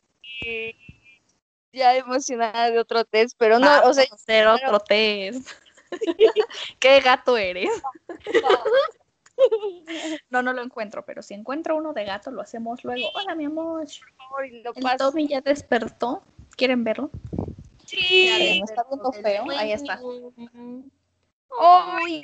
Ya 1.72 1.96
emocionada 1.96 2.70
de 2.70 2.78
otro 2.80 3.04
test, 3.06 3.36
pero 3.38 3.58
no, 3.60 3.66
Vamos 3.68 3.90
o 3.90 3.94
sea, 3.94 4.06
a 4.12 4.14
hacer 4.16 4.46
otro 4.48 4.80
test. 4.82 5.50
Qué 6.80 7.00
gato 7.00 7.38
eres. 7.38 7.70
No 10.30 10.44
no 10.44 10.54
lo 10.54 10.62
encuentro 10.62 11.04
pero 11.06 11.22
si 11.22 11.34
encuentro 11.34 11.76
uno 11.76 11.94
de 11.94 12.04
gato 12.04 12.30
lo 12.30 12.42
hacemos 12.42 12.84
luego. 12.84 13.10
Hola 13.16 13.36
mi 13.36 13.46
amor. 13.46 13.86
Por 13.88 14.16
favor, 14.18 14.46
y 14.46 14.62
lo 14.62 14.74
el 14.76 14.84
paso. 14.84 15.10
Tommy 15.12 15.28
ya 15.28 15.40
despertó. 15.42 16.24
Quieren 16.56 16.84
verlo 16.84 17.10
Sí. 17.94 18.62
Está 18.64 18.86
viendo 18.90 19.12
feo. 19.12 19.46
Ahí 19.58 19.72
está. 19.72 20.00
Ay, 21.60 22.24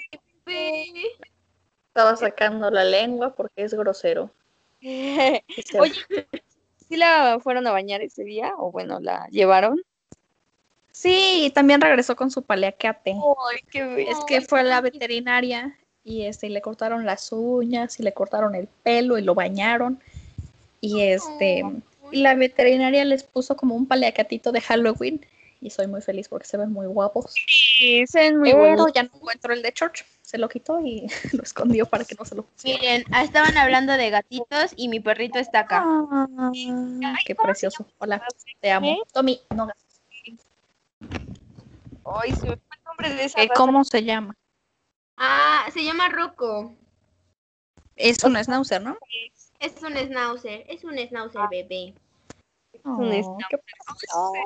Estaba 1.87 2.15
sacando 2.15 2.69
la 2.71 2.83
lengua 2.83 3.33
porque 3.35 3.63
es 3.63 3.73
grosero. 3.73 4.31
Oye, 4.81 5.93
¿sí 6.87 6.97
la 6.97 7.39
fueron 7.41 7.67
a 7.67 7.71
bañar 7.71 8.01
ese 8.01 8.23
día? 8.23 8.53
O 8.57 8.71
bueno, 8.71 8.99
¿la 8.99 9.27
llevaron? 9.29 9.81
Sí, 10.91 11.45
y 11.45 11.49
también 11.51 11.81
regresó 11.81 12.15
con 12.15 12.31
su 12.31 12.41
paliacate. 12.43 13.11
Ay, 13.11 13.59
qué 13.71 13.83
bello. 13.83 14.11
Es 14.11 14.17
que 14.25 14.41
fue 14.41 14.61
a 14.61 14.63
la 14.63 14.81
veterinaria 14.81 15.77
y 16.03 16.23
este 16.23 16.47
y 16.47 16.49
le 16.49 16.61
cortaron 16.61 17.05
las 17.05 17.31
uñas 17.31 17.99
y 17.99 18.03
le 18.03 18.13
cortaron 18.13 18.55
el 18.55 18.67
pelo 18.83 19.17
y 19.17 19.21
lo 19.21 19.35
bañaron. 19.35 20.01
Y 20.81 21.01
este 21.01 21.63
y 22.11 22.21
la 22.21 22.35
veterinaria 22.35 23.05
les 23.05 23.23
puso 23.23 23.55
como 23.55 23.75
un 23.75 23.85
paliacatito 23.85 24.51
de 24.51 24.61
Halloween 24.61 25.25
y 25.61 25.69
soy 25.69 25.87
muy 25.87 26.01
feliz 26.01 26.27
porque 26.29 26.47
se 26.47 26.57
ven 26.57 26.71
muy 26.71 26.87
guapos. 26.87 27.33
Sí, 27.47 28.05
se 28.07 28.19
ven 28.19 28.39
muy 28.39 28.51
Pero 28.51 28.87
ya 28.89 29.03
no 29.03 29.09
encuentro 29.13 29.53
el 29.53 29.61
de 29.61 29.73
Church. 29.73 30.05
Se 30.21 30.37
lo 30.37 30.47
quitó 30.47 30.79
y 30.79 31.07
lo 31.33 31.43
escondió 31.43 31.85
para 31.85 32.05
que 32.05 32.15
no 32.15 32.25
se 32.25 32.35
lo 32.35 32.43
pusiera. 32.43 32.79
Miren, 32.79 33.03
ah, 33.11 33.23
estaban 33.23 33.57
hablando 33.57 33.93
de 33.93 34.09
gatitos 34.09 34.73
y 34.75 34.87
mi 34.87 34.99
perrito 34.99 35.39
está 35.39 35.61
acá. 35.61 35.83
Ah, 35.85 36.51
qué 37.25 37.35
precioso. 37.35 37.85
Hola, 37.97 38.23
te 38.59 38.71
amo. 38.71 38.91
¿Eh? 38.91 38.97
Tommy, 39.11 39.41
no 39.55 39.67
Ay, 42.05 42.31
se 42.33 42.41
me 42.49 42.55
fue 42.55 42.77
el 42.77 42.83
nombre 42.85 43.09
de 43.15 43.23
esa 43.25 43.39
¿Qué- 43.41 43.47
raza. 43.47 43.53
¿Cómo 43.57 43.83
se 43.83 44.03
llama? 44.03 44.35
Ah, 45.17 45.67
se 45.73 45.83
llama 45.83 46.09
Rocco. 46.09 46.73
Es 47.95 48.23
un 48.23 48.35
schnauzer, 48.41 48.81
¿no? 48.81 48.97
Es 49.59 49.73
un 49.83 49.93
schnauzer, 49.93 50.63
es 50.69 50.83
un 50.85 50.97
schnauzer 50.97 51.41
bebé. 51.51 51.93
Oh, 52.97 53.37
qué. 53.49 53.57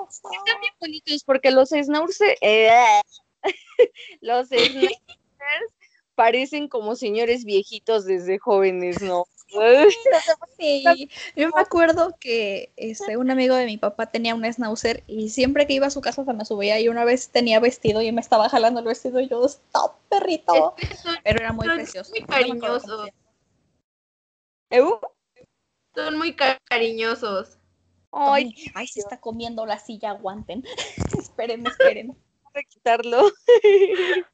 Están 0.10 0.62
bien 0.62 0.74
bonitos 0.80 1.24
porque 1.24 1.52
los 1.52 1.70
schnauzers, 1.70 2.38
eh, 2.42 3.02
los 4.22 4.48
schnauzers 4.48 4.94
parecen 6.16 6.68
como 6.68 6.96
señores 6.96 7.46
viejitos 7.46 8.06
desde 8.06 8.38
jóvenes, 8.40 9.02
¿no? 9.02 9.26
Sí, 10.58 11.10
yo 11.36 11.50
me 11.50 11.62
acuerdo 11.62 12.16
que 12.20 12.72
este, 12.76 13.18
un 13.18 13.30
amigo 13.30 13.56
de 13.56 13.66
mi 13.66 13.78
papá 13.78 14.08
tenía 14.08 14.34
un 14.36 14.44
schnauzer 14.52 15.04
y 15.08 15.30
siempre 15.30 15.68
que 15.68 15.74
iba 15.74 15.88
a 15.88 15.92
su 15.92 16.02
casa 16.02 16.24
se 16.26 16.34
me 16.34 16.46
subía 16.46 16.80
y 16.80 16.88
una 16.88 17.06
vez 17.06 17.30
tenía 17.30 17.60
vestido 17.60 18.02
y 18.02 18.12
me 18.12 18.22
estaba 18.22 18.50
jalando 18.50 18.80
el 18.80 18.86
vestido 18.86 19.20
y 19.20 19.28
yo, 19.28 19.46
stop, 19.46 19.94
perrito. 20.10 20.76
Pero 21.24 21.40
era 21.40 21.54
muy 21.54 21.68
son 21.68 21.76
precioso. 21.76 22.12
muy 22.12 22.24
cariñosos. 22.24 23.10
son 25.94 26.18
muy 26.18 26.36
cariñosos. 26.36 27.60
Ay, 28.14 28.54
Ay, 28.76 28.88
se 28.88 29.00
está 29.00 29.20
comiendo 29.20 29.66
la 29.66 29.80
silla, 29.80 30.12
aguanten. 30.12 30.64
espérenme, 31.20 31.70
espérenme. 31.70 32.14
voy 32.44 32.62
a 32.62 32.64
quitarlo. 32.64 33.24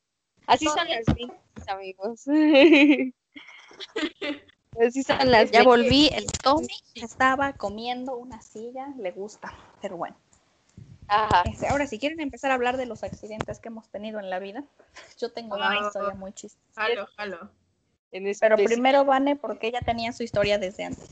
Así 0.47 0.65
son 0.65 0.87
las 0.89 1.05
20, 1.15 1.33
amigos. 1.71 2.23
Así 4.79 5.03
son 5.03 5.31
las 5.31 5.51
Ya 5.51 5.63
20. 5.63 5.67
volví, 5.67 6.09
el 6.13 6.25
Tommy 6.43 6.67
estaba 6.95 7.53
comiendo 7.53 8.15
una 8.17 8.41
silla, 8.41 8.87
le 8.97 9.11
gusta, 9.11 9.53
pero 9.81 9.97
bueno. 9.97 10.15
Ajá. 11.07 11.43
Este, 11.45 11.67
ahora, 11.67 11.87
si 11.87 11.97
quieren 11.99 12.19
empezar 12.19 12.51
a 12.51 12.53
hablar 12.53 12.77
de 12.77 12.85
los 12.85 13.03
accidentes 13.03 13.59
que 13.59 13.69
hemos 13.69 13.89
tenido 13.89 14.19
en 14.19 14.29
la 14.29 14.39
vida, 14.39 14.63
yo 15.17 15.31
tengo 15.31 15.55
una 15.55 15.71
Ah. 15.71 15.87
historia 15.87 16.13
muy 16.13 16.33
chistosa. 16.33 16.63
Jalo, 16.75 17.07
jalo. 17.17 17.51
En 18.11 18.23
Pero 18.23 18.55
especie. 18.55 18.65
primero 18.65 19.05
Vane, 19.05 19.35
porque 19.35 19.67
ella 19.67 19.81
tenía 19.81 20.11
su 20.13 20.23
historia 20.23 20.57
desde 20.59 20.85
antes. 20.85 21.09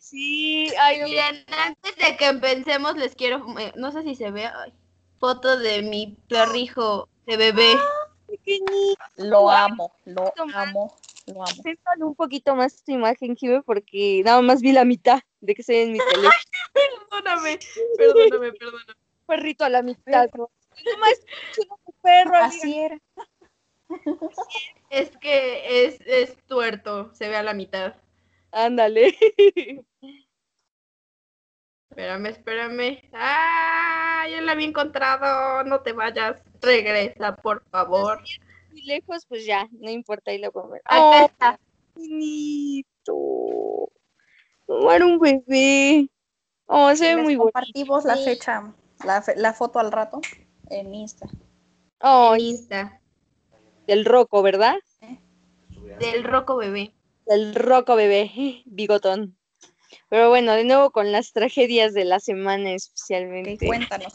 Sí, 0.00 0.72
ay, 0.80 1.02
Miren, 1.04 1.44
antes 1.48 1.96
de 1.96 2.16
que 2.16 2.26
empecemos, 2.26 2.96
les 2.96 3.14
quiero, 3.14 3.44
eh, 3.58 3.72
no 3.76 3.92
sé 3.92 4.02
si 4.02 4.14
se 4.14 4.30
ve, 4.30 4.46
ay, 4.46 4.72
foto 5.18 5.58
de 5.58 5.82
mi 5.82 6.16
perrijo 6.28 7.08
de 7.26 7.36
bebé. 7.36 7.76
pequeñito. 8.26 9.02
Lo 9.16 9.50
amo, 9.50 9.92
lo 10.04 10.32
amo, 10.54 10.94
lo 11.26 11.42
amo. 11.42 11.62
Céntrale 11.62 12.04
un 12.04 12.14
poquito 12.14 12.54
más 12.54 12.82
tu 12.84 12.92
imagen, 12.92 13.36
Jime, 13.36 13.62
porque 13.62 14.22
nada 14.24 14.40
más 14.42 14.60
vi 14.60 14.72
la 14.72 14.84
mitad 14.84 15.20
de 15.40 15.54
que 15.54 15.62
se 15.62 15.72
ve 15.72 15.82
en 15.84 15.92
mi 15.92 15.98
teléfono. 15.98 16.30
Perdóname, 17.10 17.58
perdóname, 17.96 18.52
perdóname. 18.52 18.92
perrito 19.26 19.64
a 19.64 19.68
la 19.68 19.82
mitad. 19.82 20.28
¿no? 20.34 20.50
Más 21.00 21.20
chulo 21.54 21.76
perro, 22.02 22.36
amiga. 22.36 22.46
Así 22.46 22.78
era. 22.78 22.98
Es 24.90 25.10
que 25.18 25.86
es, 25.86 25.98
es 26.06 26.36
tuerto, 26.46 27.14
se 27.14 27.28
ve 27.28 27.36
a 27.36 27.42
la 27.42 27.54
mitad. 27.54 27.94
Ándale. 28.52 29.16
Espérame, 31.90 32.26
espérame. 32.26 33.02
¡Ah! 33.12 34.26
Ya 34.30 34.40
la 34.40 34.52
había 34.52 34.66
encontrado. 34.68 35.64
No 35.64 35.80
te 35.80 35.92
vayas. 35.92 36.42
Regresa, 36.60 37.34
por 37.36 37.62
favor. 37.70 38.22
Muy 38.70 38.82
lejos, 38.82 39.24
pues 39.26 39.46
ya, 39.46 39.68
no 39.72 39.90
importa, 39.90 40.30
ahí 40.30 40.38
la 40.38 40.50
puedo 40.50 40.68
ver. 40.68 40.82
¡Oh, 40.90 41.26
está. 41.26 41.58
bonito! 41.94 43.14
Oh, 44.66 44.92
era 44.92 45.06
un 45.06 45.18
bebé. 45.18 46.08
Oh, 46.66 46.94
se 46.94 47.14
ve 47.14 47.22
muy 47.22 47.36
bonito. 47.36 47.52
compartimos 47.54 48.04
la 48.04 48.16
fecha, 48.16 48.74
la, 49.04 49.22
fe- 49.22 49.36
la 49.36 49.54
foto 49.54 49.78
al 49.78 49.90
rato 49.90 50.20
en 50.68 50.94
Insta. 50.94 51.26
Oh, 52.02 52.36
Insta. 52.36 53.00
del 53.86 54.04
roco, 54.04 54.42
¿verdad? 54.42 54.76
Del 55.98 56.22
Roco 56.24 56.56
Bebé. 56.58 56.92
Del 57.28 57.54
roco 57.54 57.94
bebé, 57.94 58.32
bigotón. 58.66 59.36
Pero 60.08 60.28
bueno, 60.28 60.52
de 60.52 60.64
nuevo 60.64 60.90
con 60.90 61.12
las 61.12 61.32
tragedias 61.32 61.94
de 61.94 62.04
la 62.04 62.20
semana 62.20 62.72
especialmente. 62.72 63.66
cuéntanos. 63.66 64.14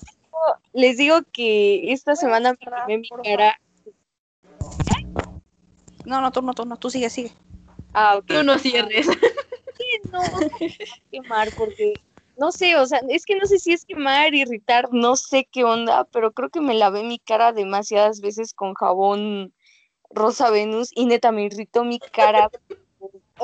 Les 0.73 0.97
digo 0.97 1.19
que 1.31 1.93
esta 1.93 2.15
semana 2.15 2.51
me 2.51 2.57
cerrar, 2.57 2.87
por 3.09 3.21
cara. 3.23 3.59
No, 6.05 6.19
no, 6.19 6.31
tú 6.31 6.41
no, 6.41 6.53
tú 6.53 6.65
no, 6.65 6.77
tú 6.77 6.89
sigue, 6.89 7.09
sigue. 7.09 7.31
Ah, 7.93 8.17
ok. 8.17 8.25
Tú 8.25 8.43
no 8.43 8.57
cierres. 8.57 9.07
no, 10.11 10.21
no 10.21 10.39
me 10.39 10.77
quemar 11.11 11.49
porque 11.55 11.93
no 12.37 12.51
sé, 12.51 12.75
o 12.77 12.85
sea, 12.85 12.99
es 13.09 13.25
que 13.25 13.35
no 13.35 13.45
sé 13.45 13.59
si 13.59 13.73
es 13.73 13.85
quemar, 13.85 14.33
irritar, 14.33 14.89
no 14.91 15.15
sé 15.15 15.47
qué 15.51 15.63
onda, 15.63 16.05
pero 16.05 16.31
creo 16.31 16.49
que 16.49 16.61
me 16.61 16.73
lavé 16.73 17.03
mi 17.03 17.19
cara 17.19 17.53
demasiadas 17.53 18.21
veces 18.21 18.53
con 18.53 18.73
jabón 18.73 19.53
rosa 20.09 20.49
Venus 20.49 20.91
y 20.95 21.05
neta 21.05 21.31
me 21.31 21.43
irritó 21.43 21.83
mi 21.83 21.99
cara. 21.99 22.49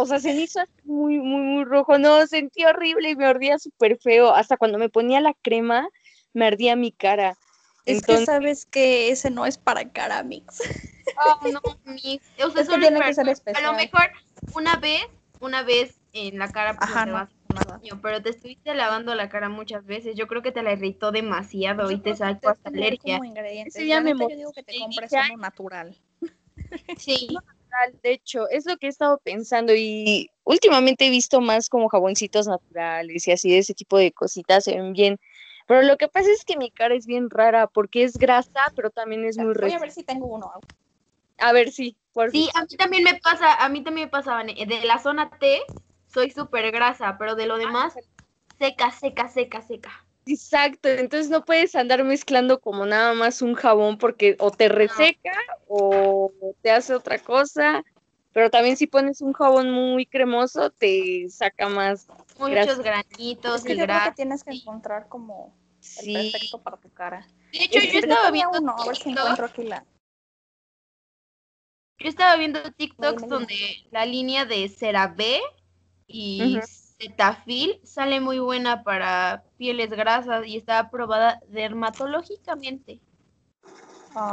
O 0.01 0.05
sea, 0.05 0.19
se 0.19 0.33
me 0.33 0.41
hizo 0.41 0.61
así 0.61 0.71
muy, 0.85 1.19
muy, 1.19 1.41
muy 1.41 1.63
rojo. 1.65 1.97
No, 1.97 2.25
sentí 2.25 2.63
horrible 2.65 3.09
y 3.09 3.15
me 3.15 3.25
ardía 3.25 3.59
súper 3.59 3.97
feo. 3.99 4.33
Hasta 4.33 4.57
cuando 4.57 4.77
me 4.77 4.89
ponía 4.89 5.19
la 5.19 5.33
crema, 5.41 5.89
me 6.33 6.45
ardía 6.47 6.75
mi 6.75 6.91
cara. 6.91 7.37
Es 7.85 8.01
que 8.01 8.13
Entonces, 8.13 8.25
sabes 8.25 8.65
que 8.65 9.09
ese 9.11 9.29
no 9.29 9.45
es 9.45 9.57
para 9.57 9.89
cara 9.91 10.23
mix. 10.23 10.61
Oh, 11.17 11.47
no, 11.49 11.61
mi- 11.85 12.21
O 12.43 12.49
sea, 12.49 12.61
Es 12.61 12.67
que 12.69 12.73
solo 12.73 12.79
tiene 12.81 12.99
para- 12.99 13.07
que 13.07 13.13
ser 13.13 13.55
A 13.55 13.61
lo 13.61 13.73
mejor 13.73 14.09
una 14.53 14.77
vez, 14.77 15.03
una 15.41 15.63
vez 15.63 15.99
en 16.13 16.39
la 16.39 16.51
cara 16.51 16.77
pues, 16.77 16.89
Ajá, 16.89 17.03
te 17.05 17.11
no, 17.11 17.15
vas 17.17 17.29
daño, 17.67 17.99
pero 18.01 18.21
te 18.21 18.29
estuviste 18.29 18.73
lavando 18.73 19.15
la 19.15 19.27
cara 19.29 19.49
muchas 19.49 19.85
veces. 19.85 20.15
Yo 20.15 20.27
creo 20.27 20.41
que 20.41 20.51
te 20.51 20.63
la 20.63 20.73
irritó 20.73 21.11
demasiado 21.11 21.91
y 21.91 21.97
te 21.97 22.11
que 22.11 22.15
sacó 22.15 22.49
hasta 22.49 22.69
alergia. 22.69 23.17
como 23.17 23.25
ingredientes. 23.25 23.75
Ese 23.75 23.85
día 23.85 24.01
me 24.01 24.11
yo 24.11 24.27
digo 24.27 24.51
que 24.53 24.63
te 24.63 24.77
compres 24.79 25.11
uno 25.11 25.37
natural. 25.37 25.97
Sí. 26.97 27.27
natural, 27.69 27.99
de 28.01 28.11
hecho, 28.11 28.49
es 28.49 28.65
lo 28.65 28.77
que 28.77 28.87
he 28.87 28.89
estado 28.89 29.19
pensando 29.23 29.73
y 29.75 30.29
últimamente 30.43 31.07
he 31.07 31.09
visto 31.09 31.41
más 31.41 31.69
como 31.69 31.89
jaboncitos 31.89 32.47
naturales 32.47 33.27
y 33.27 33.31
así 33.31 33.51
de 33.51 33.59
ese 33.59 33.73
tipo 33.73 33.97
de 33.97 34.11
cositas 34.11 34.63
se 34.63 34.75
ven 34.75 34.93
bien. 34.93 35.19
Pero 35.67 35.83
lo 35.83 35.97
que 35.97 36.07
pasa 36.07 36.31
es 36.31 36.43
que 36.45 36.57
mi 36.57 36.71
cara 36.71 36.95
es 36.95 37.05
bien 37.05 37.29
rara 37.29 37.67
porque 37.67 38.03
es 38.03 38.17
grasa, 38.17 38.71
pero 38.75 38.89
también 38.89 39.23
es 39.25 39.37
muy 39.37 39.53
Voy 39.53 39.71
a 39.71 39.79
ver 39.79 39.91
si 39.91 40.03
tengo 40.03 40.25
uno. 40.25 40.51
A 41.37 41.53
ver, 41.53 41.71
sí, 41.71 41.95
por 42.11 42.31
Sí, 42.31 42.49
a 42.55 42.61
mí 42.61 42.75
también 42.77 43.03
me 43.03 43.19
pasa, 43.19 43.53
a 43.63 43.69
mí 43.69 43.83
también 43.83 44.07
me 44.07 44.11
pasaba, 44.11 44.43
de 44.43 44.81
la 44.85 44.99
zona 44.99 45.29
T 45.39 45.61
soy 46.07 46.31
súper 46.31 46.71
grasa, 46.71 47.17
pero 47.17 47.35
de 47.35 47.45
lo 47.45 47.57
demás, 47.57 47.93
seca, 48.57 48.91
seca, 48.91 49.29
seca, 49.29 49.61
seca. 49.61 50.08
Exacto, 50.31 50.89
entonces 50.89 51.31
no 51.31 51.43
puedes 51.43 51.75
andar 51.75 52.03
mezclando 52.03 52.59
como 52.59 52.85
nada 52.85 53.13
más 53.15 53.41
un 53.41 53.55
jabón 53.55 53.97
porque 53.97 54.35
o 54.39 54.51
te 54.51 54.69
reseca 54.69 55.33
o 55.67 56.31
te 56.61 56.69
hace 56.69 56.93
otra 56.93 57.17
cosa, 57.17 57.83
pero 58.31 58.51
también 58.51 58.77
si 58.77 58.85
pones 58.85 59.21
un 59.21 59.33
jabón 59.33 59.71
muy 59.71 60.05
cremoso 60.05 60.69
te 60.69 61.27
saca 61.29 61.67
más. 61.67 62.07
Muchos 62.37 62.79
granitos 62.79 63.55
Es 63.55 63.63
que 63.63 63.73
y 63.73 63.77
yo 63.79 63.87
creo 63.87 64.03
que 64.03 64.11
tienes 64.11 64.43
que 64.43 64.51
encontrar 64.51 65.07
como 65.07 65.57
el 66.03 66.13
perfecto 66.31 66.61
para 66.61 66.77
tu 66.77 66.91
cara. 66.93 67.27
De 67.51 67.63
hecho, 67.63 67.79
yo 67.79 67.91
Yo 67.91 67.99
estaba 67.99 68.29
viendo 68.29 68.59
uno, 68.59 68.75
a 68.77 68.85
ver 68.85 68.97
si 68.97 69.09
encuentro 69.09 69.45
aquí 69.47 69.63
la. 69.63 69.83
yo 71.97 72.07
estaba 72.07 72.35
viendo 72.37 72.61
TikToks 72.71 73.27
donde 73.27 73.55
la 73.89 74.05
línea 74.05 74.45
de 74.45 74.69
CeraVe 74.69 75.41
y. 76.07 76.59
Cetaphil 76.99 77.79
sale 77.83 78.19
muy 78.19 78.39
buena 78.39 78.83
para 78.83 79.43
pieles 79.57 79.89
grasas 79.89 80.45
y 80.45 80.57
está 80.57 80.79
aprobada 80.79 81.39
dermatológicamente. 81.47 82.99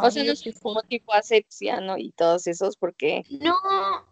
o 0.03 0.11
sea, 0.11 0.25
no 0.25 0.33
es 0.33 0.43
como 0.61 0.83
tipo 0.83 1.13
asepsia, 1.13 1.81
¿no? 1.81 1.97
Y 1.97 2.13
todos 2.13 2.47
esos 2.47 2.77
porque... 2.77 3.23
No, 3.41 3.55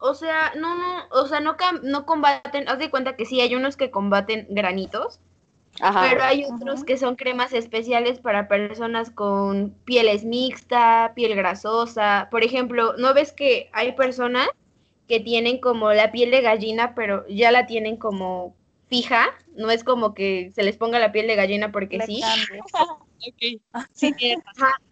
o 0.00 0.14
sea, 0.14 0.52
no, 0.56 0.76
no, 0.76 1.04
o 1.10 1.26
sea, 1.26 1.40
no, 1.40 1.56
cam- 1.56 1.82
no 1.82 2.04
combaten, 2.06 2.68
haz 2.68 2.78
de 2.78 2.90
cuenta 2.90 3.16
que 3.16 3.26
sí, 3.26 3.40
hay 3.40 3.54
unos 3.54 3.76
que 3.76 3.90
combaten 3.90 4.46
granitos, 4.50 5.20
Ajá. 5.80 6.10
pero 6.10 6.22
hay 6.24 6.44
otros 6.44 6.84
que 6.84 6.96
son 6.98 7.16
cremas 7.16 7.52
especiales 7.52 8.20
para 8.20 8.48
personas 8.48 9.10
con 9.10 9.74
pieles 9.84 10.24
mixta, 10.24 11.12
piel 11.14 11.34
grasosa. 11.36 12.28
Por 12.30 12.44
ejemplo, 12.44 12.94
¿no 12.98 13.14
ves 13.14 13.32
que 13.32 13.70
hay 13.72 13.92
personas 13.92 14.48
que 15.08 15.20
tienen 15.20 15.60
como 15.60 15.92
la 15.92 16.12
piel 16.12 16.30
de 16.30 16.40
gallina, 16.40 16.94
pero 16.94 17.26
ya 17.28 17.50
la 17.52 17.66
tienen 17.66 17.96
como 17.96 18.54
fija? 18.88 19.26
No 19.56 19.70
es 19.70 19.84
como 19.84 20.14
que 20.14 20.50
se 20.54 20.62
les 20.62 20.76
ponga 20.76 20.98
la 20.98 21.12
piel 21.12 21.26
de 21.26 21.36
gallina 21.36 21.72
porque 21.72 21.98
Le 21.98 22.06
sí. 22.06 22.20
Ajá, 23.72 23.86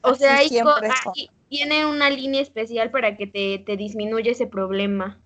o 0.02 0.14
sea, 0.14 0.38
son. 0.48 0.84
hay- 0.84 1.28
tienen 1.48 1.86
una 1.86 2.08
línea 2.08 2.40
especial 2.40 2.90
para 2.90 3.16
que 3.16 3.26
te, 3.26 3.58
te 3.58 3.76
disminuya 3.76 4.32
ese 4.32 4.46
problema. 4.46 5.20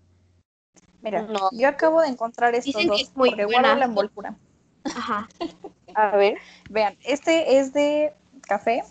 Mira, 1.00 1.22
No. 1.22 1.50
yo 1.52 1.68
acabo 1.68 2.00
de 2.00 2.08
encontrar 2.08 2.54
estos 2.54 2.66
Dicen 2.74 2.82
que 2.82 2.88
dos 2.88 3.00
es 3.02 3.16
muy 3.16 3.30
porque 3.30 3.44
buena. 3.44 3.60
guardo 3.60 3.78
la 3.78 3.84
envoltura. 3.84 4.36
Ajá. 4.84 5.28
A 5.94 6.16
ver. 6.16 6.36
Vean, 6.68 6.96
este 7.04 7.58
es 7.58 7.72
de 7.72 8.12
café. 8.42 8.82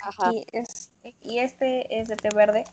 Ajá. 0.00 0.32
y, 0.32 0.44
es, 0.52 0.90
y 1.20 1.38
este 1.38 2.00
es 2.00 2.08
de 2.08 2.16
té 2.16 2.30
verde. 2.34 2.64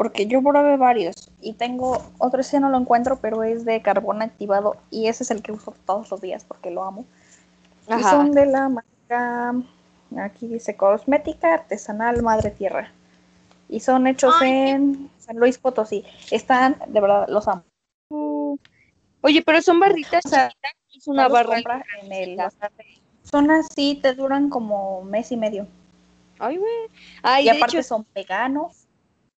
Porque 0.00 0.26
yo 0.26 0.40
probé 0.42 0.78
varios 0.78 1.30
y 1.42 1.52
tengo 1.52 2.02
otro, 2.16 2.40
ese 2.40 2.58
no 2.58 2.70
lo 2.70 2.78
encuentro, 2.78 3.18
pero 3.20 3.42
es 3.42 3.66
de 3.66 3.82
carbón 3.82 4.22
activado 4.22 4.78
y 4.90 5.08
ese 5.08 5.24
es 5.24 5.30
el 5.30 5.42
que 5.42 5.52
uso 5.52 5.74
todos 5.84 6.10
los 6.10 6.22
días 6.22 6.42
porque 6.42 6.70
lo 6.70 6.84
amo. 6.84 7.04
Y 7.86 8.02
son 8.02 8.32
de 8.32 8.46
la 8.46 8.70
marca, 8.70 9.54
aquí 10.16 10.46
dice 10.46 10.74
cosmética 10.74 11.52
artesanal 11.52 12.22
Madre 12.22 12.50
Tierra. 12.50 12.90
Y 13.68 13.80
son 13.80 14.06
hechos 14.06 14.34
Ay, 14.40 14.70
en 14.70 15.10
San 15.18 15.36
Luis 15.36 15.58
Potosí. 15.58 16.02
Están, 16.30 16.76
de 16.86 16.98
verdad, 16.98 17.26
los 17.28 17.46
amo. 17.46 17.64
Oye, 19.20 19.42
pero 19.44 19.60
son 19.60 19.80
barritas 19.80 20.24
O 20.24 20.28
sea, 20.30 20.50
es 20.96 21.06
una 21.08 21.28
barra. 21.28 21.58
en 22.00 22.10
el 22.10 22.38
Son 23.22 23.50
así, 23.50 24.00
te 24.00 24.14
duran 24.14 24.48
como 24.48 25.02
mes 25.02 25.30
y 25.30 25.36
medio. 25.36 25.66
Ay, 26.38 26.56
güey. 26.56 27.42
Y 27.42 27.44
de 27.44 27.50
aparte 27.50 27.76
hecho, 27.76 27.86
son 27.86 28.06
veganos. 28.14 28.86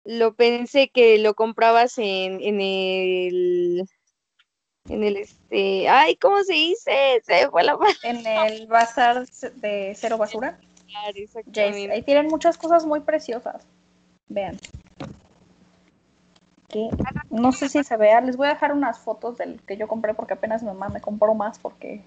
Lo 0.04 0.34
pensé 0.34 0.88
que 0.88 1.18
lo 1.18 1.34
comprabas 1.34 1.98
en, 1.98 2.40
en 2.40 2.60
el. 2.60 3.88
En 4.88 5.04
el 5.04 5.16
este. 5.16 5.88
Ay, 5.88 6.16
¿cómo 6.16 6.42
se 6.42 6.54
dice? 6.54 7.22
Se 7.24 7.48
fue 7.48 7.62
la. 7.62 7.78
En 8.02 8.26
el 8.26 8.66
bazar 8.66 9.26
de 9.26 9.92
Cero 9.96 10.18
Basura. 10.18 10.58
Jace, 11.54 11.90
ahí 11.90 12.02
tienen 12.02 12.26
muchas 12.26 12.58
cosas 12.58 12.84
muy 12.84 13.00
preciosas. 13.00 13.66
Vean. 14.28 14.58
Que 16.68 16.88
no 17.30 17.52
sé 17.52 17.68
si 17.68 17.84
se 17.84 17.96
vea. 17.96 18.20
Les 18.20 18.36
voy 18.36 18.48
a 18.48 18.54
dejar 18.54 18.72
unas 18.72 18.98
fotos 18.98 19.38
del 19.38 19.60
que 19.62 19.76
yo 19.76 19.88
compré 19.88 20.14
porque 20.14 20.34
apenas 20.34 20.62
mi 20.62 20.68
mamá 20.68 20.88
me 20.88 21.00
compró 21.00 21.34
más 21.34 21.58
porque 21.58 22.02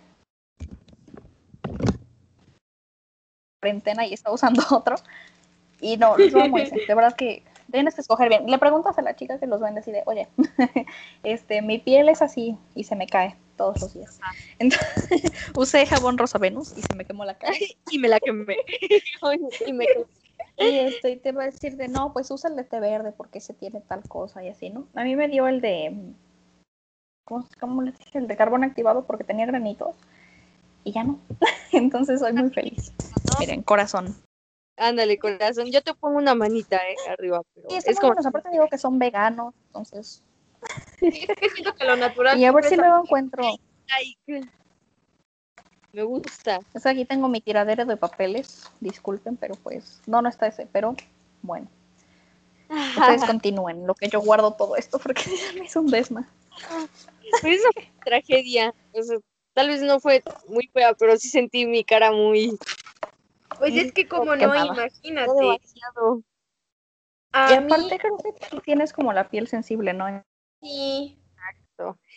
cuarentena 3.62 4.06
y 4.06 4.14
está 4.14 4.32
usando 4.32 4.62
otro. 4.72 4.96
Y 5.82 5.98
no, 5.98 6.18
los 6.18 6.36
amo 6.36 6.58
ese. 6.60 6.76
De 6.88 6.96
verdad 6.96 7.16
que 7.16 7.44
tienes 7.76 7.96
que 7.96 8.02
escoger 8.02 8.30
bien. 8.30 8.48
Le 8.48 8.58
preguntas 8.58 8.98
a 8.98 9.02
la 9.02 9.16
chica 9.16 9.40
que 9.40 9.48
los 9.48 9.62
vende 9.62 9.82
así 9.82 9.92
de, 9.92 10.04
oye, 10.06 10.28
este, 11.24 11.62
mi 11.62 11.80
piel 11.80 12.10
es 12.10 12.22
así 12.22 12.58
y 12.74 12.86
se 12.86 12.96
me 12.96 13.08
cae 13.08 13.36
todos 13.58 13.82
los 13.82 13.94
días. 13.94 14.20
Entonces, 14.60 15.32
usé 15.56 15.86
jabón 15.86 16.18
rosa 16.18 16.38
Venus 16.38 16.74
y 16.78 16.82
se 16.82 16.96
me 16.96 17.06
quemó 17.06 17.26
la 17.26 17.38
cara. 17.38 17.54
y 17.92 18.00
me 18.00 18.08
la 18.08 18.20
quemé. 18.20 18.58
Ay, 19.22 19.40
y 19.68 19.74
me 19.74 19.86
quemé. 19.86 20.06
Y 20.58 20.80
este, 20.80 21.12
y 21.12 21.16
te 21.18 21.32
va 21.34 21.44
a 21.44 21.46
decir 21.48 21.76
de 21.76 21.88
no, 21.88 22.14
pues 22.14 22.32
usa 22.32 22.50
el 22.50 22.56
de 22.56 22.64
té 22.64 22.80
verde 22.80 23.12
porque 23.12 23.40
ese 23.40 23.54
tiene 23.54 23.82
tal 23.82 24.04
cosa 24.08 24.44
y 24.44 24.50
así, 24.50 24.70
¿no? 24.70 24.88
A 24.96 25.04
mí 25.04 25.16
me 25.16 25.28
dio 25.28 25.48
el 25.48 25.60
de, 25.60 26.14
¿cómo, 27.26 27.46
cómo 27.60 27.82
les 27.82 27.98
dije? 28.00 28.18
El 28.18 28.28
de 28.28 28.38
carbón 28.38 28.64
activado 28.64 29.06
porque 29.06 29.26
tenía 29.26 29.46
granitos 29.46 29.96
y 30.86 30.94
ya 30.94 31.04
no. 31.04 31.20
Entonces 31.74 32.22
soy 32.22 32.32
muy 32.32 32.50
feliz. 32.52 32.94
Miren, 33.40 33.64
corazón. 33.64 34.16
Ándale, 34.78 35.18
corazón. 35.18 35.72
Yo 35.72 35.82
te 35.82 35.94
pongo 35.94 36.18
una 36.18 36.36
manita, 36.36 36.78
eh, 36.78 36.96
arriba. 37.10 37.42
Pero 37.54 37.68
Y 37.70 37.76
están 37.76 37.94
es 37.94 38.00
como. 38.00 38.14
buenos, 38.14 38.26
aparte 38.26 38.50
digo 38.52 38.68
que 38.70 38.78
son 38.78 39.00
veganos, 39.00 39.54
entonces. 39.68 40.22
Sí, 41.00 41.08
es 41.28 41.36
que 41.38 41.50
siento 41.50 41.76
que 41.76 41.86
lo 41.86 41.96
natural. 41.96 42.40
Y 42.40 42.46
a 42.46 42.52
ver 42.52 42.64
si 42.64 42.76
luego 42.76 43.04
encuentro. 43.04 43.44
Ay, 43.90 44.18
me 45.94 46.04
gusta. 46.04 46.60
Es 46.74 46.86
aquí 46.86 47.06
tengo 47.06 47.30
mi 47.30 47.40
tiradero 47.40 47.86
de 47.86 47.96
papeles, 47.96 48.70
disculpen, 48.80 49.38
pero 49.38 49.56
pues, 49.56 50.02
no, 50.08 50.22
no 50.22 50.28
está 50.30 50.48
ese, 50.48 50.68
pero 50.72 50.96
bueno. 51.42 51.68
Ustedes 52.98 53.24
continúen, 53.40 53.86
lo 53.86 53.94
que 53.94 54.10
yo 54.10 54.20
guardo 54.22 54.54
todo 54.54 54.76
esto 54.76 55.00
porque 55.00 55.24
me 55.58 55.66
hizo 55.66 55.82
un 55.82 55.88
desma. 55.88 56.28
Pero 57.42 57.54
es 57.54 57.62
una 57.62 58.04
tragedia. 58.04 58.74
o 58.94 59.04
sea, 59.04 59.18
Tal 59.56 59.70
vez 59.70 59.82
no 59.82 60.02
fue 60.02 60.22
muy 60.50 60.68
fea, 60.74 60.94
pero 60.96 61.16
sí 61.18 61.30
sentí 61.30 61.66
mi 61.66 61.86
cara 61.86 62.12
muy 62.12 62.58
Pues 63.58 63.76
es 63.76 63.94
que 63.94 64.08
como 64.08 64.36
no, 64.36 64.38
quemada. 64.38 64.66
imagínate. 64.66 65.32
demasiado. 65.34 66.24
A 67.32 67.52
Y 67.52 67.56
mí, 67.56 67.74
aparte 67.74 68.00
creo 68.00 68.18
que 68.18 68.48
tú 68.50 68.60
tienes 68.62 68.94
como 68.94 69.14
la 69.14 69.30
piel 69.30 69.48
sensible, 69.48 69.94
¿no? 69.94 70.24
sí. 70.62 71.18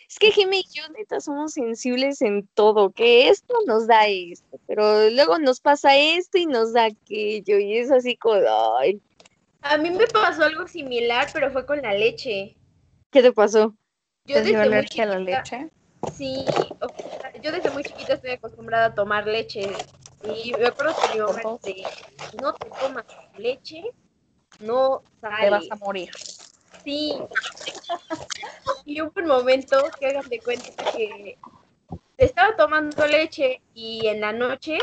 Es 0.07 0.17
que 0.17 0.31
Jimmy 0.31 0.59
y 0.61 0.73
yo 0.73 0.83
neta 0.89 1.19
somos 1.19 1.53
sensibles 1.53 2.21
en 2.21 2.47
todo, 2.53 2.91
que 2.91 3.29
esto 3.29 3.55
nos 3.67 3.87
da 3.87 4.07
esto, 4.07 4.57
pero 4.67 5.09
luego 5.09 5.37
nos 5.37 5.59
pasa 5.59 5.95
esto 5.97 6.37
y 6.37 6.45
nos 6.45 6.73
da 6.73 6.85
aquello, 6.85 7.59
y 7.59 7.77
es 7.77 7.91
así 7.91 8.15
como, 8.17 8.41
ay, 8.79 9.01
A 9.61 9.77
mí 9.77 9.91
me 9.91 10.07
pasó 10.07 10.43
algo 10.45 10.67
similar, 10.67 11.27
pero 11.33 11.51
fue 11.51 11.65
con 11.65 11.81
la 11.81 11.93
leche. 11.93 12.55
¿qué 13.11 13.21
te 13.21 13.31
pasó? 13.33 13.75
Yo 14.25 14.35
¿Te 14.35 14.43
dio 14.43 14.57
desde 14.57 14.69
muy 14.69 14.77
alergia 14.77 15.03
a 15.03 15.07
la 15.07 15.19
leche? 15.19 15.69
Sí, 16.15 16.45
o 16.81 16.89
sea, 16.89 17.33
yo 17.41 17.51
desde 17.51 17.69
muy 17.69 17.83
chiquita 17.83 18.13
estoy 18.13 18.31
acostumbrada 18.31 18.85
a 18.85 18.95
tomar 18.95 19.27
leche. 19.27 19.69
Y 20.23 20.53
me 20.53 20.67
acuerdo 20.67 20.95
que 20.95 21.13
mi 21.17 21.19
mamá 21.23 21.39
Ojo. 21.43 21.59
dice, 21.63 21.83
no 22.41 22.53
te 22.53 22.69
tomas 22.69 23.05
leche, 23.37 23.83
no 24.59 25.01
Te 25.21 25.27
sales. 25.27 25.51
vas 25.51 25.71
a 25.71 25.75
morir. 25.77 26.11
Sí. 26.83 27.17
Y 28.85 29.01
hubo 29.01 29.11
un 29.15 29.27
momento 29.27 29.83
que 29.99 30.07
hagan 30.07 30.27
de 30.29 30.39
cuenta 30.39 30.69
que 30.91 31.37
estaba 32.17 32.55
tomando 32.55 33.07
leche 33.07 33.61
y 33.73 34.07
en 34.07 34.21
la 34.21 34.33
noche 34.33 34.77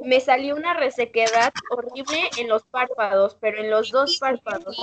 me 0.00 0.20
salió 0.20 0.54
una 0.54 0.74
resequedad 0.74 1.52
horrible 1.70 2.30
en 2.38 2.48
los 2.48 2.62
párpados, 2.64 3.36
pero 3.40 3.58
en 3.58 3.70
los 3.70 3.90
dos 3.90 4.18
párpados. 4.18 4.76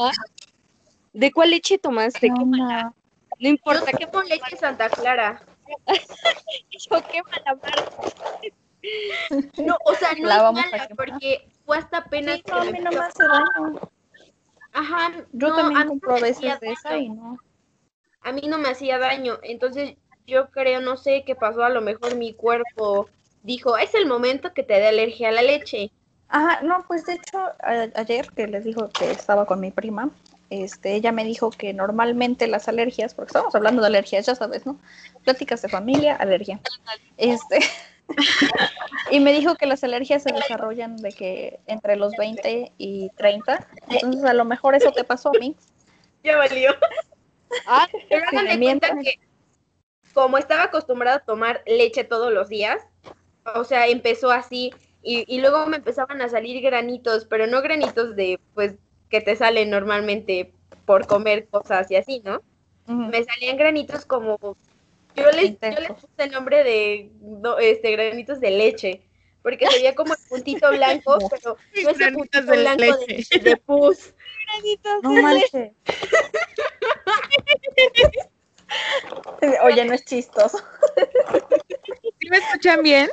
¿De 1.13 1.31
cuál 1.31 1.51
leche 1.51 1.77
tomaste? 1.77 2.19
¿Qué 2.19 2.33
¿Qué 2.33 2.41
onda? 2.41 2.83
No 2.83 2.93
Yo 3.39 3.49
importa 3.49 3.91
que 3.93 4.07
tomo 4.07 4.23
leche 4.23 4.57
Santa 4.57 4.89
Clara. 4.89 5.41
yo 6.69 7.01
qué 7.11 7.21
mala 7.23 7.55
marca. 7.55 8.11
No, 9.57 9.75
o 9.86 9.93
sea, 9.95 10.13
no 10.13 10.29
La 10.29 10.38
es 10.38 10.43
vamos 10.43 10.65
mala 10.65 10.88
porque 10.95 11.47
fue 11.65 11.77
hasta 11.77 11.97
apenas 11.97 12.36
Sí, 12.38 12.43
que 12.45 12.51
no, 12.51 12.57
a 12.57 12.63
me 12.65 12.71
mí 12.71 12.79
no 12.79 12.91
me 12.91 12.99
hace 12.99 13.23
daño. 13.27 13.79
Ajá, 14.73 15.11
Yo 15.33 15.47
no, 15.49 15.55
también 15.55 15.88
compro 15.88 16.13
veces 16.15 16.38
hacía 16.38 16.57
de 16.57 16.71
esa 16.71 16.97
y 16.97 17.09
no. 17.09 17.39
a 18.21 18.31
mí 18.31 18.41
no 18.47 18.57
me 18.57 18.69
hacía 18.69 18.97
daño. 18.99 19.39
Entonces 19.43 19.95
yo 20.27 20.49
creo, 20.51 20.81
no 20.81 20.97
sé 20.97 21.23
qué 21.25 21.36
pasó, 21.36 21.63
a 21.63 21.69
lo 21.69 21.81
mejor 21.81 22.15
mi 22.15 22.33
cuerpo 22.33 23.09
dijo, 23.43 23.77
es 23.77 23.93
el 23.95 24.05
momento 24.07 24.53
que 24.53 24.63
te 24.63 24.73
dé 24.73 24.88
alergia 24.88 25.29
a 25.29 25.31
la 25.31 25.41
leche. 25.43 25.91
Ajá, 26.27 26.61
no, 26.61 26.83
pues 26.88 27.05
de 27.05 27.13
hecho, 27.13 27.38
a- 27.38 27.89
ayer 27.95 28.27
que 28.31 28.47
les 28.47 28.63
dijo 28.63 28.89
que 28.89 29.11
estaba 29.11 29.45
con 29.45 29.59
mi 29.59 29.71
prima, 29.71 30.09
este, 30.49 30.95
ella 30.95 31.11
me 31.11 31.23
dijo 31.23 31.51
que 31.51 31.73
normalmente 31.73 32.47
las 32.47 32.67
alergias, 32.67 33.13
porque 33.13 33.29
estamos 33.29 33.53
hablando 33.55 33.81
de 33.81 33.88
alergias, 33.88 34.25
ya 34.25 34.36
sabes, 34.36 34.65
¿no? 34.65 34.77
Pláticas 35.23 35.61
de 35.61 35.69
familia, 35.69 36.15
alergia. 36.15 36.59
Este, 37.17 37.59
y 39.12 39.20
me 39.20 39.34
dijo 39.34 39.56
que 39.56 39.66
las 39.66 39.84
alergias 39.84 40.24
se 40.24 40.32
desarrollan 40.34 40.97
de 40.97 41.12
que 41.12 41.60
entre 41.68 41.95
los 41.95 42.14
20 42.18 42.72
y 42.78 43.10
30, 43.18 43.68
entonces 43.89 44.24
a 44.24 44.34
lo 44.34 44.45
mejor 44.45 44.76
eso 44.76 44.91
te 44.91 45.03
pasó 45.03 45.30
a 45.30 45.39
mí. 45.39 45.56
Ya 46.24 46.38
valió. 46.38 46.72
Ah, 47.68 47.88
Pero 48.10 48.26
Sí, 48.30 48.58
mientras- 48.58 48.91
cuenta 48.91 49.12
que 49.12 49.20
como 50.14 50.38
estaba 50.38 50.64
acostumbrada 50.64 51.18
a 51.18 51.26
tomar 51.26 51.62
leche 51.68 52.03
todos 52.03 52.32
los 52.32 52.49
días, 52.49 52.82
o 53.53 53.64
sea, 53.64 53.88
empezó 53.88 54.32
así 54.32 54.74
y, 55.03 55.24
y 55.28 55.39
luego 55.41 55.66
me 55.68 55.78
empezaban 55.78 56.22
a 56.22 56.30
salir 56.30 56.62
granitos, 56.64 57.26
pero 57.26 57.47
no 57.47 57.62
granitos 57.62 58.16
de, 58.16 58.39
pues, 58.53 58.76
que 59.10 59.22
te 59.22 59.36
salen 59.36 59.70
normalmente 59.70 60.51
por 60.86 61.06
comer 61.06 61.47
cosas 61.49 61.91
y 61.91 61.95
así, 61.95 62.22
¿no? 62.26 62.41
Me 62.88 63.24
salían 63.24 63.58
granitos 63.58 64.06
como, 64.06 64.38
yo 65.16 65.32
les, 65.32 65.41
yo 65.41 65.47
Intensos. 65.47 65.88
puse 66.01 66.07
el 66.18 66.32
nombre 66.32 66.63
de 66.63 67.11
no, 67.22 67.57
este, 67.57 67.91
granitos 67.91 68.39
de 68.39 68.51
leche, 68.51 69.01
porque 69.41 69.68
se 69.68 69.78
veía 69.78 69.95
como 69.95 70.13
el 70.13 70.20
puntito 70.30 70.70
blanco, 70.72 71.18
pero 71.30 71.57
no 71.84 71.89
ese 71.89 71.93
Granitos 71.93 72.13
puntito 72.30 72.51
de 72.51 72.57
blanco 72.61 72.82
de, 72.97 73.07
leche. 73.07 73.39
de 73.39 73.57
pus. 73.57 74.13
No 75.03 75.11
manches. 75.13 75.72
Oye, 79.63 79.86
no 79.86 79.93
es 79.93 80.03
chistoso. 80.05 80.57
¿Sí 82.20 82.30
me 82.30 82.38
escuchan 82.38 82.82
bien? 82.84 83.09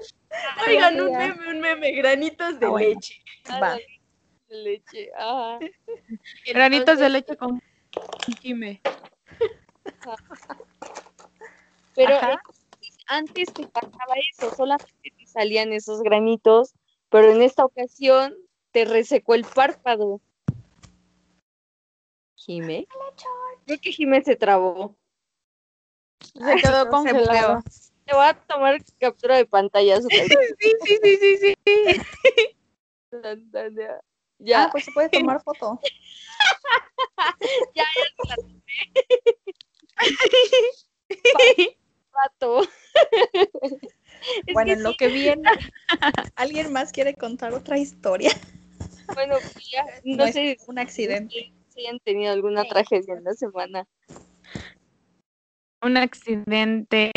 Oigan, 0.66 1.00
un 1.00 1.12
meme, 1.12 1.48
un 1.48 1.61
meme, 1.61 1.92
granitos 1.92 2.59
de 2.59 2.66
Ah, 2.66 2.70
bueno. 2.70 2.88
leche. 2.88 3.22
Va. 3.62 3.78
leche. 4.48 5.11
Ajá. 5.18 5.59
Granitos 6.46 6.98
de 6.98 7.09
leche 7.11 7.36
con 7.36 7.61
Jime. 8.40 8.80
Pero 11.95 12.14
entonces, 12.14 12.97
antes 13.07 13.53
te 13.53 13.66
pasaba 13.66 14.14
eso, 14.32 14.55
solamente 14.55 15.12
te 15.16 15.26
salían 15.26 15.72
esos 15.72 16.03
granitos, 16.03 16.74
pero 17.09 17.30
en 17.30 17.43
esta 17.43 17.64
ocasión 17.64 18.34
te 18.70 18.84
resecó 18.84 19.34
el 19.34 19.45
párpado. 19.45 20.20
Jime. 22.36 22.88
Creo 23.66 23.80
que 23.80 23.93
Jime 23.93 24.22
se 24.22 24.36
trabó. 24.36 24.97
Se 26.20 26.57
quedó 26.57 26.84
Se 26.84 26.90
congelado. 26.90 27.62
Te 28.05 28.14
voy 28.14 28.24
a 28.24 28.34
tomar 28.34 28.82
captura 28.99 29.36
de 29.36 29.47
pantalla. 29.47 30.01
Sí, 30.01 30.72
sí, 30.84 30.99
sí, 31.03 31.16
sí, 31.16 31.36
sí. 31.36 31.55
instantánea. 33.12 33.97
Ah, 33.97 34.03
Ya, 34.38 34.68
pues 34.72 34.84
se 34.84 34.93
puede 34.93 35.09
tomar 35.09 35.43
foto. 35.43 35.78
rato. 42.12 42.62
Es 44.46 44.54
bueno, 44.54 44.72
en 44.72 44.84
lo 44.84 44.94
que 44.94 45.08
viene, 45.08 45.42
¿alguien 46.36 46.72
más 46.72 46.92
quiere 46.92 47.14
contar 47.14 47.52
otra 47.54 47.76
historia? 47.76 48.30
bueno, 49.14 49.34
pues 49.52 49.68
ya, 49.70 49.84
no, 50.04 50.28
sé 50.28 50.58
un 50.68 50.78
accidente. 50.78 51.52
si 51.68 51.80
hayan 51.80 51.98
tenido 52.00 52.32
alguna 52.32 52.64
tragedia 52.64 53.14
en 53.14 53.24
la 53.24 53.34
semana. 53.34 53.86
Un 55.82 55.96
accidente. 55.96 57.10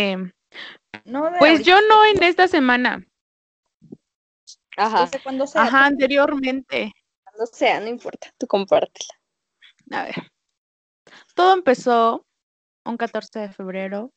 No 1.03 1.29
Pues 1.37 1.51
ahorita, 1.51 1.69
yo 1.69 1.77
no 1.87 2.05
en 2.05 2.23
esta 2.23 2.47
semana. 2.47 3.05
Ajá, 4.77 5.05
desde 5.05 5.21
cuando 5.21 5.45
sea. 5.45 5.63
Ajá, 5.63 5.85
anteriormente. 5.85 6.91
no 7.37 7.45
sea, 7.45 7.79
no 7.79 7.87
importa, 7.87 8.33
tú 8.37 8.47
compártela. 8.47 9.13
A 9.91 10.05
ver. 10.05 10.31
Todo 11.35 11.53
empezó 11.53 12.25
un 12.85 12.97
14 12.97 13.39
de 13.39 13.51
febrero 13.51 14.11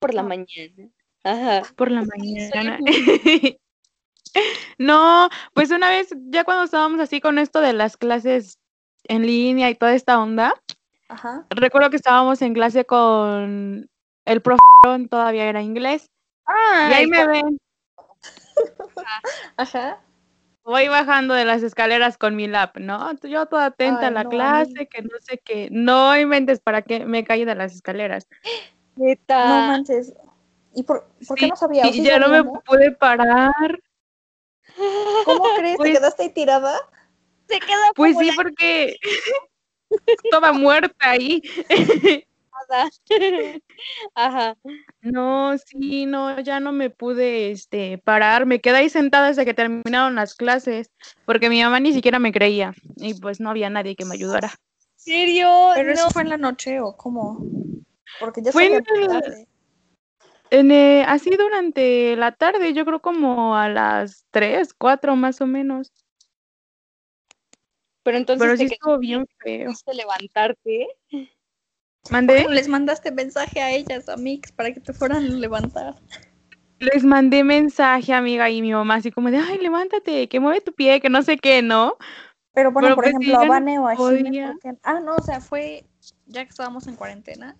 Por 0.00 0.14
la 0.14 0.22
Ah. 0.22 0.24
mañana. 0.24 0.88
Ajá. 1.22 1.62
por 1.76 1.90
la 1.90 2.02
mañana. 2.02 2.78
No, 4.78 5.28
pues 5.54 5.72
una 5.72 5.88
vez, 5.88 6.14
ya 6.28 6.44
cuando 6.44 6.62
estábamos 6.62 7.00
así 7.00 7.20
con 7.20 7.36
esto 7.38 7.60
de 7.60 7.72
las 7.72 7.96
clases 7.96 8.58
en 9.08 9.26
línea 9.26 9.68
y 9.70 9.74
toda 9.74 9.92
esta 9.92 10.20
onda, 10.20 10.54
Ajá. 11.08 11.46
recuerdo 11.50 11.90
que 11.90 11.96
estábamos 11.96 12.40
en 12.40 12.54
clase 12.54 12.84
con 12.84 13.90
el 14.24 14.40
profe, 14.40 14.60
todavía 15.10 15.46
era 15.46 15.62
inglés, 15.62 16.06
y 16.46 16.92
ahí 16.94 17.06
me 17.08 17.26
ven, 17.26 17.58
Ajá. 19.56 20.00
voy 20.62 20.86
bajando 20.86 21.34
de 21.34 21.44
las 21.44 21.64
escaleras 21.64 22.16
con 22.16 22.36
mi 22.36 22.46
lap, 22.46 22.76
¿no? 22.78 23.12
Yo 23.24 23.46
toda 23.46 23.66
atenta 23.66 24.06
a 24.06 24.10
la 24.12 24.22
no, 24.22 24.30
clase, 24.30 24.86
que 24.86 25.02
no 25.02 25.18
sé 25.22 25.38
qué, 25.44 25.68
no 25.72 26.16
inventes 26.16 26.60
para 26.60 26.82
que 26.82 27.04
me 27.04 27.24
caí 27.24 27.44
de 27.44 27.56
las 27.56 27.74
escaleras. 27.74 28.28
Neta. 28.96 29.48
No 29.48 29.66
manches. 29.68 30.12
¿Y 30.74 30.82
por, 30.82 31.08
por 31.26 31.36
qué 31.36 31.44
Sí, 31.44 31.50
no 31.50 31.56
sabía? 31.56 31.86
¿O 31.86 31.88
Y 31.88 32.02
ya 32.02 32.18
no 32.18 32.28
me 32.28 32.44
pude 32.44 32.92
parar. 32.92 33.82
¿Cómo 35.24 35.44
crees? 35.56 35.76
Pues- 35.76 35.92
¿Te 35.92 35.98
quedaste 35.98 36.22
ahí 36.22 36.30
tirada? 36.30 36.78
se 37.50 37.58
queda 37.58 37.92
Pues 37.96 38.16
sí, 38.16 38.30
porque 38.36 38.96
toda 40.30 40.52
muerta 40.52 40.96
ahí. 41.00 41.42
Ajá. 44.14 44.56
No, 45.00 45.56
sí, 45.58 46.06
no, 46.06 46.38
ya 46.40 46.60
no 46.60 46.72
me 46.72 46.90
pude 46.90 47.50
este, 47.50 47.98
parar. 47.98 48.46
Me 48.46 48.60
quedé 48.60 48.76
ahí 48.78 48.88
sentada 48.88 49.28
hasta 49.28 49.44
que 49.44 49.54
terminaron 49.54 50.14
las 50.14 50.34
clases, 50.34 50.90
porque 51.24 51.48
mi 51.48 51.62
mamá 51.62 51.80
ni 51.80 51.92
siquiera 51.92 52.18
me 52.18 52.32
creía 52.32 52.74
y 52.96 53.14
pues 53.14 53.40
no 53.40 53.50
había 53.50 53.70
nadie 53.70 53.96
que 53.96 54.04
me 54.04 54.14
ayudara. 54.14 54.52
¿Serio? 54.96 55.70
¿Pero 55.74 55.88
no. 55.88 55.94
eso 55.94 56.10
fue 56.10 56.22
en 56.22 56.28
la 56.28 56.36
noche 56.36 56.80
o 56.80 56.96
cómo? 56.96 57.38
Porque 58.18 58.42
ya 58.42 58.52
Fue 58.52 58.66
en 58.66 58.74
el- 60.50 60.70
eh, 60.72 61.04
así 61.06 61.30
durante 61.36 62.16
la 62.16 62.32
tarde, 62.32 62.72
yo 62.74 62.84
creo 62.84 63.00
como 63.00 63.56
a 63.56 63.68
las 63.68 64.26
3, 64.30 64.74
4 64.74 65.16
más 65.16 65.40
o 65.40 65.46
menos. 65.46 65.92
Pero 68.02 68.16
entonces 68.16 68.42
Pero 68.44 68.56
te 68.58 68.66
sí 68.68 68.74
estuvo 68.74 68.98
bien 68.98 69.26
feo. 69.38 69.72
levantarte. 69.92 70.88
¿Mandé? 72.10 72.46
Les 72.48 72.66
mandaste 72.68 73.12
mensaje 73.12 73.60
a 73.60 73.70
ellas, 73.72 74.08
a 74.08 74.16
Mix, 74.16 74.50
para 74.52 74.72
que 74.72 74.80
te 74.80 74.92
fueran 74.92 75.24
a 75.24 75.28
levantar. 75.28 75.94
Les 76.78 77.04
mandé 77.04 77.44
mensaje, 77.44 78.14
amiga, 78.14 78.48
y 78.48 78.62
mi 78.62 78.72
mamá 78.72 78.94
así 78.94 79.12
como 79.12 79.30
de, 79.30 79.36
ay, 79.36 79.58
levántate, 79.58 80.28
que 80.28 80.40
mueve 80.40 80.62
tu 80.62 80.72
pie, 80.72 81.00
que 81.00 81.10
no 81.10 81.22
sé 81.22 81.36
qué, 81.36 81.60
¿no? 81.60 81.96
Pero 82.54 82.72
bueno, 82.72 82.88
Pero 82.88 82.96
por 82.96 83.04
pues 83.04 83.14
ejemplo, 83.14 83.38
a 83.38 83.44
Vane 83.44 83.78
o 83.78 83.86
a 83.86 83.94
Jimé, 83.94 84.22
podía. 84.22 84.52
¿por 84.52 84.60
qué? 84.60 84.78
Ah, 84.82 84.98
no, 84.98 85.14
o 85.16 85.22
sea, 85.22 85.40
fue 85.40 85.84
ya 86.26 86.42
que 86.42 86.50
estábamos 86.50 86.86
en 86.88 86.96
cuarentena. 86.96 87.54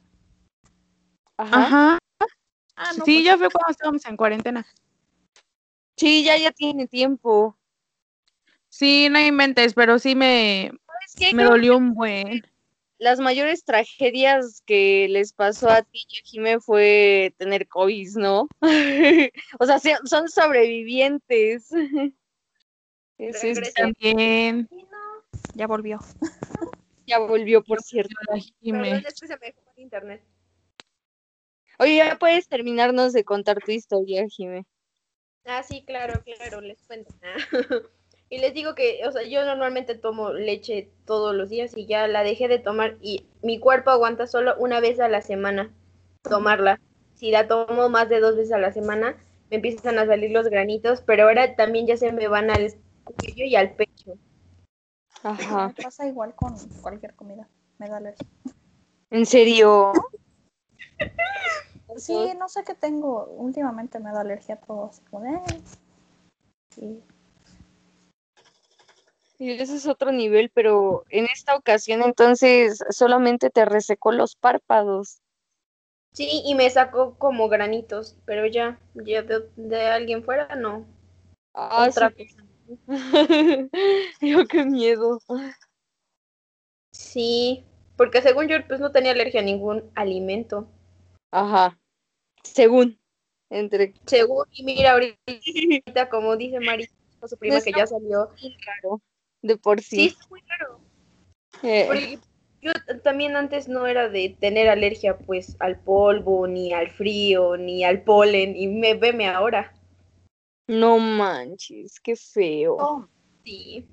Ajá. 1.40 1.66
Ajá. 1.66 1.98
Ah, 2.76 2.92
no, 2.98 3.04
sí, 3.04 3.14
pues 3.14 3.24
ya 3.24 3.38
fue 3.38 3.48
cuando 3.50 3.70
estábamos 3.72 4.04
en 4.06 4.16
cuarentena. 4.16 4.66
Sí, 5.96 6.24
ya, 6.24 6.36
ya 6.38 6.50
tiene 6.50 6.86
tiempo. 6.86 7.56
Sí, 8.68 9.08
no 9.10 9.18
inventes, 9.20 9.74
pero 9.74 9.98
sí 9.98 10.14
me, 10.14 10.72
me 11.34 11.42
dolió 11.44 11.76
un 11.76 11.92
buen. 11.94 12.42
las 12.98 13.18
mayores 13.18 13.64
tragedias 13.64 14.62
que 14.64 15.08
les 15.10 15.32
pasó 15.32 15.70
a 15.70 15.82
ti 15.82 16.04
y 16.08 16.18
a 16.18 16.22
Jime 16.24 16.60
fue 16.60 17.34
tener 17.38 17.66
COVID, 17.68 18.16
¿no? 18.16 18.48
o 19.58 19.66
sea, 19.66 19.78
se- 19.78 19.98
son 20.04 20.28
sobrevivientes. 20.28 21.68
Es 23.18 23.36
este, 23.44 23.48
Regresa. 23.60 23.82
También. 23.82 24.68
Ya 25.52 25.66
volvió. 25.66 26.00
ya 27.06 27.18
volvió, 27.18 27.62
por 27.62 27.82
cierto. 27.82 28.14
Perdón, 28.26 29.02
es 29.06 29.20
que 29.20 29.26
se 29.26 29.36
me 29.36 29.46
dejó 29.48 29.60
el 29.76 29.82
internet. 29.82 30.24
Oye, 31.80 31.96
ya 31.96 32.18
puedes 32.18 32.46
terminarnos 32.46 33.14
de 33.14 33.24
contar 33.24 33.56
tu 33.64 33.70
historia, 33.72 34.26
Jime. 34.28 34.66
Ah, 35.46 35.62
sí, 35.62 35.82
claro, 35.82 36.22
claro, 36.22 36.60
les 36.60 36.82
cuento. 36.82 37.10
y 38.28 38.36
les 38.36 38.52
digo 38.52 38.74
que, 38.74 39.00
o 39.08 39.12
sea, 39.12 39.22
yo 39.22 39.46
normalmente 39.46 39.94
tomo 39.94 40.34
leche 40.34 40.90
todos 41.06 41.34
los 41.34 41.48
días 41.48 41.74
y 41.74 41.86
ya 41.86 42.06
la 42.06 42.22
dejé 42.22 42.48
de 42.48 42.58
tomar 42.58 42.98
y 43.00 43.24
mi 43.42 43.58
cuerpo 43.58 43.88
aguanta 43.88 44.26
solo 44.26 44.56
una 44.58 44.80
vez 44.80 45.00
a 45.00 45.08
la 45.08 45.22
semana 45.22 45.72
tomarla. 46.22 46.78
Si 47.14 47.30
la 47.30 47.48
tomo 47.48 47.88
más 47.88 48.10
de 48.10 48.20
dos 48.20 48.36
veces 48.36 48.52
a 48.52 48.58
la 48.58 48.72
semana, 48.72 49.16
me 49.48 49.56
empiezan 49.56 49.98
a 49.98 50.04
salir 50.04 50.32
los 50.32 50.48
granitos, 50.48 51.00
pero 51.00 51.22
ahora 51.22 51.56
también 51.56 51.86
ya 51.86 51.96
se 51.96 52.12
me 52.12 52.28
van 52.28 52.50
al 52.50 52.74
cuello 53.04 53.44
y 53.46 53.56
al 53.56 53.74
pecho. 53.74 54.18
Ajá. 55.22 55.68
Me 55.68 55.82
pasa 55.82 56.06
igual 56.06 56.34
con 56.34 56.58
cualquier 56.82 57.14
comida. 57.14 57.48
Me 57.78 57.88
da 57.88 57.96
alergia. 57.96 58.28
¿En 59.10 59.24
serio? 59.24 59.94
Sí, 61.96 62.32
no 62.38 62.48
sé 62.48 62.64
qué 62.64 62.74
tengo. 62.74 63.26
Últimamente 63.26 63.98
me 63.98 64.12
da 64.12 64.20
alergia 64.20 64.56
a 64.56 64.60
todo. 64.60 64.86
Así. 64.86 65.02
Sí. 66.70 67.02
Y 69.38 69.52
ese 69.52 69.76
es 69.76 69.86
otro 69.86 70.12
nivel, 70.12 70.50
pero 70.52 71.04
en 71.08 71.24
esta 71.24 71.56
ocasión 71.56 72.02
entonces 72.02 72.78
solamente 72.90 73.48
te 73.48 73.64
resecó 73.64 74.12
los 74.12 74.36
párpados. 74.36 75.22
Sí, 76.12 76.42
y 76.44 76.54
me 76.54 76.68
sacó 76.68 77.14
como 77.14 77.48
granitos, 77.48 78.16
pero 78.26 78.44
ya, 78.46 78.78
ya 78.94 79.22
de, 79.22 79.48
de 79.56 79.86
alguien 79.86 80.24
fuera, 80.24 80.54
no. 80.56 80.84
Ah, 81.54 81.86
Otra 81.88 82.10
sí. 82.10 82.26
cosa. 82.26 82.46
Yo 84.20 84.46
qué 84.46 84.64
miedo. 84.66 85.20
Sí, 86.92 87.64
porque 87.96 88.20
según 88.20 88.48
yo, 88.48 88.56
pues 88.68 88.78
no 88.78 88.92
tenía 88.92 89.12
alergia 89.12 89.40
a 89.40 89.44
ningún 89.44 89.90
alimento. 89.94 90.68
Ajá. 91.32 91.79
Según. 92.42 92.98
Entre 93.50 93.94
Según, 94.06 94.44
y 94.52 94.62
mira, 94.64 94.92
ahorita, 94.92 95.18
como 96.10 96.36
dice 96.36 96.60
Mari, 96.60 96.88
su 97.26 97.36
prima 97.36 97.60
que 97.60 97.72
ya 97.72 97.86
salió. 97.86 98.30
raro. 98.64 99.00
De 99.42 99.56
por 99.56 99.80
Sí, 99.80 99.96
sí. 99.96 100.06
está 100.08 100.26
muy 100.30 100.40
raro. 100.46 100.80
Eh, 101.62 101.86
Porque 101.86 102.18
yo 102.62 102.72
también 103.02 103.36
antes 103.36 103.68
no 103.68 103.86
era 103.86 104.08
de 104.08 104.36
tener 104.40 104.68
alergia, 104.68 105.16
pues, 105.18 105.56
al 105.58 105.80
polvo, 105.80 106.46
ni 106.46 106.72
al 106.72 106.90
frío, 106.90 107.56
ni 107.56 107.84
al 107.84 108.02
polen, 108.02 108.56
y 108.56 108.68
me 108.68 108.94
veme 108.94 109.28
ahora. 109.28 109.72
no 110.68 110.98
manches, 110.98 111.98
qué 112.00 112.14
feo. 112.14 112.76
Oh, 112.78 113.04
Sí. 113.44 113.84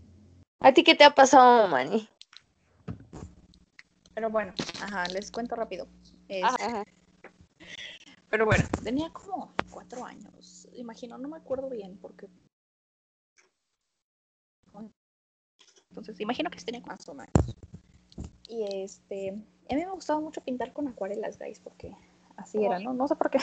¿A 0.60 0.74
ti 0.74 0.84
qué 0.84 0.94
te 0.96 1.04
ha 1.04 1.12
pasado, 1.16 1.68
Manny? 1.68 2.08
pero 4.14 4.30
bueno, 4.30 4.52
ajá, 4.82 5.08
les 5.14 5.32
cuento 5.32 5.56
rápido. 5.56 5.88
Es- 6.28 6.44
Ajá. 6.44 6.84
Pero 8.30 8.46
bueno, 8.46 8.64
tenía 8.84 9.10
como 9.12 9.54
cuatro 9.72 10.04
años. 10.06 10.68
Imagino, 10.74 11.18
no 11.18 11.30
me 11.30 11.38
acuerdo 11.38 11.70
bien 11.70 11.98
porque. 11.98 12.28
Entonces, 15.90 16.20
imagino 16.20 16.50
que 16.50 16.60
tenía 16.60 16.82
más 16.82 17.08
o 17.08 17.14
menos. 17.14 17.32
Y 18.48 18.64
este. 18.84 19.30
A 19.70 19.76
mí 19.76 19.86
me 19.86 19.92
gustaba 19.92 20.20
mucho 20.20 20.42
pintar 20.42 20.74
con 20.74 20.88
acuarelas, 20.88 21.40
guys, 21.40 21.60
porque 21.60 21.96
así 22.36 22.64
era, 22.64 22.80
¿no? 22.80 22.94
No 22.94 23.08
sé 23.08 23.16
por 23.16 23.30
qué. 23.30 23.40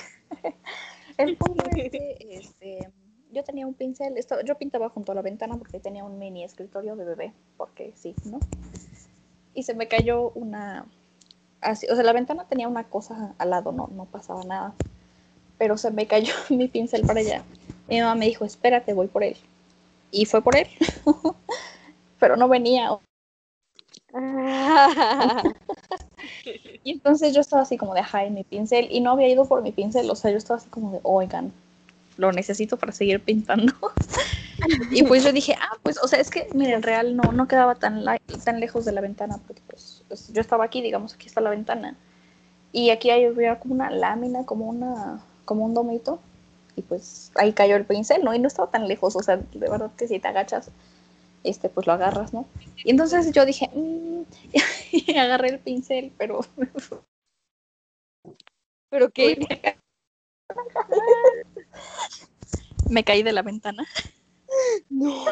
El 1.19 1.37
punto 1.37 1.65
es 1.71 1.91
que 1.91 2.17
este, 2.31 2.93
yo 3.33 3.45
tenía 3.45 3.67
un 3.67 3.75
pincel. 3.75 4.17
Esto, 4.17 4.41
yo 4.43 4.57
pintaba 4.57 4.89
junto 4.89 5.13
a 5.13 5.15
la 5.15 5.23
ventana 5.23 5.57
porque 5.57 5.81
tenía 5.81 6.05
un 6.05 6.19
mini 6.19 6.45
escritorio 6.45 6.97
de 6.97 7.05
bebé, 7.05 7.35
porque 7.57 7.93
sí, 7.97 8.15
¿no? 8.25 8.39
Y 9.55 9.63
se 9.63 9.75
me 9.75 9.89
cayó 9.89 10.31
una, 10.31 10.87
así, 11.65 11.87
o 11.91 11.95
sea, 11.95 12.05
la 12.05 12.13
ventana 12.13 12.45
tenía 12.45 12.69
una 12.69 12.85
cosa 12.85 13.35
al 13.39 13.51
lado, 13.51 13.73
no, 13.73 13.89
no 13.95 14.05
pasaba 14.05 14.45
nada. 14.45 14.75
Pero 15.59 15.77
se 15.77 15.91
me 15.91 16.07
cayó 16.07 16.35
mi 16.51 16.69
pincel 16.69 17.03
para 17.03 17.21
allá. 17.21 17.43
Mi 17.89 18.01
mamá 18.01 18.15
me 18.15 18.27
dijo, 18.27 18.45
espérate, 18.45 18.93
voy 18.93 19.09
por 19.09 19.25
él. 19.25 19.37
Y 20.11 20.27
fue 20.27 20.43
por 20.43 20.57
él. 20.57 20.69
Pero 22.21 22.37
no 22.37 22.49
venía. 22.49 22.91
Y 26.85 26.93
entonces 26.93 27.35
yo 27.35 27.41
estaba 27.41 27.63
así 27.63 27.79
como 27.79 27.95
de, 27.95 28.01
ajá, 28.01 28.25
en 28.25 28.35
mi 28.35 28.45
pincel. 28.45 28.89
Y 28.91 29.01
no 29.01 29.13
había 29.13 29.29
ido 29.29 29.47
por 29.47 29.63
mi 29.63 29.73
pincel. 29.73 30.11
O 30.11 30.15
sea, 30.15 30.31
yo 30.31 30.37
estaba 30.37 30.59
así 30.59 30.69
como 30.69 30.93
de, 30.93 31.01
oigan, 31.03 31.53
lo 32.17 32.31
necesito 32.33 32.77
para 32.77 32.93
seguir 32.93 33.21
pintando. 33.21 33.73
y 34.91 35.03
pues 35.03 35.25
yo 35.25 35.33
dije, 35.33 35.57
ah, 35.61 35.77
pues, 35.83 35.99
o 36.03 36.09
sea, 36.09 36.21
es 36.21 36.31
que, 36.31 36.49
miren, 36.55 36.83
real 36.83 37.17
no, 37.17 37.33
no 37.33 37.49
quedaba 37.49 37.75
tan, 37.75 38.05
tan 38.45 38.61
lejos 38.61 38.85
de 38.85 38.93
la 38.93 39.01
ventana. 39.01 39.39
Porque 39.47 39.63
pues, 39.67 39.94
yo 40.33 40.41
estaba 40.41 40.65
aquí, 40.65 40.83
digamos, 40.83 41.15
aquí 41.15 41.27
está 41.27 41.41
la 41.41 41.51
ventana. 41.51 41.97
Y 42.73 42.91
aquí 42.91 43.11
hay 43.11 43.25
había 43.25 43.59
como 43.61 43.75
una 43.75 43.91
lámina, 43.91 44.45
como 44.45 44.67
una, 44.67 45.25
como 45.45 45.65
un 45.65 45.75
domito. 45.75 46.19
Y 46.77 46.83
pues 46.83 47.31
ahí 47.37 47.53
cayó 47.53 47.77
el 47.77 47.85
pincel, 47.85 48.25
¿no? 48.25 48.35
Y 48.35 48.39
no 48.39 48.49
estaba 48.49 48.71
tan 48.71 48.89
lejos, 48.89 49.15
o 49.17 49.23
sea, 49.23 49.37
de 49.37 49.69
verdad 49.69 49.93
que 49.97 50.09
si 50.09 50.19
te 50.19 50.29
agachas, 50.29 50.71
este, 51.45 51.69
pues 51.69 51.87
lo 51.87 51.93
agarras, 51.93 52.33
¿no? 52.35 52.47
Y 52.85 52.91
entonces 52.91 53.31
yo 53.33 53.47
dije, 53.47 53.71
"Mm", 53.75 54.23
y 54.93 55.17
agarré 55.17 55.51
el 55.51 55.59
pincel, 55.61 56.13
pero 56.19 56.41
Pero 58.95 59.11
que 59.11 59.37
me 62.89 63.03
caí 63.03 63.25
de 63.25 63.33
la 63.33 63.43
ventana. 63.43 63.85
no. 64.89 65.25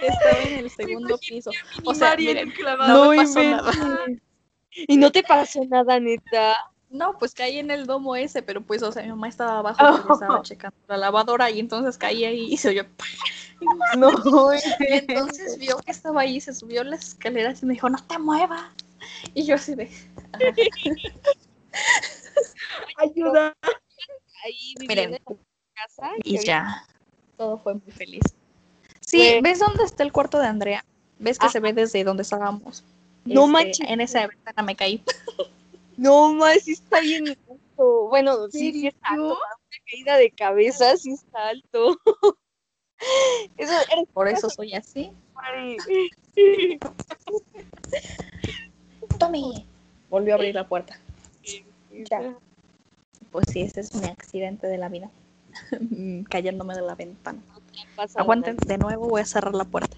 Estaba 0.00 0.42
en 0.42 0.58
el 0.58 0.70
segundo 0.70 1.18
piso. 1.18 1.50
O 1.84 1.94
sea, 1.94 2.16
miren, 2.16 2.52
no, 2.86 3.10
me 3.10 3.16
pasó 3.16 3.42
nada. 3.42 3.72
Y 4.70 4.96
no 4.96 5.10
te 5.10 5.22
pasó 5.22 5.64
nada, 5.64 5.98
neta. 5.98 6.56
No, 6.90 7.18
pues 7.18 7.34
caí 7.34 7.58
en 7.58 7.70
el 7.70 7.86
domo 7.86 8.16
ese, 8.16 8.42
pero 8.42 8.62
pues, 8.62 8.82
o 8.82 8.90
sea, 8.90 9.02
mi 9.02 9.10
mamá 9.10 9.28
estaba 9.28 9.58
abajo 9.58 9.78
porque 9.78 10.12
estaba 10.12 10.42
checando 10.42 10.78
la 10.88 10.96
lavadora 10.96 11.50
y 11.50 11.60
entonces 11.60 11.98
caí 11.98 12.24
ahí 12.24 12.52
y 12.52 12.56
se 12.56 12.70
oyó. 12.70 12.84
No. 13.96 14.10
Y 14.80 14.92
entonces 14.92 15.58
vio 15.58 15.78
que 15.78 15.90
estaba 15.90 16.22
ahí, 16.22 16.40
se 16.40 16.54
subió 16.54 16.84
las 16.84 17.08
escaleras 17.08 17.62
y 17.62 17.66
me 17.66 17.74
dijo, 17.74 17.90
no 17.90 17.98
te 18.06 18.18
muevas. 18.18 18.62
Y 19.34 19.44
yo 19.44 19.56
así 19.56 19.74
de. 19.74 19.90
Ayuda. 22.96 23.54
Ahí 24.44 24.74
Miren. 24.78 25.10
viviendo 25.10 25.18
en 25.30 25.38
casa. 25.74 26.10
y 26.24 26.38
ya, 26.38 26.86
todo 27.36 27.58
fue 27.58 27.74
muy 27.74 27.92
feliz. 27.92 28.22
Sí, 29.08 29.16
Fue- 29.16 29.40
¿ves 29.42 29.58
dónde 29.58 29.84
está 29.84 30.02
el 30.02 30.12
cuarto 30.12 30.38
de 30.38 30.46
Andrea? 30.48 30.84
¿Ves 31.18 31.38
que 31.38 31.46
Ajá. 31.46 31.52
se 31.54 31.60
ve 31.60 31.72
desde 31.72 32.04
donde 32.04 32.22
estábamos? 32.24 32.84
No 33.24 33.42
Este, 33.46 33.52
manches. 33.52 33.88
En 33.88 34.00
esa 34.02 34.26
ventana 34.26 34.62
me 34.62 34.76
caí. 34.76 35.02
No 35.96 36.32
más, 36.34 36.62
sí 36.62 36.72
está 36.72 37.00
bien 37.00 37.26
alto. 37.28 38.08
Bueno, 38.08 38.48
sí, 38.52 38.70
sí 38.72 38.86
está 38.86 39.08
alto. 39.14 39.24
Una 39.32 39.78
caída 39.90 40.16
de 40.18 40.30
cabeza, 40.30 40.96
sí 40.96 41.10
está 41.12 41.48
alto. 41.48 41.98
Eso 43.56 43.72
Por 44.12 44.28
eso 44.28 44.48
soy 44.50 44.74
así. 44.74 45.10
Tommy. 49.18 49.66
Volvió 50.10 50.34
a 50.34 50.36
abrir 50.36 50.54
la 50.54 50.68
puerta. 50.68 51.00
Ya. 52.10 52.34
Pues 53.32 53.46
sí, 53.52 53.62
ese 53.62 53.80
es 53.80 53.94
mi 53.94 54.06
accidente 54.06 54.66
de 54.68 54.78
la 54.78 54.88
vida. 54.88 55.10
Mm, 55.80 56.22
Cayéndome 56.24 56.74
de 56.76 56.82
la 56.82 56.94
ventana. 56.94 57.42
Aguanten, 58.16 58.56
de 58.56 58.78
nuevo 58.78 59.08
voy 59.08 59.20
a 59.20 59.24
cerrar 59.24 59.54
la 59.54 59.64
puerta. 59.64 59.96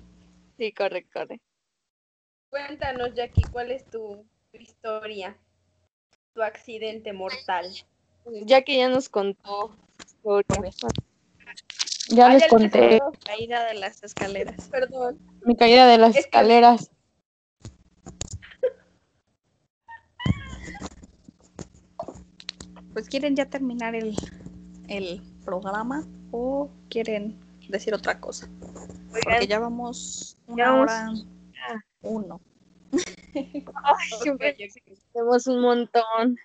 Sí, 0.59 0.72
corre, 0.72 1.05
corre. 1.11 1.41
Cuéntanos, 2.51 3.14
Jackie, 3.14 3.45
¿cuál 3.51 3.70
es 3.70 3.85
tu, 3.87 4.24
historia? 4.53 5.37
Tu 6.35 6.43
accidente 6.43 7.12
mortal. 7.12 7.70
Ya 8.45 8.62
que 8.62 8.76
ya 8.76 8.89
nos 8.89 9.09
contó. 9.09 9.76
Ya 12.09 12.28
les 12.28 12.47
conté 12.49 12.99
contó. 12.99 13.18
Caída 13.24 13.64
de 13.66 13.74
las 13.74 14.03
escaleras. 14.03 14.68
Perdón. 14.68 15.18
mi 15.45 15.57
caída 15.57 15.87
de 15.87 15.99
las 15.99 16.11
Es 16.11 16.14
que- 16.16 16.20
escaleras. 16.20 16.91
Pues 22.93 23.09
quieren 23.09 23.37
ya 23.37 23.47
terminar 23.47 23.95
el, 23.95 24.16
el 24.89 25.22
programa 25.45 26.05
o 26.33 26.70
quieren 26.89 27.39
decir 27.71 27.95
otra 27.95 28.21
cosa. 28.21 28.49
Porque 29.25 29.47
ya 29.47 29.59
vamos 29.59 30.37
una 30.47 30.64
Ya 30.64 30.75
hora 30.75 31.09
Ah. 31.68 31.77
uno. 32.03 32.41
ay, 33.35 34.37
tenemos 35.12 35.47
un 35.47 35.61
montón. 35.61 36.37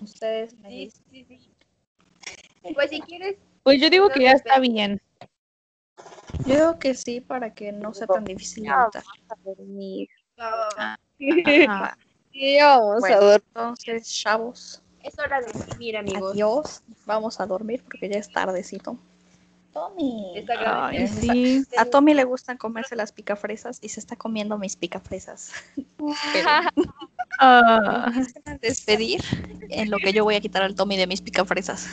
Ustedes 0.00 0.54
me 0.58 0.68
Sí, 0.70 0.76
dicen. 0.76 1.04
sí, 1.10 1.24
sí. 1.28 2.72
Pues 2.74 2.90
si 2.90 3.00
quieres, 3.02 3.36
Pues 3.62 3.80
yo 3.80 3.90
digo 3.90 4.08
que 4.08 4.22
ya 4.22 4.32
está 4.32 4.58
bien. 4.58 5.00
Yo 6.46 6.54
digo 6.54 6.78
que 6.78 6.94
sí, 6.94 7.20
para 7.20 7.52
que 7.54 7.72
no 7.72 7.92
sea 7.92 8.06
tan 8.06 8.24
difícil 8.24 8.64
Ya 8.66 8.76
vamos 8.76 8.96
a 9.28 9.34
dormir. 9.44 10.08
Ajá. 10.38 10.98
Sí, 11.18 12.54
ya 12.56 12.78
vamos 12.78 13.00
Bueno. 13.00 13.16
a 13.16 13.20
dormir. 13.20 13.42
Entonces, 13.48 14.08
chavos, 14.08 14.82
es 15.02 15.18
hora 15.18 15.40
de 15.40 15.52
dormir, 15.52 15.96
amigos. 15.96 16.32
adiós. 16.32 16.82
Vamos 17.04 17.40
a 17.40 17.46
dormir 17.46 17.82
porque 17.84 18.08
ya 18.08 18.18
es 18.18 18.30
tardecito. 18.30 18.96
Tommy. 19.72 20.44
Ay, 20.66 21.06
sí. 21.08 21.64
A 21.76 21.84
Tommy 21.84 22.14
le 22.14 22.24
gustan 22.24 22.56
comerse 22.56 22.96
las 22.96 23.12
picafresas 23.12 23.78
y 23.80 23.88
se 23.88 24.00
está 24.00 24.16
comiendo 24.16 24.58
mis 24.58 24.76
picafresas. 24.76 25.52
Pero 25.96 26.48
Ah, 27.38 28.12
despedir 28.60 29.22
en 29.70 29.90
lo 29.90 29.96
que 29.98 30.12
yo 30.12 30.24
voy 30.24 30.34
a 30.34 30.40
quitar 30.40 30.62
al 30.62 30.74
Tommy 30.74 30.96
de 30.96 31.06
mis 31.06 31.22
picafresas. 31.22 31.88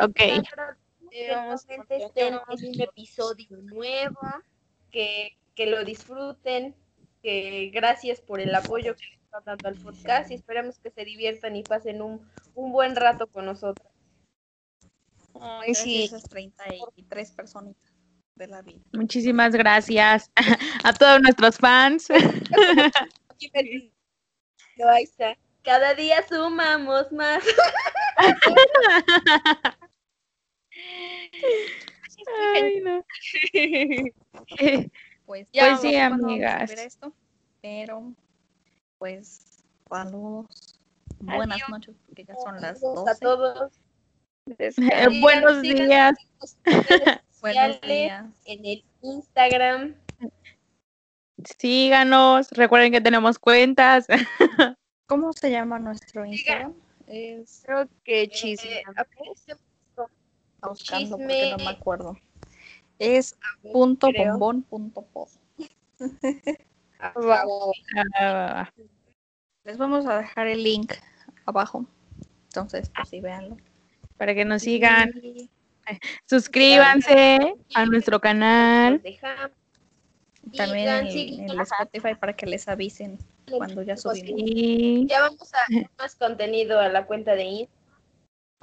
Ok. 0.00 0.14
que 0.14 1.34
vamos 1.34 1.66
en 1.68 2.34
un 2.68 2.80
episodio 2.80 3.56
nuevo, 3.62 4.20
que, 4.92 5.36
que 5.54 5.66
lo 5.66 5.84
disfruten, 5.84 6.74
que 7.22 7.70
gracias 7.72 8.20
por 8.20 8.40
el 8.40 8.54
apoyo 8.54 8.94
que 8.94 9.06
les 9.06 9.20
está 9.22 9.40
dando 9.40 9.68
al 9.68 9.74
podcast 9.76 10.30
y 10.30 10.34
esperamos 10.34 10.78
que 10.78 10.90
se 10.90 11.04
diviertan 11.04 11.56
y 11.56 11.64
pasen 11.64 12.00
un, 12.02 12.20
un 12.54 12.70
buen 12.72 12.94
rato 12.94 13.26
con 13.26 13.46
nosotros. 13.46 13.88
Ay, 15.42 15.74
sí. 15.74 16.04
Esas 16.04 16.22
33 16.24 17.32
personitas 17.32 17.92
de 18.34 18.46
la 18.48 18.62
vida. 18.62 18.80
muchísimas 18.92 19.52
gracias 19.52 20.30
a 20.84 20.92
todos 20.92 21.20
nuestros 21.22 21.56
fans. 21.56 22.08
Aquí 22.10 23.50
me 23.54 23.62
dice, 23.62 23.92
"No, 24.76 24.88
ahí 24.88 25.04
está. 25.04 25.36
Cada 25.62 25.94
día 25.94 26.24
sumamos 26.28 27.10
más. 27.12 27.42
Ay, 32.54 32.80
no. 32.82 33.04
Pues, 35.26 35.48
Ya, 35.52 35.70
pues 35.70 35.80
sí, 35.80 35.96
amigas. 35.96 36.70
esto, 36.70 37.12
pero 37.60 38.12
pues 38.98 39.64
saludos. 39.88 40.78
Buenas 41.18 41.58
noches, 41.68 41.96
porque 42.06 42.24
ya 42.24 42.36
son 42.36 42.60
las 42.60 42.78
Saludos 42.78 43.08
a 43.08 43.10
12. 43.14 43.20
todos. 43.20 43.72
Eh, 44.46 44.72
buenos 45.20 45.58
Sigan- 45.62 45.86
días. 45.88 46.14
Buenos 47.40 47.80
días. 47.80 48.24
En 48.44 48.64
el 48.64 48.84
Instagram. 49.02 49.94
Síganos. 51.58 52.50
Recuerden 52.50 52.92
que 52.92 53.00
tenemos 53.00 53.38
cuentas. 53.38 54.06
¿Cómo 55.06 55.32
se 55.32 55.50
llama 55.50 55.78
nuestro 55.78 56.24
Instagram? 56.24 56.74
Es 57.06 57.62
Creo 57.64 57.88
que 58.04 58.22
Eh, 58.22 58.28
chisme. 58.28 58.80
está 58.80 59.06
buscando 60.68 61.18
porque 61.18 61.50
no 61.50 61.56
me 61.58 61.64
Chisme. 61.64 61.70
acuerdo. 61.70 62.16
Es 62.98 63.36
punto 63.72 64.08
creo. 64.08 64.32
bombón 64.38 64.62
punto 64.62 65.06
va. 65.14 65.30
Ah, 68.18 68.70
Les 69.64 69.76
vamos 69.76 70.06
a 70.06 70.18
dejar 70.18 70.46
el 70.48 70.62
link 70.64 70.92
abajo. 71.44 71.84
Entonces, 72.48 72.90
pues 72.94 73.08
sí, 73.10 73.20
véanlo. 73.20 73.56
Para 74.16 74.34
que 74.34 74.44
nos 74.44 74.62
sigan. 74.62 75.12
Suscríbanse 76.26 77.54
a 77.74 77.86
nuestro 77.86 78.20
canal. 78.20 79.02
También 80.56 80.88
en, 80.88 81.60
Spotify 81.60 82.14
para 82.18 82.34
que 82.34 82.46
les 82.46 82.68
avisen 82.68 83.18
cuando 83.50 83.82
ya 83.82 83.96
subimos. 83.96 85.08
Ya 85.08 85.22
vamos 85.22 85.52
a 85.54 85.58
hacer 85.62 85.90
más 85.98 86.14
contenido 86.16 86.78
a 86.78 86.88
la 86.88 87.06
cuenta 87.06 87.34
de 87.34 87.44
Instagram. 87.44 87.76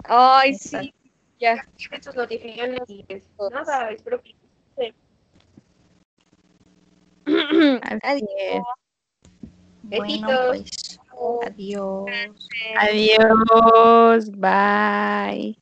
Ay, 0.05 0.53
sí. 0.55 0.93
Ya. 1.39 1.65
Sus 2.01 2.15
notificaciones 2.15 2.81
y 2.87 3.03
pues, 3.03 3.23
nada, 3.51 3.91
espero 3.91 4.21
que 4.21 4.35
así 8.03 8.25
es. 8.37 8.61
Bueno, 9.83 10.05
Besitos. 10.05 10.47
pues 10.47 10.82
adiós. 11.41 12.47
Adiós. 12.75 14.29
Bye. 14.29 15.55